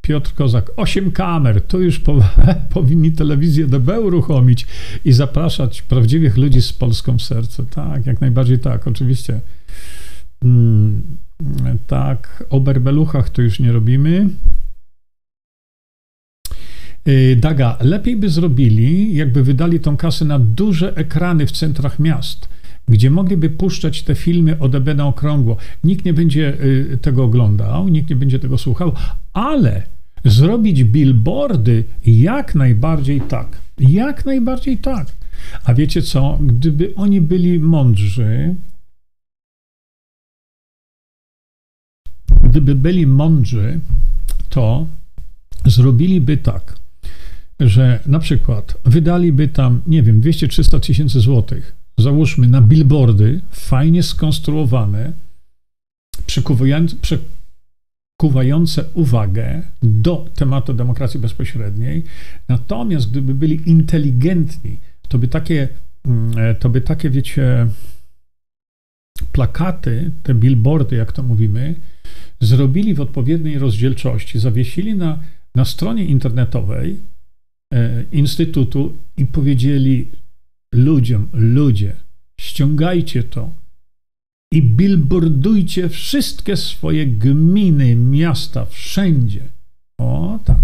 Piotr 0.00 0.34
Kozak, 0.34 0.70
osiem 0.76 1.12
kamer, 1.12 1.62
tu 1.62 1.82
już 1.82 1.98
po, 1.98 2.18
powinni 2.74 3.12
telewizję 3.12 3.66
DB 3.66 4.00
uruchomić 4.00 4.66
i 5.04 5.12
zapraszać 5.12 5.82
prawdziwych 5.82 6.36
ludzi 6.36 6.62
z 6.62 6.72
Polską 6.72 7.18
w. 7.18 7.66
Tak, 7.66 8.06
jak 8.06 8.20
najbardziej 8.20 8.58
tak, 8.58 8.86
oczywiście. 8.86 9.40
Mm, 10.44 11.02
tak, 11.86 12.44
o 12.50 12.60
berbeluchach 12.60 13.30
to 13.30 13.42
już 13.42 13.60
nie 13.60 13.72
robimy. 13.72 14.28
Y, 17.08 17.36
Daga, 17.36 17.76
lepiej 17.80 18.16
by 18.16 18.28
zrobili, 18.28 19.14
jakby 19.14 19.42
wydali 19.42 19.80
tą 19.80 19.96
kasę 19.96 20.24
na 20.24 20.38
duże 20.38 20.96
ekrany 20.96 21.46
w 21.46 21.52
centrach 21.52 21.98
miast 21.98 22.48
gdzie 22.90 23.10
mogliby 23.10 23.50
puszczać 23.50 24.02
te 24.02 24.14
filmy 24.14 24.58
o 24.58 24.68
DB 24.68 24.94
na 24.94 25.06
okrągło. 25.06 25.56
Nikt 25.84 26.04
nie 26.04 26.14
będzie 26.14 26.54
y, 26.64 26.98
tego 27.02 27.24
oglądał, 27.24 27.88
nikt 27.88 28.10
nie 28.10 28.16
będzie 28.16 28.38
tego 28.38 28.58
słuchał, 28.58 28.92
ale 29.32 29.82
zrobić 30.24 30.84
billboardy 30.84 31.84
jak 32.06 32.54
najbardziej 32.54 33.20
tak. 33.20 33.60
Jak 33.78 34.24
najbardziej 34.24 34.78
tak. 34.78 35.06
A 35.64 35.74
wiecie 35.74 36.02
co? 36.02 36.38
Gdyby 36.40 36.94
oni 36.94 37.20
byli 37.20 37.60
mądrzy, 37.60 38.54
gdyby 42.44 42.74
byli 42.74 43.06
mądrzy, 43.06 43.80
to 44.48 44.86
zrobiliby 45.66 46.36
tak. 46.36 46.80
że 47.60 48.00
na 48.06 48.18
przykład 48.18 48.76
wydaliby 48.84 49.48
tam, 49.48 49.82
nie 49.86 50.02
wiem, 50.02 50.20
200-300 50.20 50.80
tysięcy 50.80 51.20
złotych, 51.20 51.79
załóżmy 52.00 52.48
na 52.48 52.60
billboardy, 52.60 53.40
fajnie 53.50 54.02
skonstruowane, 54.02 55.12
przykuwające 57.02 58.84
uwagę 58.94 59.62
do 59.82 60.28
tematu 60.34 60.74
demokracji 60.74 61.20
bezpośredniej. 61.20 62.04
Natomiast 62.48 63.10
gdyby 63.10 63.34
byli 63.34 63.70
inteligentni, 63.70 64.76
to 65.08 65.18
by 65.18 65.28
takie, 65.28 65.68
mm, 66.06 66.56
to 66.56 66.68
by 66.68 66.80
takie, 66.80 67.10
wiecie, 67.10 67.66
plakaty, 69.32 70.10
te 70.22 70.34
billboardy, 70.34 70.96
jak 70.96 71.12
to 71.12 71.22
mówimy, 71.22 71.74
zrobili 72.40 72.94
w 72.94 73.00
odpowiedniej 73.00 73.58
rozdzielczości, 73.58 74.38
zawiesili 74.38 74.94
na, 74.94 75.18
na 75.54 75.64
stronie 75.64 76.04
internetowej 76.04 76.96
e, 77.74 78.04
Instytutu 78.12 78.96
i 79.16 79.26
powiedzieli 79.26 80.08
ludziom, 80.74 81.28
ludzie, 81.32 81.92
ściągajcie 82.40 83.22
to 83.22 83.50
i 84.52 84.62
billboardujcie 84.62 85.88
wszystkie 85.88 86.56
swoje 86.56 87.06
gminy, 87.06 87.96
miasta, 87.96 88.64
wszędzie. 88.64 89.44
O 89.98 90.38
tak. 90.44 90.60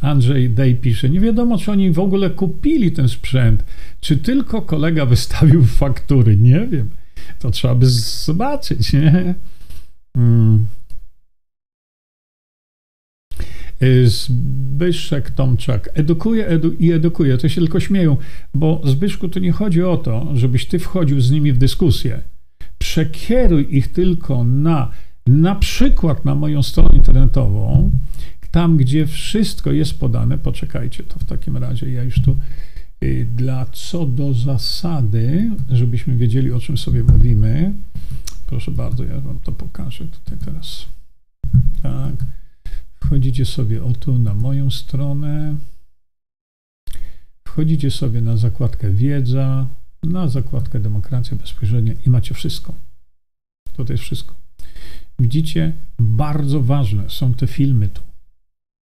Andrzej 0.00 0.50
Dej 0.50 0.74
pisze, 0.74 1.10
nie 1.10 1.20
wiadomo, 1.20 1.58
czy 1.58 1.72
oni 1.72 1.92
w 1.92 1.98
ogóle 1.98 2.30
kupili 2.30 2.92
ten 2.92 3.08
sprzęt, 3.08 3.64
czy 4.00 4.16
tylko 4.16 4.62
kolega 4.62 5.06
wystawił 5.06 5.64
faktury. 5.64 6.36
Nie 6.36 6.66
wiem. 6.66 6.90
To 7.38 7.50
trzeba 7.50 7.74
by 7.74 7.86
zobaczyć, 7.86 8.92
nie? 8.92 9.34
Hmm. 10.16 10.66
Zbyszek 14.04 15.30
Tomczak 15.30 15.90
edukuje 15.94 16.46
edu 16.46 16.72
i 16.72 16.92
edukuje. 16.92 17.38
To 17.38 17.48
się 17.48 17.60
tylko 17.60 17.80
śmieją, 17.80 18.16
bo 18.54 18.82
Zbyszku 18.84 19.28
to 19.28 19.40
nie 19.40 19.52
chodzi 19.52 19.82
o 19.82 19.96
to, 19.96 20.28
żebyś 20.34 20.66
ty 20.66 20.78
wchodził 20.78 21.20
z 21.20 21.30
nimi 21.30 21.52
w 21.52 21.58
dyskusję. 21.58 22.22
Przekieruj 22.78 23.76
ich 23.76 23.92
tylko 23.92 24.44
na 24.44 24.90
na 25.28 25.54
przykład 25.54 26.24
na 26.24 26.34
moją 26.34 26.62
stronę 26.62 26.88
internetową, 26.92 27.90
tam 28.50 28.76
gdzie 28.76 29.06
wszystko 29.06 29.72
jest 29.72 30.00
podane. 30.00 30.38
Poczekajcie, 30.38 31.04
to 31.04 31.18
w 31.18 31.24
takim 31.24 31.56
razie 31.56 31.92
ja 31.92 32.02
już 32.02 32.22
tu 32.22 32.36
y, 33.02 33.26
dla 33.36 33.66
co 33.72 34.06
do 34.06 34.34
zasady, 34.34 35.50
żebyśmy 35.70 36.16
wiedzieli 36.16 36.52
o 36.52 36.60
czym 36.60 36.78
sobie 36.78 37.02
mówimy. 37.02 37.72
Proszę 38.46 38.70
bardzo, 38.70 39.04
ja 39.04 39.20
wam 39.20 39.38
to 39.38 39.52
pokażę 39.52 40.04
tutaj 40.06 40.38
teraz. 40.44 40.86
Tak. 41.82 42.14
Wchodzicie 43.04 43.44
sobie 43.44 43.84
o 43.84 43.92
tu 43.92 44.18
na 44.18 44.34
moją 44.34 44.70
stronę. 44.70 45.56
Wchodzicie 47.48 47.90
sobie 47.90 48.20
na 48.20 48.36
zakładkę 48.36 48.90
wiedza, 48.90 49.66
na 50.02 50.28
zakładkę 50.28 50.80
demokracja 50.80 51.36
bezpośrednia 51.36 51.92
i 52.06 52.10
macie 52.10 52.34
wszystko. 52.34 52.74
To, 53.72 53.92
jest 53.92 54.04
wszystko. 54.04 54.34
Widzicie, 55.18 55.72
bardzo 55.98 56.62
ważne 56.62 57.10
są 57.10 57.34
te 57.34 57.46
filmy 57.46 57.88
tu. 57.88 58.02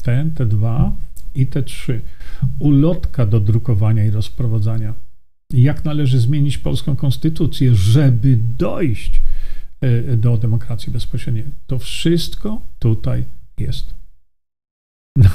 Te, 0.02 0.26
te 0.34 0.46
dwa 0.46 0.92
i 1.34 1.46
te 1.46 1.62
trzy. 1.62 2.00
Ulotka 2.58 3.26
do 3.26 3.40
drukowania 3.40 4.04
i 4.04 4.10
rozprowadzania. 4.10 4.94
Jak 5.52 5.84
należy 5.84 6.20
zmienić 6.20 6.58
polską 6.58 6.96
konstytucję, 6.96 7.74
żeby 7.74 8.38
dojść 8.58 9.22
e, 9.80 10.16
do 10.16 10.36
demokracji 10.36 10.92
bezpośredniej. 10.92 11.44
To 11.66 11.78
wszystko 11.78 12.62
tutaj 12.78 13.24
jest. 13.60 13.94
Na 15.16 15.30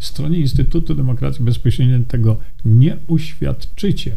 stronie 0.00 0.38
Instytutu 0.38 0.94
Demokracji 0.94 1.44
Bezpośredniej 1.44 2.04
tego 2.04 2.40
nie 2.64 2.96
uświadczycie. 3.06 4.16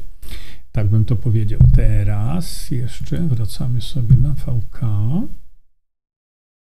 Tak 0.71 0.87
bym 0.87 1.05
to 1.05 1.15
powiedział. 1.15 1.59
Teraz 1.75 2.71
jeszcze 2.71 3.27
wracamy 3.27 3.81
sobie 3.81 4.15
na 4.17 4.33
VK. 4.33 4.81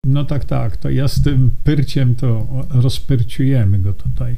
No 0.04 0.24
tak, 0.24 0.44
tak, 0.44 0.76
to 0.76 0.90
ja 0.90 1.08
z 1.08 1.22
tym 1.22 1.50
pyrciem 1.64 2.14
to 2.14 2.46
rozpyrciujemy 2.70 3.78
go 3.78 3.94
tutaj 3.94 4.36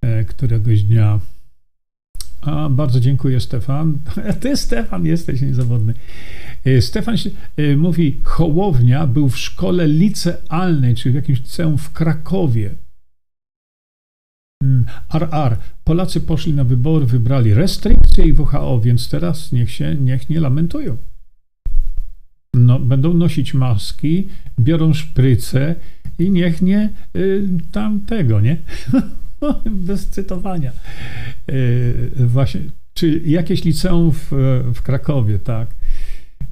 e, 0.00 0.24
któregoś 0.24 0.82
dnia. 0.82 1.20
A, 2.40 2.68
bardzo 2.68 3.00
dziękuję, 3.00 3.40
Stefan. 3.40 3.98
Ty, 4.40 4.56
Stefan, 4.56 5.06
jesteś 5.06 5.40
niezawodny. 5.40 5.94
E, 6.64 6.82
Stefan 6.82 7.16
e, 7.56 7.76
mówi, 7.76 8.20
Hołownia 8.24 9.06
był 9.06 9.28
w 9.28 9.38
szkole 9.38 9.88
licealnej, 9.88 10.94
czyli 10.94 11.12
w 11.12 11.16
jakimś 11.16 11.38
liceum 11.38 11.78
w 11.78 11.92
Krakowie. 11.92 12.70
RR. 15.14 15.30
Hmm, 15.30 15.56
Polacy 15.84 16.20
poszli 16.20 16.54
na 16.54 16.64
wybory, 16.64 17.06
wybrali 17.06 17.54
restrykcje 17.54 18.26
i 18.26 18.32
WHO, 18.32 18.80
więc 18.80 19.08
teraz 19.08 19.52
niech 19.52 19.70
się, 19.70 19.94
niech 19.94 20.30
nie 20.30 20.40
lamentują. 20.40 20.96
No, 22.54 22.78
będą 22.78 23.14
nosić 23.14 23.54
maski, 23.54 24.28
biorą 24.60 24.94
szprycę 24.94 25.74
i 26.18 26.30
niech 26.30 26.62
nie 26.62 26.90
y, 27.16 27.48
tam 27.72 28.00
tego, 28.00 28.40
nie? 28.40 28.56
Bez 29.86 30.08
cytowania. 30.08 30.72
Y, 31.50 32.10
właśnie, 32.16 32.60
czy 32.94 33.20
jakieś 33.24 33.64
liceum 33.64 34.12
w, 34.12 34.30
w 34.74 34.82
Krakowie, 34.82 35.38
tak? 35.38 35.68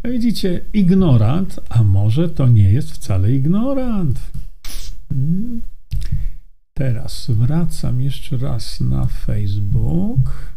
Widzicie, 0.05 0.61
ignorant, 0.73 1.61
a 1.69 1.83
może 1.83 2.29
to 2.29 2.49
nie 2.49 2.73
jest 2.73 2.91
wcale 2.91 3.33
ignorant. 3.33 4.21
Hmm. 5.09 5.61
Teraz 6.75 7.31
wracam 7.31 8.01
jeszcze 8.01 8.37
raz 8.37 8.81
na 8.81 9.07
Facebook. 9.07 10.53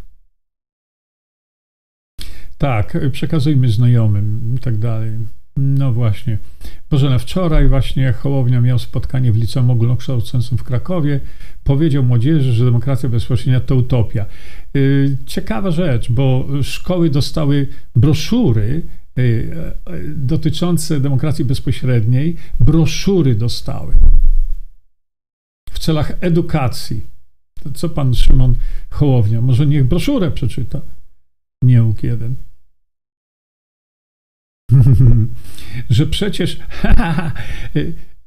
Tak, 2.58 2.98
przekazujmy 3.12 3.68
znajomym 3.68 4.54
i 4.56 4.58
tak 4.58 4.78
dalej. 4.78 5.18
No 5.56 5.92
właśnie. 5.92 6.38
Boże, 6.90 7.18
wczoraj 7.18 7.68
właśnie 7.68 8.12
Hołownia 8.12 8.60
miał 8.60 8.78
spotkanie 8.78 9.32
w 9.32 9.36
liceum 9.36 9.70
ogólnokształcącym 9.70 10.58
w 10.58 10.64
Krakowie. 10.64 11.20
Powiedział 11.64 12.02
młodzieży, 12.02 12.52
że 12.52 12.64
demokracja 12.64 13.08
bezpośrednia 13.08 13.60
to 13.60 13.76
utopia. 13.76 14.26
Y, 14.76 15.16
ciekawa 15.26 15.70
rzecz, 15.70 16.12
bo 16.12 16.46
szkoły 16.62 17.10
dostały 17.10 17.68
broszury 17.96 18.82
y, 19.18 19.22
y, 19.22 20.14
dotyczące 20.16 21.00
demokracji 21.00 21.44
bezpośredniej. 21.44 22.36
Broszury 22.60 23.34
dostały 23.34 23.94
w 25.70 25.78
celach 25.78 26.12
edukacji. 26.20 27.02
Co 27.74 27.88
pan 27.88 28.14
Szymon 28.14 28.54
Hołownia? 28.90 29.40
Może 29.40 29.66
niech 29.66 29.84
broszurę 29.84 30.30
przeczyta? 30.30 30.80
Nie 31.62 31.82
łuk 31.82 32.02
jeden. 32.02 32.34
że 35.90 36.06
przecież 36.06 36.56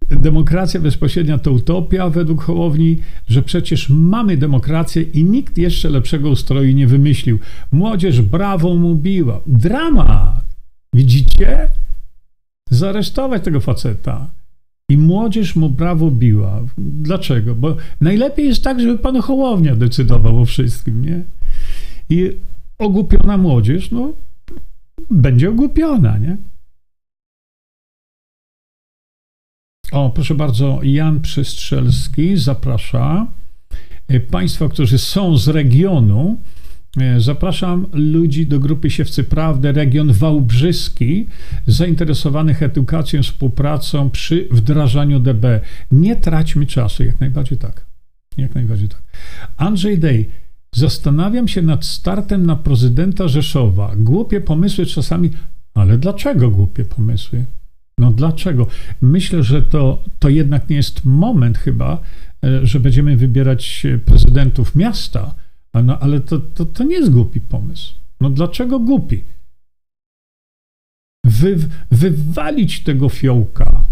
demokracja 0.09 0.79
bezpośrednia 0.79 1.37
to 1.37 1.51
utopia 1.51 2.09
według 2.09 2.43
Hołowni, 2.43 2.99
że 3.27 3.41
przecież 3.41 3.89
mamy 3.89 4.37
demokrację 4.37 5.01
i 5.01 5.23
nikt 5.23 5.57
jeszcze 5.57 5.89
lepszego 5.89 6.29
ustroju 6.29 6.73
nie 6.73 6.87
wymyślił. 6.87 7.39
Młodzież 7.71 8.21
brawo 8.21 8.75
mu 8.75 8.95
biła. 8.95 9.41
Dramat! 9.47 10.43
Widzicie? 10.93 11.69
Zaresztować 12.69 13.43
tego 13.43 13.59
faceta. 13.59 14.29
I 14.89 14.97
młodzież 14.97 15.55
mu 15.55 15.69
brawo 15.69 16.11
biła. 16.11 16.61
Dlaczego? 16.77 17.55
Bo 17.55 17.75
najlepiej 18.01 18.45
jest 18.45 18.63
tak, 18.63 18.79
żeby 18.79 18.97
pan 18.97 19.21
Hołownia 19.21 19.75
decydował 19.75 20.41
o 20.41 20.45
wszystkim, 20.45 21.05
nie? 21.05 21.23
I 22.09 22.31
ogłupiona 22.79 23.37
młodzież, 23.37 23.91
no, 23.91 24.13
będzie 25.11 25.49
ogłupiona, 25.49 26.17
nie? 26.17 26.37
O, 29.91 30.09
proszę 30.09 30.35
bardzo, 30.35 30.79
Jan 30.83 31.21
Przestrzelski 31.21 32.37
zaprasza 32.37 33.27
e, 34.07 34.19
Państwa, 34.19 34.69
którzy 34.69 34.97
są 34.97 35.37
z 35.37 35.47
regionu. 35.47 36.37
E, 36.97 37.19
zapraszam 37.19 37.87
ludzi 37.93 38.47
do 38.47 38.59
grupy 38.59 38.89
Siewcy 38.89 39.23
Prawdy, 39.23 39.71
region 39.71 40.13
wałbrzyski, 40.13 41.27
zainteresowanych 41.67 42.63
edukacją, 42.63 43.23
współpracą 43.23 44.09
przy 44.09 44.47
wdrażaniu 44.51 45.19
DB. 45.19 45.61
Nie 45.91 46.15
traćmy 46.15 46.65
czasu, 46.65 47.03
jak 47.03 47.19
najbardziej 47.19 47.57
tak. 47.57 47.85
Jak 48.37 48.55
najbardziej 48.55 48.89
tak. 48.89 49.01
Andrzej 49.57 49.99
Dej, 49.99 50.29
Zastanawiam 50.73 51.47
się 51.47 51.61
nad 51.61 51.85
startem 51.85 52.45
na 52.45 52.55
prezydenta 52.55 53.27
Rzeszowa. 53.27 53.95
Głupie 53.95 54.41
pomysły 54.41 54.85
czasami, 54.85 55.29
ale 55.73 55.97
dlaczego 55.97 56.51
głupie 56.51 56.85
pomysły? 56.85 57.45
No 57.97 58.11
dlaczego? 58.11 58.67
Myślę, 59.01 59.43
że 59.43 59.61
to, 59.61 60.03
to 60.19 60.29
jednak 60.29 60.69
nie 60.69 60.75
jest 60.75 61.05
moment 61.05 61.57
chyba, 61.57 62.01
e, 62.43 62.65
że 62.65 62.79
będziemy 62.79 63.17
wybierać 63.17 63.87
prezydentów 64.05 64.75
miasta, 64.75 65.35
no, 65.83 65.99
ale 65.99 66.19
to, 66.19 66.39
to, 66.39 66.65
to 66.65 66.83
nie 66.83 66.95
jest 66.95 67.11
głupi 67.11 67.41
pomysł. 67.41 67.93
No 68.21 68.29
dlaczego 68.29 68.79
głupi? 68.79 69.23
Wy, 71.25 71.57
wywalić 71.91 72.83
tego 72.83 73.09
fiołka, 73.09 73.85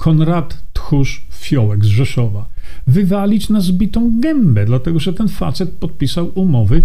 Konrad 0.00 0.62
Tchórz 0.72 1.26
Fiołek 1.30 1.84
z 1.84 1.88
Rzeszowa. 1.88 2.48
Wywalić 2.86 3.48
na 3.48 3.60
zbitą 3.60 4.20
gębę, 4.20 4.64
dlatego 4.64 4.98
że 4.98 5.12
ten 5.12 5.28
facet 5.28 5.70
podpisał 5.70 6.32
umowy 6.34 6.82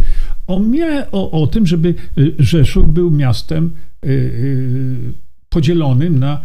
o, 0.48 0.62
o, 1.12 1.32
o 1.32 1.48
tym, 1.48 1.68
żeby 1.68 1.96
y, 2.18 2.36
Rzeszów 2.40 2.94
był 2.94 3.12
miastem 3.12 3.72
yy, 4.04 4.12
yy, 4.12 5.14
podzielonym 5.50 6.20
na 6.20 6.42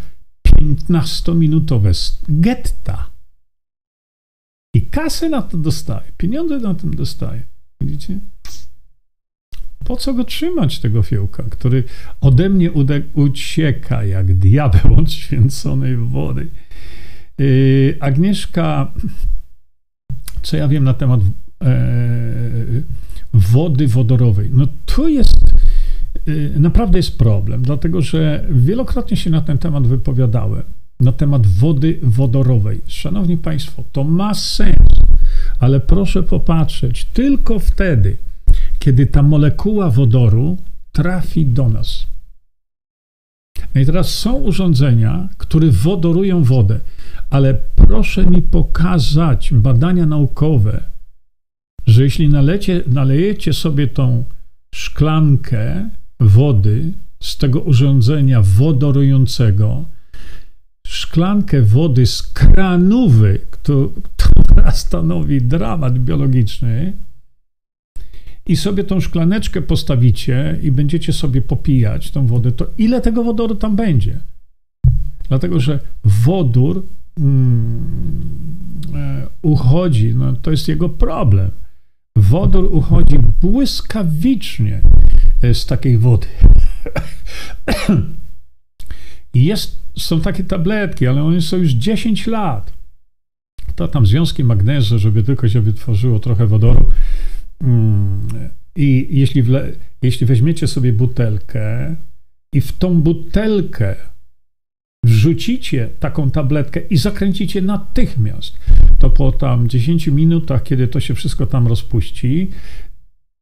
15-minutowe 0.49 2.15
getta. 2.29 3.11
I 4.75 4.83
kasę 4.83 5.29
na 5.29 5.43
to 5.43 5.59
dostaje, 5.59 6.13
pieniądze 6.17 6.59
na 6.59 6.75
tym 6.75 6.95
dostaje. 6.95 7.43
Widzicie? 7.81 8.19
Po 9.91 9.97
co 9.97 10.15
go 10.15 10.25
trzymać, 10.25 10.79
tego 10.79 11.03
fiołka, 11.03 11.43
który 11.51 11.85
ode 12.21 12.49
mnie 12.49 12.71
ucieka 13.15 14.05
jak 14.05 14.35
diabeł 14.35 14.95
od 14.95 15.13
święconej 15.13 15.97
wody? 15.97 16.47
Yy, 17.39 17.97
Agnieszka, 18.01 18.91
co 20.43 20.57
ja 20.57 20.69
wiem 20.69 20.85
na 20.85 20.95
temat 20.95 21.21
e, 21.21 21.67
wody 23.35 23.89
wodorowej? 23.89 24.51
No 24.53 24.67
to 24.87 25.09
jest, 25.09 25.41
yy, 26.27 26.53
naprawdę 26.57 26.99
jest 26.99 27.19
problem, 27.19 27.63
dlatego 27.63 28.03
że 28.03 28.47
wielokrotnie 28.51 29.17
się 29.17 29.31
na 29.31 29.41
ten 29.41 29.59
temat 29.59 29.87
wypowiadałem, 29.87 30.63
na 31.01 31.13
temat 31.13 31.47
wody 31.47 31.99
wodorowej. 32.03 32.81
Szanowni 32.87 33.37
Państwo, 33.37 33.85
to 33.93 34.05
ma 34.05 34.35
sens, 34.35 35.01
ale 35.61 35.81
proszę 35.81 36.23
popatrzeć, 36.23 37.05
tylko 37.05 37.59
wtedy, 37.59 38.17
kiedy 38.79 39.07
ta 39.07 39.23
molekuła 39.23 39.91
wodoru 39.91 40.57
trafi 40.93 41.47
do 41.47 41.69
nas. 41.69 42.07
No 43.75 43.81
i 43.81 43.87
teraz 43.87 44.19
są 44.19 44.35
urządzenia, 44.35 45.29
które 45.39 45.71
wodorują 45.71 46.45
wodę, 46.45 46.81
ale 47.31 47.55
proszę 47.77 48.27
mi 48.27 48.43
pokazać 48.43 49.53
badania 49.55 50.07
naukowe, 50.07 50.83
że 51.87 52.03
jeśli 52.03 52.29
nalecie, 52.29 52.83
nalejecie 52.87 53.53
sobie 53.53 53.87
tą 53.87 54.25
szklankę 54.75 55.91
wody 56.21 56.93
z 57.23 57.37
tego 57.37 57.61
urządzenia 57.61 58.43
wodorującego, 58.43 59.85
szklankę 60.87 61.63
wody 61.63 62.07
z 62.07 62.23
kranówy, 62.23 63.39
która 63.63 64.71
stanowi 64.73 65.43
dramat 65.43 65.99
biologiczny, 65.99 66.93
i 68.47 68.57
sobie 68.57 68.85
tą 68.85 69.01
szklaneczkę 69.01 69.63
postawicie 69.63 70.59
i 70.63 70.73
będziecie 70.73 71.13
sobie 71.13 71.43
popijać 71.43 72.11
tą 72.11 72.27
wodę, 72.27 72.53
to 72.53 72.67
ile 72.79 73.01
tego 73.01 73.25
wodoru 73.25 73.55
tam 73.55 73.77
będzie? 73.77 74.21
Dlatego, 75.29 75.61
że 75.61 75.79
wodór 76.05 76.87
mm, 77.19 77.85
e, 78.95 79.27
uchodzi, 79.43 80.15
no 80.15 80.33
to 80.33 80.51
jest 80.51 80.69
jego 80.69 80.89
problem. 80.89 81.51
Wodór 82.17 82.69
uchodzi 82.73 83.19
błyskawicznie 83.41 84.83
e, 85.43 85.55
z 85.55 85.67
takiej 85.67 85.99
wody. 85.99 86.27
Jest, 89.35 89.81
są 89.97 90.21
takie 90.21 90.45
tabletki, 90.45 91.07
ale 91.07 91.25
one 91.25 91.41
są 91.41 91.57
już 91.57 91.71
10 91.71 92.27
lat. 92.27 92.73
To 93.75 93.89
tam 93.89 94.07
związki 94.07 94.45
magnezu, 94.45 94.99
żeby 94.99 95.23
tylko 95.23 95.49
się 95.49 95.61
wytworzyło 95.61 96.19
trochę 96.19 96.47
wodoru. 96.47 96.91
I 98.77 99.09
jeśli, 99.11 99.43
wle, 99.43 99.73
jeśli 100.03 100.27
weźmiecie 100.27 100.67
sobie 100.67 100.93
butelkę 100.93 101.97
i 102.53 102.61
w 102.61 102.73
tą 102.73 103.03
butelkę 103.03 103.97
wrzucicie 105.05 105.89
taką 106.01 106.31
tabletkę 106.31 106.81
i 106.81 106.97
zakręcicie 106.97 107.63
natychmiast, 107.63 108.59
to 108.99 109.11
po 109.11 109.33
tam 109.33 109.69
10 109.69 110.07
minutach, 110.07 110.63
kiedy 110.63 110.89
to 110.89 111.01
się 111.01 111.15
wszystko 111.15 111.47
tam 111.47 111.67
rozpuści, 111.67 112.51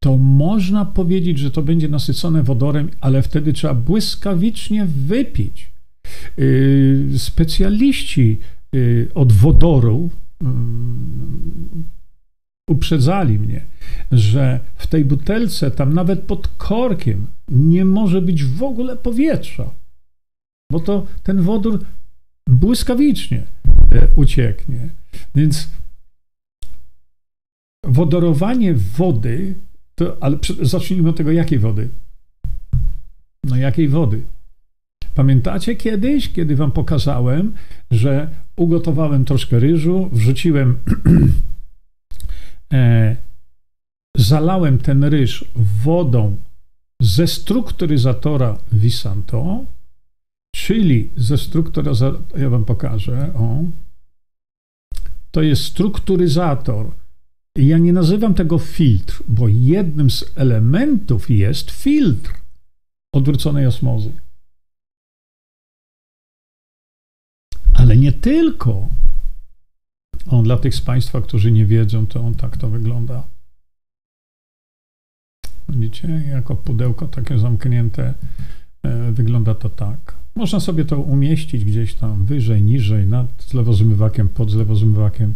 to 0.01 0.17
można 0.17 0.85
powiedzieć, 0.85 1.39
że 1.39 1.51
to 1.51 1.63
będzie 1.63 1.89
nasycone 1.89 2.43
wodorem, 2.43 2.91
ale 3.01 3.23
wtedy 3.23 3.53
trzeba 3.53 3.75
błyskawicznie 3.75 4.87
wypić. 4.87 5.69
Yy, 6.37 7.19
specjaliści 7.19 8.39
yy, 8.73 9.09
od 9.15 9.33
wodoru 9.33 10.11
yy, 10.41 10.49
uprzedzali 12.69 13.39
mnie, 13.39 13.65
że 14.13 14.61
w 14.77 14.87
tej 14.87 15.05
butelce, 15.05 15.71
tam 15.71 15.95
nawet 15.95 16.21
pod 16.21 16.49
korkiem, 16.49 17.27
nie 17.49 17.85
może 17.85 18.23
być 18.23 18.45
w 18.45 18.63
ogóle 18.63 18.97
powietrza, 18.97 19.71
bo 20.73 20.81
to 20.81 21.07
ten 21.23 21.43
wodór 21.43 21.85
błyskawicznie 22.49 23.43
e, 23.93 24.09
ucieknie. 24.17 24.89
Więc 25.35 25.69
wodorowanie 27.85 28.75
wody, 28.75 29.55
to, 29.95 30.17
ale 30.21 30.39
zacznijmy 30.63 31.09
od 31.09 31.17
tego, 31.17 31.33
jakiej 31.33 31.59
wody? 31.59 31.89
No 33.45 33.57
jakiej 33.57 33.89
wody? 33.89 34.23
Pamiętacie 35.15 35.77
kiedyś, 35.77 36.33
kiedy 36.33 36.57
wam 36.57 36.73
pokazałem, 36.73 37.53
że 37.91 38.31
ugotowałem 38.57 39.25
troszkę 39.25 39.59
ryżu, 39.59 40.09
wrzuciłem 40.13 40.79
e, 42.73 43.17
zalałem 44.17 44.79
ten 44.79 45.05
ryż 45.05 45.45
wodą 45.85 46.37
ze 47.03 47.27
strukturyzatora 47.27 48.59
Visanto, 48.73 49.65
czyli 50.57 51.11
ze 51.17 51.39
strukturyzatora, 51.39 52.25
ja 52.37 52.51
wam 52.51 52.65
pokażę, 52.65 53.35
o, 53.35 53.65
to 55.31 55.43
jest 55.43 55.65
strukturyzator. 55.65 56.91
Ja 57.57 57.79
nie 57.79 57.93
nazywam 57.93 58.35
tego 58.35 58.59
filtr, 58.59 59.23
bo 59.29 59.49
jednym 59.49 60.11
z 60.11 60.25
elementów 60.37 61.31
jest 61.31 61.71
filtr 61.71 62.35
odwróconej 63.13 63.67
osmozy. 63.67 64.13
Ale 67.75 67.97
nie 67.97 68.13
tylko. 68.13 68.89
On 70.31 70.43
dla 70.43 70.57
tych 70.57 70.75
z 70.75 70.81
Państwa, 70.81 71.21
którzy 71.21 71.53
nie 71.53 71.67
wiedzą, 71.67 72.07
to 72.07 72.21
on 72.21 72.35
tak 72.35 72.57
to 72.57 72.69
wygląda. 72.71 73.25
Widzicie, 75.69 76.09
jako 76.31 76.57
pudełko 76.57 77.09
takie 77.09 77.39
zamknięte 77.39 78.15
e, 78.83 79.13
wygląda 79.13 79.55
to 79.55 79.69
tak. 79.69 80.15
Można 80.35 80.61
sobie 80.61 80.85
to 80.85 81.01
umieścić 81.01 81.65
gdzieś 81.65 81.95
tam 81.95 82.25
wyżej, 82.25 82.63
niżej, 82.63 83.07
nad 83.07 83.45
zlewozmywakiem, 83.49 84.29
pod 84.29 84.51
zlewozmywakiem. 84.51 85.35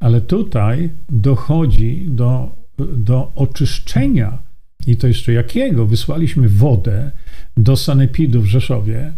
Ale 0.00 0.20
tutaj 0.20 0.90
dochodzi 1.08 2.06
do, 2.08 2.56
do 2.96 3.32
oczyszczenia 3.34 4.38
i 4.86 4.96
to 4.96 5.06
jeszcze 5.06 5.32
jakiego? 5.32 5.86
Wysłaliśmy 5.86 6.48
wodę 6.48 7.10
do 7.56 7.76
sanepidu 7.76 8.42
w 8.42 8.46
Rzeszowie 8.46 9.12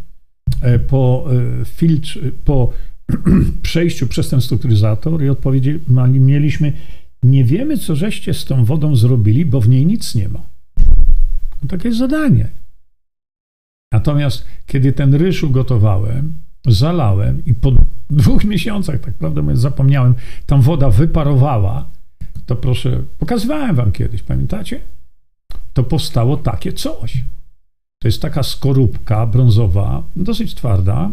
e, 0.60 0.78
po, 0.78 1.26
e, 1.60 1.64
filtr, 1.64 2.18
po 2.44 2.72
przejściu 3.62 4.06
przez 4.06 4.28
ten 4.28 4.40
strukturyzator 4.40 5.22
i 5.22 5.28
odpowiedzi 5.28 5.80
mieliśmy, 6.08 6.72
nie 7.22 7.44
wiemy, 7.44 7.78
co 7.78 7.96
żeście 7.96 8.34
z 8.34 8.44
tą 8.44 8.64
wodą 8.64 8.96
zrobili, 8.96 9.44
bo 9.44 9.60
w 9.60 9.68
niej 9.68 9.86
nic 9.86 10.14
nie 10.14 10.28
ma. 10.28 10.40
No, 11.62 11.68
takie 11.68 11.88
jest 11.88 11.98
zadanie. 11.98 12.48
Natomiast 13.92 14.46
kiedy 14.66 14.92
ten 14.92 15.14
ryż 15.14 15.42
ugotowałem, 15.42 16.34
zalałem 16.66 17.42
i 17.46 17.54
po 17.54 17.72
dwóch 18.10 18.44
miesiącach, 18.44 19.00
tak 19.00 19.14
prawdę 19.14 19.42
mówiąc, 19.42 19.60
zapomniałem, 19.60 20.14
tam 20.46 20.60
woda 20.60 20.90
wyparowała, 20.90 21.88
to 22.46 22.56
proszę, 22.56 23.02
pokazywałem 23.18 23.76
wam 23.76 23.92
kiedyś, 23.92 24.22
pamiętacie? 24.22 24.80
To 25.72 25.84
powstało 25.84 26.36
takie 26.36 26.72
coś. 26.72 27.24
To 27.98 28.08
jest 28.08 28.22
taka 28.22 28.42
skorupka 28.42 29.26
brązowa, 29.26 30.02
dosyć 30.16 30.54
twarda, 30.54 31.10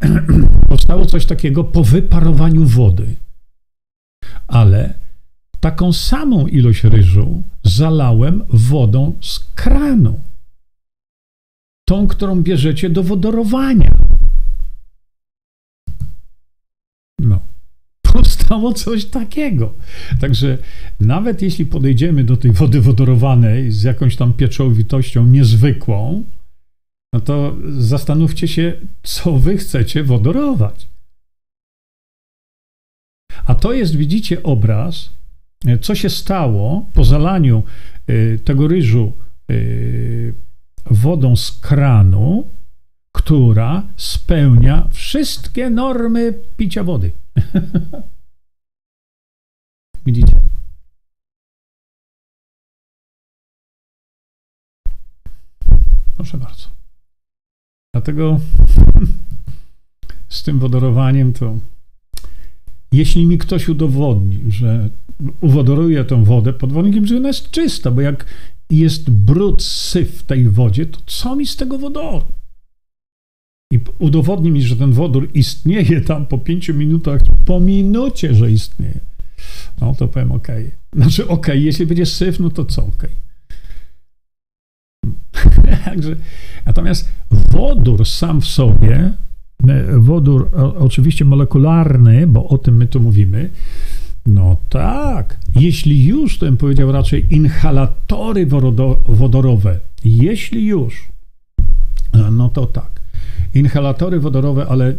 powstało 0.68 1.06
coś 1.06 1.26
takiego 1.26 1.64
po 1.64 1.84
wyparowaniu 1.84 2.64
wody. 2.64 3.16
Ale 4.46 4.94
taką 5.60 5.92
samą 5.92 6.46
ilość 6.46 6.84
ryżu 6.84 7.42
zalałem 7.64 8.44
wodą 8.48 9.12
z 9.20 9.38
kranu. 9.54 10.20
Tą, 11.88 12.06
którą 12.06 12.42
bierzecie 12.42 12.90
do 12.90 13.02
wodorowania. 13.02 13.90
No. 17.18 17.40
Powstało 18.12 18.72
coś 18.72 19.04
takiego. 19.04 19.74
Także 20.20 20.58
nawet 21.00 21.42
jeśli 21.42 21.66
podejdziemy 21.66 22.24
do 22.24 22.36
tej 22.36 22.52
wody 22.52 22.80
wodorowanej 22.80 23.70
z 23.70 23.82
jakąś 23.82 24.16
tam 24.16 24.32
pieczołowitością 24.32 25.26
niezwykłą, 25.26 26.24
no 27.16 27.20
to 27.20 27.56
zastanówcie 27.78 28.48
się, 28.48 28.80
co 29.02 29.32
wy 29.32 29.56
chcecie 29.56 30.04
wodorować. 30.04 30.88
A 33.46 33.54
to 33.54 33.72
jest, 33.72 33.96
widzicie, 33.96 34.42
obraz, 34.42 35.10
e, 35.66 35.78
co 35.78 35.94
się 35.94 36.10
stało 36.10 36.86
po 36.94 37.04
zalaniu 37.04 37.62
e, 38.06 38.38
tego 38.38 38.68
ryżu 38.68 39.12
e, 39.50 39.54
wodą 40.86 41.36
z 41.36 41.50
kranu, 41.50 42.48
która 43.12 43.82
spełnia 43.96 44.88
wszystkie 44.92 45.70
normy 45.70 46.34
picia 46.56 46.84
wody. 46.84 47.10
Widzicie? 50.06 50.40
Proszę 56.16 56.38
bardzo. 56.38 56.76
Dlatego 58.06 58.40
z 60.28 60.42
tym 60.42 60.58
wodorowaniem 60.58 61.32
to 61.32 61.58
jeśli 62.92 63.26
mi 63.26 63.38
ktoś 63.38 63.68
udowodni, 63.68 64.38
że 64.48 64.90
uwodoruje 65.40 66.04
tę 66.04 66.24
wodę 66.24 66.52
pod 66.52 66.72
warunkiem, 66.72 67.06
że 67.06 67.16
ona 67.16 67.28
jest 67.28 67.50
czysta, 67.50 67.90
bo 67.90 68.00
jak 68.00 68.26
jest 68.70 69.10
brud, 69.10 69.62
syf 69.62 70.18
w 70.18 70.22
tej 70.22 70.48
wodzie, 70.48 70.86
to 70.86 71.00
co 71.06 71.36
mi 71.36 71.46
z 71.46 71.56
tego 71.56 71.78
wodoru? 71.78 72.24
I 73.72 73.78
udowodni 73.98 74.50
mi, 74.50 74.62
że 74.62 74.76
ten 74.76 74.92
wodór 74.92 75.28
istnieje 75.34 76.00
tam 76.00 76.26
po 76.26 76.38
pięciu 76.38 76.74
minutach, 76.74 77.20
po 77.44 77.60
minucie, 77.60 78.34
że 78.34 78.50
istnieje. 78.50 79.00
No 79.80 79.94
to 79.94 80.08
powiem 80.08 80.32
ok. 80.32 80.48
Znaczy 80.92 81.28
ok, 81.28 81.46
jeśli 81.54 81.86
będzie 81.86 82.06
syf, 82.06 82.40
no 82.40 82.50
to 82.50 82.64
co 82.64 82.86
ok. 82.86 83.08
Natomiast 86.66 87.12
wodór 87.30 88.06
sam 88.06 88.40
w 88.40 88.46
sobie, 88.46 89.12
wodór 89.96 90.50
oczywiście 90.78 91.24
molekularny, 91.24 92.26
bo 92.26 92.48
o 92.48 92.58
tym 92.58 92.76
my 92.76 92.86
tu 92.86 93.00
mówimy, 93.00 93.50
no 94.26 94.56
tak, 94.68 95.38
jeśli 95.54 96.06
już, 96.06 96.38
to 96.38 96.46
bym 96.46 96.56
powiedział 96.56 96.92
raczej 96.92 97.34
inhalatory 97.34 98.46
wodorowe, 99.06 99.80
jeśli 100.04 100.66
już, 100.66 101.08
no 102.32 102.48
to 102.48 102.66
tak. 102.66 103.00
Inhalatory 103.54 104.20
wodorowe, 104.20 104.66
ale 104.66 104.94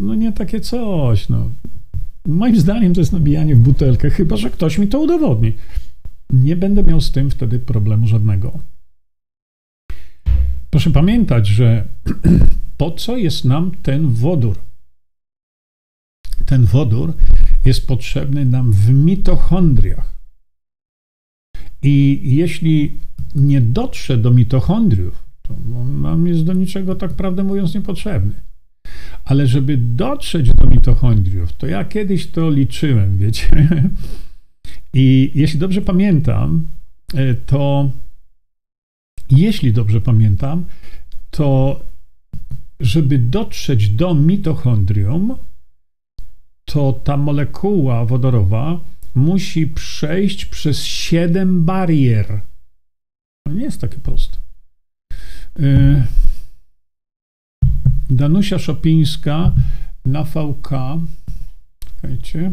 no 0.00 0.14
nie 0.14 0.32
takie 0.32 0.60
coś, 0.60 1.28
no. 1.28 1.50
Moim 2.26 2.60
zdaniem 2.60 2.94
to 2.94 3.00
jest 3.00 3.12
nabijanie 3.12 3.56
w 3.56 3.58
butelkę, 3.58 4.10
chyba 4.10 4.36
że 4.36 4.50
ktoś 4.50 4.78
mi 4.78 4.88
to 4.88 5.00
udowodni. 5.00 5.52
Nie 6.30 6.56
będę 6.56 6.82
miał 6.82 7.00
z 7.00 7.10
tym 7.10 7.30
wtedy 7.30 7.58
problemu 7.58 8.06
żadnego. 8.06 8.58
Proszę 10.70 10.90
pamiętać, 10.90 11.46
że 11.46 11.84
po 12.76 12.90
co 12.90 13.16
jest 13.16 13.44
nam 13.44 13.72
ten 13.82 14.08
wodór? 14.08 14.58
Ten 16.46 16.64
wodór 16.64 17.14
jest 17.64 17.86
potrzebny 17.86 18.44
nam 18.44 18.72
w 18.72 18.90
mitochondriach. 18.90 20.20
I 21.82 22.20
jeśli 22.22 22.92
nie 23.34 23.60
dotrze 23.60 24.18
do 24.18 24.30
mitochondriów, 24.30 25.24
to 25.42 25.54
on 25.80 26.00
nam 26.00 26.26
jest 26.26 26.44
do 26.44 26.52
niczego, 26.52 26.94
tak 26.94 27.10
prawdę 27.10 27.44
mówiąc, 27.44 27.74
niepotrzebny. 27.74 28.32
Ale 29.24 29.46
żeby 29.46 29.76
dotrzeć 29.76 30.50
do 30.52 30.66
mitochondriów, 30.66 31.52
to 31.52 31.66
ja 31.66 31.84
kiedyś 31.84 32.26
to 32.26 32.50
liczyłem, 32.50 33.18
wiecie. 33.18 33.68
I 34.94 35.30
jeśli 35.34 35.58
dobrze 35.58 35.82
pamiętam, 35.82 36.68
e, 37.14 37.34
to 37.34 37.90
jeśli 39.30 39.72
dobrze 39.72 40.00
pamiętam, 40.00 40.64
to 41.30 41.80
żeby 42.80 43.18
dotrzeć 43.18 43.88
do 43.88 44.14
mitochondrium, 44.14 45.36
to 46.64 47.00
ta 47.04 47.16
molekuła 47.16 48.04
wodorowa 48.04 48.80
musi 49.14 49.66
przejść 49.66 50.44
przez 50.44 50.84
siedem 50.84 51.64
barier. 51.64 52.40
To 53.46 53.52
nie 53.52 53.62
jest 53.62 53.80
takie 53.80 53.98
proste. 53.98 54.38
Y, 55.60 56.02
Danusia 58.10 58.58
Szopińska 58.58 59.52
na 60.06 60.24
VK. 60.24 60.68
Czekajcie. 61.84 62.52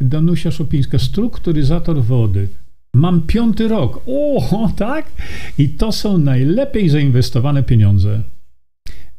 Danusia 0.00 0.50
Szopińska, 0.50 0.98
strukturyzator 0.98 2.02
wody. 2.04 2.48
Mam 2.98 3.22
piąty 3.22 3.68
rok. 3.68 4.02
O, 4.06 4.72
tak? 4.76 5.12
I 5.58 5.68
to 5.68 5.92
są 5.92 6.18
najlepiej 6.18 6.88
zainwestowane 6.88 7.62
pieniądze. 7.62 8.22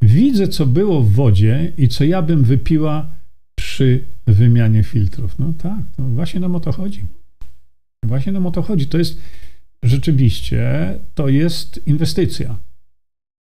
Widzę, 0.02 0.48
co 0.48 0.66
było 0.66 1.02
w 1.02 1.12
wodzie 1.12 1.74
i 1.78 1.88
co 1.88 2.04
ja 2.04 2.22
bym 2.22 2.44
wypiła 2.44 3.10
przy 3.56 4.04
wymianie 4.28 4.84
filtrów. 4.84 5.40
No 5.40 5.54
tak, 5.58 5.80
no 5.98 6.10
właśnie 6.10 6.40
nam 6.40 6.56
o 6.56 6.60
to 6.60 6.72
chodzi. 6.72 7.04
Właśnie 8.06 8.32
nam 8.32 8.46
o 8.46 8.52
to 8.52 8.62
chodzi. 8.62 8.88
To 8.88 8.98
jest 8.98 9.18
rzeczywiście, 9.84 10.94
to 11.16 11.30
jest 11.30 11.80
inwestycja. 11.88 12.58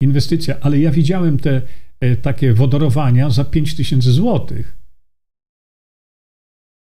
Inwestycja, 0.03 0.57
ale 0.61 0.78
ja 0.78 0.90
widziałem 0.90 1.39
te 1.39 1.62
e, 2.01 2.16
takie 2.16 2.53
wodorowania 2.53 3.31
za 3.31 3.44
5000 3.44 4.12
złotych 4.12 4.77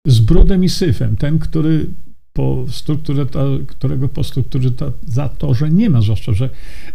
z 0.07 0.19
brudem 0.19 0.63
i 0.63 0.69
syfem. 0.69 1.18
Ten, 1.18 1.39
który 1.39 1.85
po 2.33 2.65
strukturze, 2.69 3.25
którego 3.67 4.09
po 4.09 4.23
strukturyzatorze 4.23 5.69
nie 5.69 5.89
ma, 5.89 6.01
zwłaszcza, 6.01 6.33
że 6.33 6.49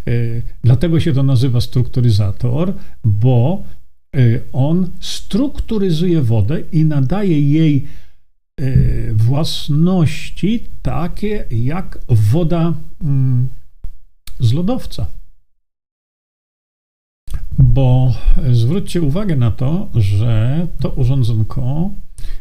y, 0.09 0.43
dlatego 0.65 1.01
się 1.01 1.13
to 1.13 1.23
nazywa 1.23 1.61
strukturyzator, 1.61 2.73
bo 3.05 3.63
y, 4.17 4.43
on 4.53 4.91
strukturyzuje 5.01 6.23
wodę 6.23 6.63
i 6.73 6.85
nadaje 6.85 7.41
jej 7.51 7.87
y, 8.61 9.13
własności 9.15 10.65
takie 10.83 11.45
jak 11.51 11.99
woda 12.09 12.75
mm, 13.05 13.49
z 14.41 14.53
lodowca. 14.53 15.07
Bo 17.59 18.15
zwróćcie 18.53 19.03
uwagę 19.03 19.37
na 19.37 19.51
to, 19.51 19.89
że 19.95 20.67
to 20.81 20.89
urządzonko 20.91 21.91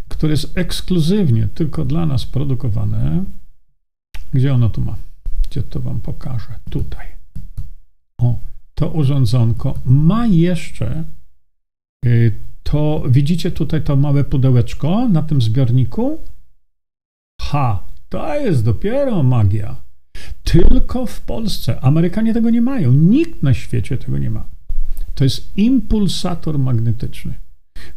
które 0.08 0.32
jest 0.32 0.58
ekskluzywnie 0.58 1.48
tylko 1.56 1.86
dla 1.86 2.06
nas 2.06 2.26
produkowane. 2.26 3.24
Gdzie 4.34 4.54
ono 4.54 4.70
tu 4.70 4.82
ma? 4.82 4.96
Gdzie 5.50 5.64
to 5.64 5.80
Wam 5.80 6.00
pokażę? 6.00 6.60
Tutaj. 6.70 7.08
O, 8.18 8.40
to 8.76 8.90
urządzonko 8.90 9.80
ma 9.86 10.26
jeszcze 10.28 11.04
y, 12.06 12.32
to, 12.64 13.04
widzicie 13.10 13.52
tutaj 13.52 13.84
to 13.84 13.96
małe 13.96 14.24
pudełeczko 14.24 15.10
na 15.10 15.24
tym 15.24 15.42
zbiorniku? 15.42 16.20
Ha, 17.42 17.84
to 18.10 18.36
jest 18.36 18.64
dopiero 18.64 19.24
magia. 19.24 19.76
Tylko 20.44 21.06
w 21.06 21.22
Polsce. 21.22 21.82
Amerykanie 21.82 22.34
tego 22.34 22.50
nie 22.50 22.62
mają. 22.62 22.92
Nikt 22.92 23.44
na 23.44 23.54
świecie 23.54 23.98
tego 23.98 24.18
nie 24.18 24.30
ma. 24.30 24.46
To 25.16 25.24
jest 25.24 25.58
impulsator 25.58 26.60
magnetyczny, 26.60 27.34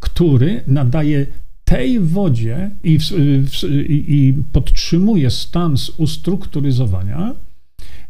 który 0.00 0.64
nadaje 0.66 1.26
tej 1.68 2.00
wodzie 2.00 2.70
i, 2.84 2.98
i, 3.88 4.34
podtrzymuje 4.52 5.30
stan 5.30 5.74
ustrukturyzowania, 5.96 7.34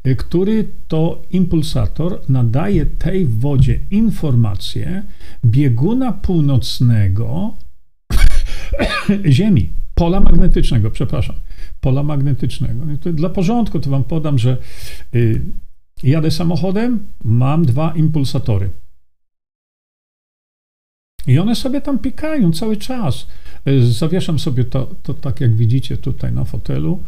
y, 0.07 0.17
który 0.17 0.69
to 0.89 1.23
impulsator 1.31 2.21
nadaje 2.29 2.87
tej 2.87 3.27
wodzie 3.27 3.79
informację 3.91 5.03
bieguna 5.45 6.13
północnego 6.13 7.55
Ziemi, 9.37 9.69
pola 9.95 10.21
magnetycznego, 10.21 10.91
przepraszam, 10.91 11.37
pola 11.81 12.03
magnetycznego. 12.03 12.85
No 12.87 13.13
dla 13.13 13.29
porządku 13.29 13.81
to 13.81 13.91
wam 13.91 14.05
podam, 14.05 14.39
że 14.39 14.57
y, 15.15 15.43
jadę 16.03 16.31
samochodem, 16.31 16.99
mam 17.25 17.65
dwa 17.65 17.93
impulsatory. 17.97 18.71
I 21.27 21.39
one 21.39 21.55
sobie 21.55 21.81
tam 21.81 21.99
pikają 21.99 22.53
cały 22.53 22.77
czas. 22.77 23.27
E, 23.65 23.81
zawieszam 23.81 24.39
sobie 24.39 24.65
to, 24.65 24.95
to 25.03 25.15
tak, 25.15 25.41
jak 25.41 25.55
widzicie 25.55 25.97
tutaj 25.97 26.33
na 26.33 26.45
fotelu. 26.45 27.03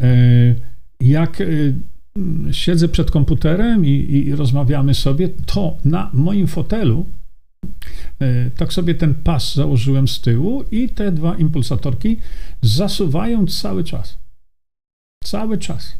E, 0.00 0.54
jak 1.00 1.40
e, 1.40 1.46
siedzę 2.52 2.88
przed 2.88 3.10
komputerem 3.10 3.86
i, 3.86 3.90
i 4.12 4.34
rozmawiamy 4.34 4.94
sobie, 4.94 5.28
to 5.46 5.76
na 5.84 6.10
moim 6.12 6.46
fotelu 6.46 7.06
tak 8.56 8.72
sobie 8.72 8.94
ten 8.94 9.14
pas 9.14 9.54
założyłem 9.54 10.08
z 10.08 10.20
tyłu 10.20 10.64
i 10.70 10.88
te 10.88 11.12
dwa 11.12 11.36
impulsatorki 11.36 12.16
zasuwają 12.62 13.46
cały 13.46 13.84
czas. 13.84 14.18
Cały 15.24 15.58
czas. 15.58 15.96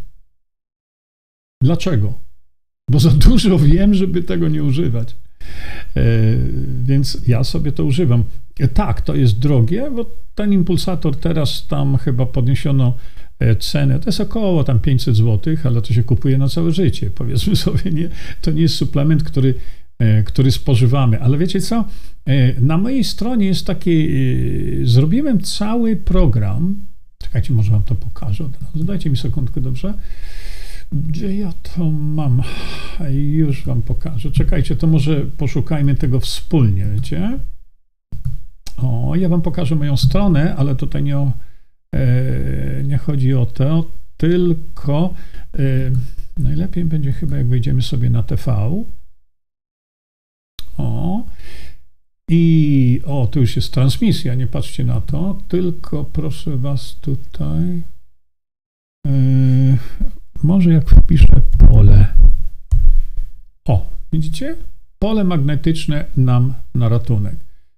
Dlaczego? 1.63 2.19
Bo 2.91 3.01
za 3.01 3.11
dużo 3.11 3.59
wiem, 3.69 3.95
żeby 3.95 4.23
tego 4.23 4.49
nie 4.49 4.63
używać. 4.65 5.17
E, 5.97 6.03
więc 6.85 7.19
ja 7.27 7.45
sobie 7.45 7.73
to 7.73 7.85
używam. 7.85 8.25
E, 8.61 8.69
tak, 8.69 9.01
to 9.01 9.15
jest 9.15 9.39
drogie, 9.39 9.91
bo 9.91 10.11
ten 10.35 10.53
impulsator 10.53 11.17
teraz 11.17 11.67
tam 11.67 11.97
chyba 11.97 12.27
podniesiono 12.27 12.95
e, 13.39 13.57
cenę, 13.57 13.99
to 13.99 14.09
jest 14.09 14.21
około 14.21 14.65
tam 14.65 14.81
500 14.81 15.17
zł, 15.17 15.57
ale 15.65 15.83
to 15.83 15.95
się 15.95 16.03
kupuje 16.03 16.39
na 16.39 16.49
całe 16.49 16.73
życie. 16.73 17.11
Powiedzmy 17.21 17.57
sobie, 17.57 17.91
nie, 17.91 18.09
to 18.41 18.51
nie 18.51 18.63
jest 18.63 18.75
suplement, 18.75 19.23
który, 19.23 19.55
który 20.25 20.53
spożywamy. 20.53 21.21
Ale 21.21 21.39
wiecie 21.39 21.61
co? 21.61 21.85
Na 22.61 22.79
mojej 22.79 23.05
stronie 23.05 23.47
jest 23.47 23.67
taki, 23.67 24.09
zrobiłem 24.83 25.41
cały 25.41 25.97
program, 25.97 26.77
czekajcie, 27.19 27.53
może 27.53 27.73
wam 27.73 27.83
to 27.83 27.95
pokażę 27.95 28.49
dajcie 28.75 29.11
mi 29.11 29.17
sekundkę, 29.17 29.61
dobrze? 29.61 29.95
Gdzie 30.93 31.37
ja 31.37 31.53
to 31.63 31.91
mam? 31.91 32.43
Już 33.11 33.65
wam 33.65 33.83
pokażę. 33.83 34.31
Czekajcie, 34.31 34.77
to 34.77 34.87
może 34.87 35.21
poszukajmy 35.21 35.95
tego 35.95 36.21
wspólnie, 36.21 36.87
wiecie? 36.95 37.39
O, 38.77 39.17
ja 39.17 39.29
wam 39.29 39.43
pokażę 39.43 39.75
moją 39.75 39.97
stronę, 39.97 40.57
ale 40.57 40.75
tutaj 40.75 41.03
nie, 41.03 41.19
o, 41.19 41.33
e, 41.95 42.85
nie 42.85 42.99
chodzi 42.99 43.35
o 43.35 43.47
to, 43.47 43.85
tylko 44.17 45.15
e, 45.55 45.61
najlepiej 46.39 46.85
będzie 46.85 47.13
chyba, 47.13 47.37
jak 47.37 47.47
wejdziemy 47.47 47.83
sobie 47.83 48.11
na 48.11 48.23
TV. 48.23 48.83
O, 50.79 51.25
i 52.31 53.01
o, 53.07 53.27
tu 53.27 53.41
już 53.41 53.57
jest 53.57 53.73
transmisja, 53.73 54.35
nie 54.35 54.47
patrzcie 54.47 54.85
na 54.85 55.01
to, 55.01 55.39
tylko 55.49 56.05
proszę 56.05 56.57
was 56.57 56.97
tutaj. 57.01 57.83
Yy, 59.07 59.79
może 60.43 60.73
jak 60.73 60.91
wpiszę 60.91 61.41
pole. 61.59 62.07
O, 63.69 63.87
widzicie? 64.13 64.57
Pole 64.99 65.25
magnetyczne 65.25 66.05
nam 66.17 66.55
na 66.75 66.89
ratunek. 66.89 67.37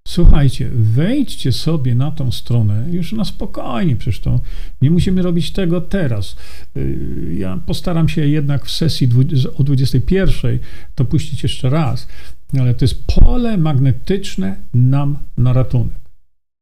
Słuchajcie, 0.09 0.71
wejdźcie 0.75 1.53
sobie 1.53 1.95
na 1.95 2.11
tą 2.11 2.33
stronę 2.33 2.87
już 2.91 3.13
na 3.13 3.25
spokojnie, 3.25 3.97
przecież 3.97 4.21
to 4.21 4.41
nie 4.83 4.91
musimy 4.91 5.23
robić 5.23 5.51
tego 5.51 5.81
teraz. 5.81 6.37
Yy, 6.75 7.35
ja 7.39 7.59
postaram 7.67 8.09
się 8.09 8.27
jednak 8.27 8.65
w 8.65 8.71
sesji 8.71 9.09
o 9.57 9.65
21 9.65 10.59
to 10.95 11.05
puścić 11.05 11.43
jeszcze 11.43 11.71
raz, 11.71 12.09
ale 12.59 12.75
to 12.75 12.85
jest 12.85 13.05
pole 13.07 13.57
magnetyczne 13.57 14.57
nam 14.75 15.19
na 15.39 15.53
ratunek. 15.53 16.01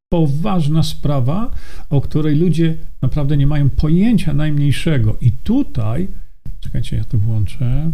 Poważna 0.09 0.83
sprawa, 0.83 1.51
o 1.91 2.01
której 2.01 2.37
ludzie 2.37 2.77
naprawdę 3.03 3.37
nie 3.37 3.47
mają 3.47 3.71
pojęcia 3.71 4.35
najmniejszego. 4.35 5.17
I 5.21 5.33
tutaj, 5.33 6.09
czekajcie, 6.61 6.97
ja 6.97 7.05
to 7.05 7.19
włączę. 7.19 7.93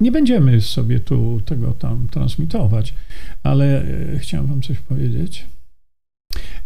Nie 0.00 0.12
będziemy 0.12 0.60
sobie 0.60 1.00
tu 1.00 1.40
tego 1.44 1.72
tam 1.72 2.08
transmitować, 2.08 2.94
ale 3.42 3.82
e, 3.82 4.18
chciałem 4.18 4.46
Wam 4.46 4.62
coś 4.62 4.78
powiedzieć. 4.78 5.46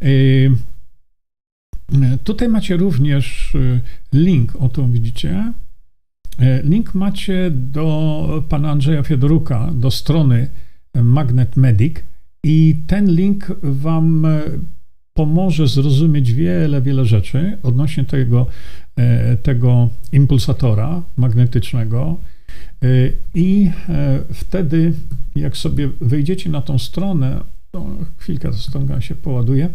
E, 0.02 0.06
tutaj 2.24 2.48
macie 2.48 2.76
również 2.76 3.54
e, 3.54 3.80
link, 4.12 4.56
o 4.56 4.68
tu 4.68 4.88
widzicie. 4.88 5.52
Link 6.64 6.94
macie 6.94 7.50
do 7.50 8.44
pana 8.48 8.70
Andrzeja 8.70 9.02
Fiodoruka, 9.02 9.70
do 9.74 9.90
strony 9.90 10.48
Magnet 10.94 11.56
Medic 11.56 11.94
i 12.44 12.76
ten 12.86 13.14
link 13.14 13.52
Wam 13.62 14.26
pomoże 15.14 15.68
zrozumieć 15.68 16.32
wiele, 16.32 16.82
wiele 16.82 17.04
rzeczy 17.04 17.58
odnośnie 17.62 18.04
tego, 18.04 18.46
tego 19.42 19.88
impulsatora 20.12 21.02
magnetycznego 21.16 22.16
Y, 22.84 23.16
I 23.34 23.70
e, 23.88 24.20
wtedy, 24.34 24.92
jak 25.34 25.56
sobie 25.56 25.90
wejdziecie 26.00 26.50
na 26.50 26.62
tą 26.62 26.78
stronę, 26.78 27.40
chwilkę 28.18 28.50
ta 28.50 28.56
strona 28.56 29.00
się 29.00 29.14
poładuje, 29.14 29.70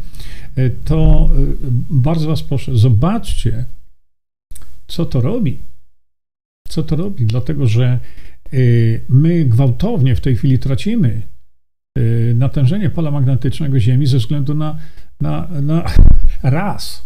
to 0.85 1.29
bardzo 1.89 2.27
Was 2.27 2.43
proszę, 2.43 2.77
zobaczcie, 2.77 3.65
co 4.87 5.05
to 5.05 5.21
robi. 5.21 5.57
Co 6.69 6.83
to 6.83 6.95
robi? 6.95 7.25
Dlatego, 7.25 7.67
że 7.67 7.99
my 9.09 9.45
gwałtownie 9.45 10.15
w 10.15 10.21
tej 10.21 10.35
chwili 10.35 10.59
tracimy 10.59 11.21
natężenie 12.35 12.89
pola 12.89 13.11
magnetycznego 13.11 13.79
Ziemi 13.79 14.07
ze 14.07 14.17
względu 14.17 14.53
na, 14.53 14.77
na, 15.21 15.47
na 15.61 15.85
raz. 16.43 17.05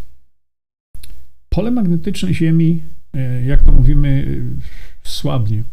Pole 1.49 1.71
magnetyczne 1.71 2.33
Ziemi, 2.33 2.81
jak 3.45 3.61
to 3.61 3.71
mówimy, 3.71 4.41
słabnie 5.03 5.63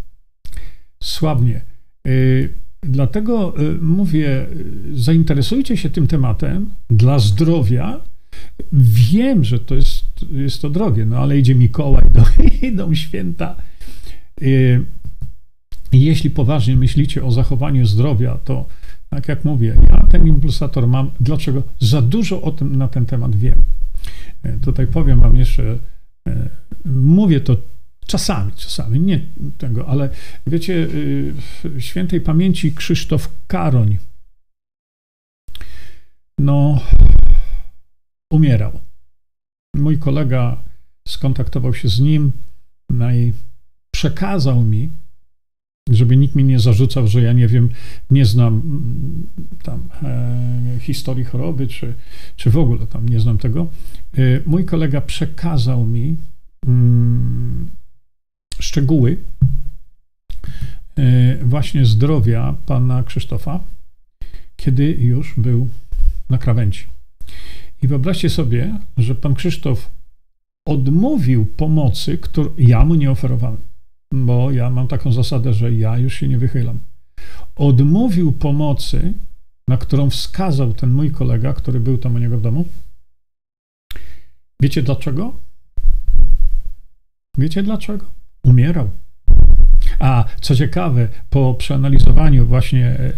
słabnie. 1.03 1.61
Y, 2.09 2.53
dlatego 2.83 3.61
y, 3.61 3.79
mówię, 3.83 4.47
zainteresujcie 4.93 5.77
się 5.77 5.91
tym 5.91 6.07
tematem 6.07 6.71
dla 6.91 7.19
zdrowia. 7.19 8.01
Wiem, 9.13 9.45
że 9.45 9.61
to 9.61 9.75
jest, 9.75 10.05
jest 10.33 10.63
to 10.63 10.71
drogie, 10.71 11.07
no 11.07 11.19
ale 11.19 11.39
idzie 11.39 11.55
Mikołaj, 11.55 12.05
idą, 12.63 12.95
święta. 12.95 13.57
Y, 14.43 14.85
jeśli 15.93 16.31
poważnie 16.31 16.77
myślicie 16.77 17.25
o 17.25 17.31
zachowaniu 17.31 17.87
zdrowia, 17.87 18.39
to 18.45 18.67
tak 19.11 19.29
jak 19.29 19.45
mówię, 19.45 19.77
ja 19.91 20.07
ten 20.11 20.27
impulsator 20.27 20.89
mam. 20.89 21.11
Dlaczego? 21.21 21.63
Za 21.81 22.03
dużo 22.03 22.43
o 22.43 22.51
tym 22.51 22.77
na 22.77 22.89
ten 22.89 23.07
temat 23.07 23.37
wiem. 23.37 23.59
Tutaj 24.63 24.87
powiem 24.87 25.21
Wam 25.21 25.37
jeszcze, 25.37 25.79
mówię 26.85 27.41
to 27.41 27.57
Czasami, 28.11 28.53
czasami, 28.53 29.01
nie 29.01 29.21
tego, 29.59 29.89
ale 29.89 30.11
wiecie, 30.47 30.75
y, 30.75 31.35
świętej 31.79 32.21
pamięci 32.21 32.73
Krzysztof 32.73 33.31
Karoń, 33.47 33.99
no, 36.39 36.81
umierał. 38.33 38.81
Mój 39.77 39.99
kolega 39.99 40.63
skontaktował 41.09 41.75
się 41.75 41.89
z 41.89 42.01
nim 42.01 42.33
no 42.91 43.13
i 43.13 43.33
przekazał 43.91 44.65
mi, 44.65 44.91
żeby 45.91 46.17
nikt 46.17 46.35
mi 46.35 46.45
nie 46.45 46.59
zarzucał, 46.59 47.09
że 47.09 47.23
ja 47.23 47.33
nie 47.33 47.49
wiem, 47.49 47.69
nie 48.11 48.25
znam 48.25 48.55
mm, 48.55 49.27
tam 49.63 49.89
e, 50.03 50.81
historii 50.81 51.25
choroby, 51.25 51.67
czy, 51.67 51.95
czy 52.37 52.51
w 52.51 52.59
ogóle 52.59 52.87
tam 52.87 53.09
nie 53.09 53.21
znam 53.21 53.39
tego. 53.39 53.67
E, 54.19 54.21
mój 54.47 54.65
kolega 54.65 55.01
przekazał 55.01 55.87
mi 55.87 56.17
mm, 56.67 57.67
szczegóły 58.61 59.17
e, 60.97 61.37
właśnie 61.45 61.85
zdrowia 61.87 62.55
pana 62.67 63.03
Krzysztofa, 63.03 63.61
kiedy 64.57 64.91
już 64.91 65.35
był 65.37 65.69
na 66.31 66.39
krawędzi. 66.39 66.85
I 67.83 67.89
wyobraźcie 67.89 68.31
sobie, 68.31 68.79
że 68.97 69.15
pan 69.15 69.35
Krzysztof 69.35 69.91
odmówił 70.67 71.47
pomocy, 71.47 72.19
którą 72.19 72.51
ja 72.59 72.85
mu 72.85 72.95
nie 72.95 73.11
oferowałem, 73.11 73.70
bo 74.13 74.51
ja 74.51 74.71
mam 74.71 74.89
taką 74.89 75.13
zasadę, 75.13 75.53
że 75.53 75.73
ja 75.73 75.99
już 75.99 76.15
się 76.15 76.29
nie 76.29 76.39
wychylam. 76.39 76.79
Odmówił 77.57 78.33
pomocy, 78.33 79.13
na 79.69 79.77
którą 79.77 80.11
wskazał 80.11 80.73
ten 80.73 80.91
mój 80.91 81.11
kolega, 81.11 81.53
który 81.53 81.81
był 81.81 81.99
tam 81.99 82.15
u 82.15 82.19
niego 82.19 82.39
w 82.39 82.43
domu. 82.43 82.65
Wiecie 84.63 84.83
dlaczego? 84.83 85.33
Wiecie 87.39 87.63
dlaczego? 87.63 88.21
umierał. 88.45 88.91
A 89.99 90.25
co 90.41 90.57
ciekawe, 90.57 91.09
po 91.31 91.55
przeanalizowaniu 91.55 92.47
właśnie 92.47 92.87
e, 92.87 92.99
e, 92.99 93.13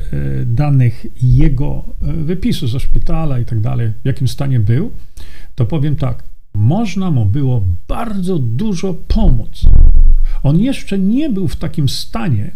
danych 0.47 1.07
jego 1.23 1.85
e, 2.03 2.13
wypisu 2.13 2.69
ze 2.69 2.81
szpitala 2.81 3.39
i 3.39 3.45
tak 3.45 3.61
dalej, 3.61 3.93
w 4.03 4.07
jakim 4.07 4.29
stanie 4.29 4.61
był, 4.61 4.93
to 5.55 5.67
powiem 5.67 5.97
tak, 5.97 6.23
można 6.55 7.11
mu 7.11 7.25
było 7.25 7.63
bardzo 7.89 8.39
dużo 8.39 8.95
pomóc. 9.09 9.63
On 10.43 10.61
jeszcze 10.61 10.99
nie 10.99 11.31
był 11.31 11.49
w 11.49 11.57
takim 11.57 11.89
stanie, 11.89 12.51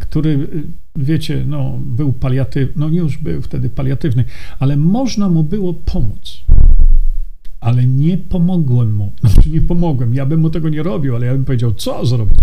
który, 0.00 0.48
wiecie, 0.96 1.44
no, 1.46 1.78
był 1.80 2.12
paliatywny, 2.12 2.72
no 2.76 2.88
już 2.88 3.18
był 3.18 3.42
wtedy 3.42 3.70
paliatywny, 3.70 4.24
ale 4.58 4.76
można 4.76 5.28
mu 5.28 5.44
było 5.44 5.74
pomóc 5.74 6.44
ale 7.66 7.86
nie 7.86 8.18
pomogłem 8.18 8.94
mu. 8.94 9.12
Znaczy 9.20 9.50
nie 9.50 9.60
pomogłem, 9.60 10.14
ja 10.14 10.26
bym 10.26 10.40
mu 10.40 10.50
tego 10.50 10.68
nie 10.68 10.82
robił, 10.82 11.16
ale 11.16 11.26
ja 11.26 11.32
bym 11.32 11.44
powiedział, 11.44 11.74
co 11.74 12.06
zrobić. 12.06 12.38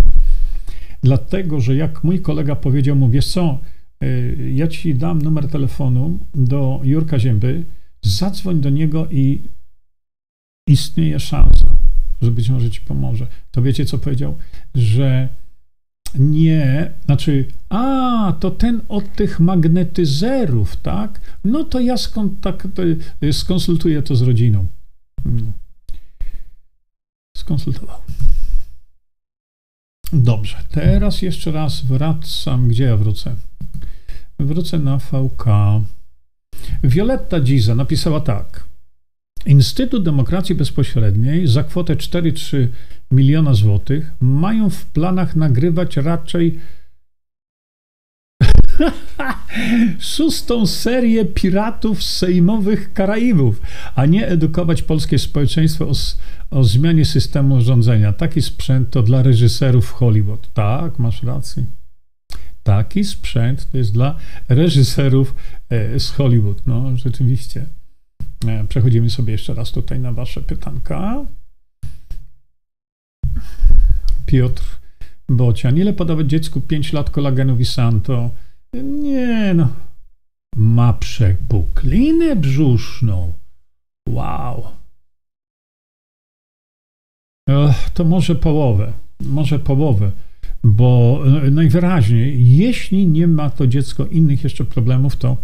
Dlatego, 1.04 1.62
że 1.62 1.76
jak 1.76 2.04
mój 2.04 2.20
kolega 2.20 2.56
powiedział 2.56 2.96
mu, 2.96 3.10
wiesz 3.10 3.28
co, 3.28 3.60
y, 4.04 4.52
ja 4.54 4.68
ci 4.68 4.96
dam 4.96 5.22
numer 5.22 5.48
telefonu 5.48 6.20
do 6.36 6.80
Jurka 6.84 7.20
Zięby, 7.20 7.64
zadzwoń 8.02 8.60
do 8.60 8.70
niego 8.70 9.08
i 9.12 9.42
istnieje 10.68 11.20
szansa, 11.20 11.66
że 12.22 12.32
być 12.32 12.50
może 12.50 12.72
ci 12.72 12.82
pomoże. 12.82 13.28
To 13.52 13.62
wiecie, 13.62 13.86
co 13.86 13.98
powiedział? 13.98 14.38
Że 14.76 15.30
nie, 16.20 16.92
znaczy, 17.06 17.46
a, 17.70 18.34
to 18.40 18.52
ten 18.52 18.82
od 18.90 19.16
tych 19.16 19.40
magnetyzerów, 19.40 20.76
tak? 20.76 21.22
No 21.44 21.64
to 21.64 21.80
ja 21.80 21.96
tak, 22.42 22.68
skonsultuję 23.32 24.02
to 24.02 24.16
z 24.16 24.22
rodziną. 24.22 24.68
No. 25.26 25.52
Skonsultował. 27.38 27.98
Dobrze, 30.14 30.58
teraz 30.72 31.22
jeszcze 31.22 31.52
raz 31.52 31.82
wracam. 31.82 32.68
Gdzie 32.68 32.84
ja 32.84 32.98
wrócę? 32.98 33.36
Wrócę 34.40 34.80
na 34.80 34.98
VK. 34.98 35.46
Violetta 36.84 37.40
Giza 37.40 37.76
napisała 37.76 38.20
tak. 38.20 38.73
Instytut 39.46 40.04
Demokracji 40.04 40.56
Bezpośredniej 40.56 41.48
za 41.48 41.64
kwotę 41.64 41.96
4,3 41.96 42.68
miliona 43.12 43.54
złotych 43.54 44.12
mają 44.22 44.70
w 44.70 44.86
planach 44.86 45.36
nagrywać 45.36 45.98
raczej 45.98 46.60
szóstą 50.16 50.68
serię 50.68 51.26
piratów 51.26 52.04
sejmowych 52.04 52.94
Karaibów, 52.94 53.62
a 53.96 54.06
nie 54.06 54.28
edukować 54.28 54.82
polskie 54.82 55.20
społeczeństwo 55.20 55.90
o, 55.90 55.94
o 56.52 56.64
zmianie 56.64 57.06
systemu 57.06 57.62
rządzenia. 57.62 58.14
Taki 58.14 58.42
sprzęt 58.42 58.90
to 58.90 59.04
dla 59.04 59.24
reżyserów 59.24 59.92
Hollywood. 59.92 60.54
Tak, 60.54 61.00
masz 61.00 61.24
rację. 61.24 61.66
Taki 62.64 63.04
sprzęt 63.04 63.72
to 63.72 63.78
jest 63.78 63.94
dla 63.94 64.16
reżyserów 64.50 65.36
e, 65.70 66.00
z 66.00 66.10
Hollywood. 66.10 66.68
No, 66.68 66.98
rzeczywiście. 66.98 67.66
E, 68.48 68.64
przechodzimy 68.68 69.10
sobie 69.10 69.32
jeszcze 69.32 69.54
raz 69.54 69.72
tutaj 69.72 70.00
na 70.00 70.12
Wasze 70.12 70.42
pytanka. 70.42 71.26
Piotr 74.26 74.64
Bocian. 75.30 75.78
Ile 75.78 75.94
podawać 75.94 76.28
dziecku 76.28 76.62
5 76.62 76.94
lat 76.94 77.10
kolagenu 77.10 77.56
Visanto? 77.56 78.30
Nie 78.74 79.54
no. 79.54 79.70
Ma 80.56 80.94
przepuklinę 80.94 82.36
brzuszną. 82.36 83.34
Wow. 84.10 84.64
To 87.94 88.04
może 88.04 88.36
połowę. 88.36 88.94
Może 89.22 89.60
połowę. 89.60 90.12
Bo 90.64 91.20
e, 91.44 91.52
najwyraźniej, 91.52 92.58
jeśli 92.58 93.08
nie 93.08 93.28
ma 93.28 93.50
to 93.50 93.68
dziecko 93.68 94.06
innych 94.06 94.44
jeszcze 94.44 94.66
problemów, 94.66 95.16
to 95.16 95.38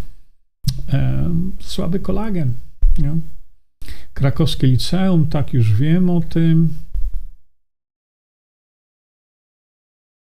e, 0.94 1.30
słaby 1.60 2.00
kolagen. 2.00 2.54
Nie? 3.00 3.16
Krakowskie 4.14 4.68
liceum, 4.68 5.28
tak 5.28 5.54
już 5.54 5.74
wiem 5.74 6.10
o 6.10 6.22
tym. 6.22 6.74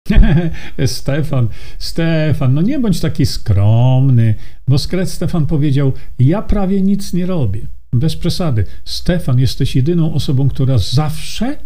Stefan, 0.86 1.48
Stefan, 1.78 2.54
no 2.54 2.62
nie 2.62 2.78
bądź 2.78 3.00
taki 3.00 3.26
skromny, 3.26 4.34
bo 4.68 4.78
skret 4.78 5.10
Stefan 5.10 5.46
powiedział: 5.46 5.92
Ja 6.18 6.42
prawie 6.42 6.82
nic 6.82 7.12
nie 7.12 7.26
robię. 7.26 7.60
Bez 7.92 8.16
przesady. 8.16 8.64
Stefan, 8.84 9.38
jesteś 9.38 9.76
jedyną 9.76 10.14
osobą, 10.14 10.48
która 10.48 10.78
zawsze 10.78 11.58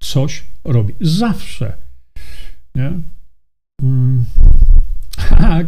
coś 0.00 0.44
robi. 0.64 0.94
Zawsze. 1.00 1.76
Nie? 2.74 2.92
Mm. 3.82 4.24
Tak, 5.16 5.66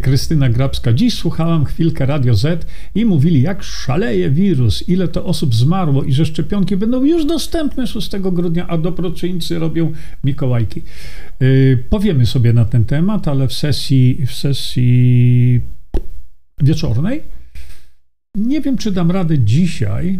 Krystyna 0.00 0.48
Grabska. 0.48 0.92
Dziś 0.92 1.14
słuchałam 1.14 1.64
chwilkę 1.64 2.06
Radio 2.06 2.34
Z 2.34 2.66
i 2.94 3.04
mówili, 3.04 3.42
jak 3.42 3.62
szaleje 3.62 4.30
wirus, 4.30 4.88
ile 4.88 5.08
to 5.08 5.24
osób 5.24 5.54
zmarło 5.54 6.04
i 6.04 6.12
że 6.12 6.26
szczepionki 6.26 6.76
będą 6.76 7.04
już 7.04 7.26
dostępne 7.26 7.86
6 7.86 8.10
grudnia, 8.16 8.66
a 8.66 8.78
dobroczyńcy 8.78 9.58
robią 9.58 9.92
Mikołajki. 10.24 10.82
Yy, 11.40 11.84
powiemy 11.90 12.26
sobie 12.26 12.52
na 12.52 12.64
ten 12.64 12.84
temat, 12.84 13.28
ale 13.28 13.48
w 13.48 13.52
sesji, 13.52 14.26
w 14.26 14.34
sesji 14.34 15.60
wieczornej. 16.62 17.22
Nie 18.34 18.60
wiem, 18.60 18.78
czy 18.78 18.92
dam 18.92 19.10
radę 19.10 19.38
dzisiaj. 19.38 20.18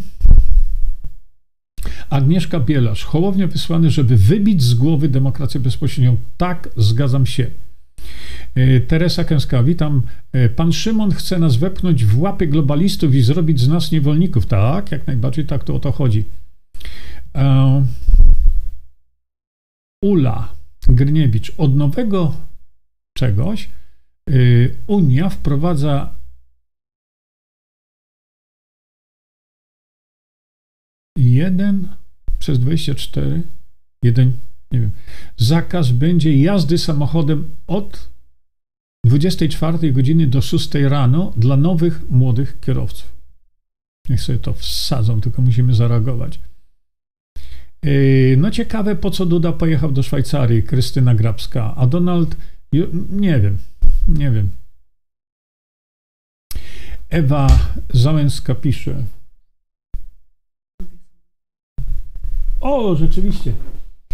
Agnieszka 2.10 2.60
Bielasz, 2.60 3.04
Hołownia 3.04 3.46
wysłany, 3.46 3.90
żeby 3.90 4.16
wybić 4.16 4.62
z 4.62 4.74
głowy 4.74 5.08
demokrację 5.08 5.60
bezpośrednią. 5.60 6.16
Tak, 6.36 6.68
zgadzam 6.76 7.26
się. 7.26 7.50
E, 8.54 8.80
Teresa 8.80 9.24
Kęska, 9.24 9.62
witam. 9.62 10.02
E, 10.32 10.48
pan 10.48 10.72
Szymon 10.72 11.12
chce 11.12 11.38
nas 11.38 11.56
wepchnąć 11.56 12.04
w 12.04 12.20
łapy 12.20 12.46
globalistów 12.46 13.14
i 13.14 13.22
zrobić 13.22 13.60
z 13.60 13.68
nas 13.68 13.92
niewolników. 13.92 14.46
Tak, 14.46 14.92
jak 14.92 15.06
najbardziej 15.06 15.46
tak 15.46 15.64
to 15.64 15.74
o 15.74 15.78
to 15.78 15.92
chodzi. 15.92 16.24
E, 17.34 17.86
Ula 20.04 20.52
Gryniewicz, 20.88 21.52
od 21.58 21.76
nowego 21.76 22.34
czegoś 23.16 23.68
Unia 24.86 25.28
wprowadza 25.28 26.14
jeden 31.16 31.88
przez 32.38 32.58
24, 32.58 33.42
jeden, 34.02 34.32
nie 34.72 34.80
wiem, 34.80 34.90
zakaz 35.36 35.90
będzie 35.90 36.42
jazdy 36.42 36.78
samochodem 36.78 37.48
od 37.66 38.10
24 39.06 39.92
godziny 39.92 40.26
do 40.26 40.42
6 40.42 40.74
rano 40.74 41.32
dla 41.36 41.56
nowych, 41.56 42.10
młodych 42.10 42.60
kierowców. 42.60 43.12
Niech 44.08 44.20
sobie 44.20 44.38
to 44.38 44.52
wsadzą, 44.52 45.20
tylko 45.20 45.42
musimy 45.42 45.74
zareagować. 45.74 46.40
Yy, 47.82 48.36
no 48.38 48.50
ciekawe, 48.50 48.96
po 48.96 49.10
co 49.10 49.26
Duda 49.26 49.52
pojechał 49.52 49.92
do 49.92 50.02
Szwajcarii, 50.02 50.62
Krystyna 50.62 51.14
Grabska, 51.14 51.74
a 51.76 51.86
Donald, 51.86 52.36
nie 53.10 53.40
wiem, 53.40 53.58
nie 54.08 54.30
wiem. 54.30 54.50
Ewa 57.10 57.58
Załęska 57.92 58.54
pisze. 58.54 59.04
O, 62.60 62.96
rzeczywiście, 62.96 63.52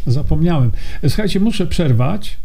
zapomniałem. 0.06 0.72
Słuchajcie, 1.08 1.40
muszę 1.40 1.66
przerwać, 1.66 2.36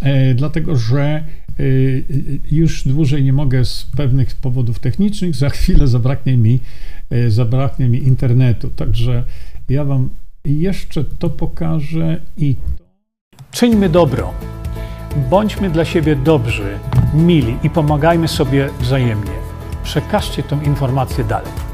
e, 0.00 0.34
dlatego 0.34 0.76
że 0.76 1.24
Y, 1.60 2.04
y, 2.10 2.40
już 2.50 2.88
dłużej 2.88 3.24
nie 3.24 3.32
mogę 3.32 3.64
z 3.64 3.84
pewnych 3.96 4.34
powodów 4.34 4.78
technicznych, 4.78 5.36
za 5.36 5.48
chwilę 5.48 5.88
zabraknie 5.88 6.36
mi, 6.36 6.58
zabraknie 7.28 7.88
mi 7.88 7.98
internetu. 7.98 8.70
Także 8.70 9.24
ja 9.68 9.84
Wam 9.84 10.08
jeszcze 10.44 11.04
to 11.04 11.30
pokażę 11.30 12.20
i. 12.36 12.56
Czyńmy 13.50 13.88
dobro. 13.88 14.34
Bądźmy 15.30 15.70
dla 15.70 15.84
siebie 15.84 16.16
dobrzy, 16.16 16.78
mili 17.14 17.56
i 17.62 17.70
pomagajmy 17.70 18.28
sobie 18.28 18.68
wzajemnie. 18.80 19.32
Przekażcie 19.82 20.42
tę 20.42 20.58
informację 20.64 21.24
dalej. 21.24 21.73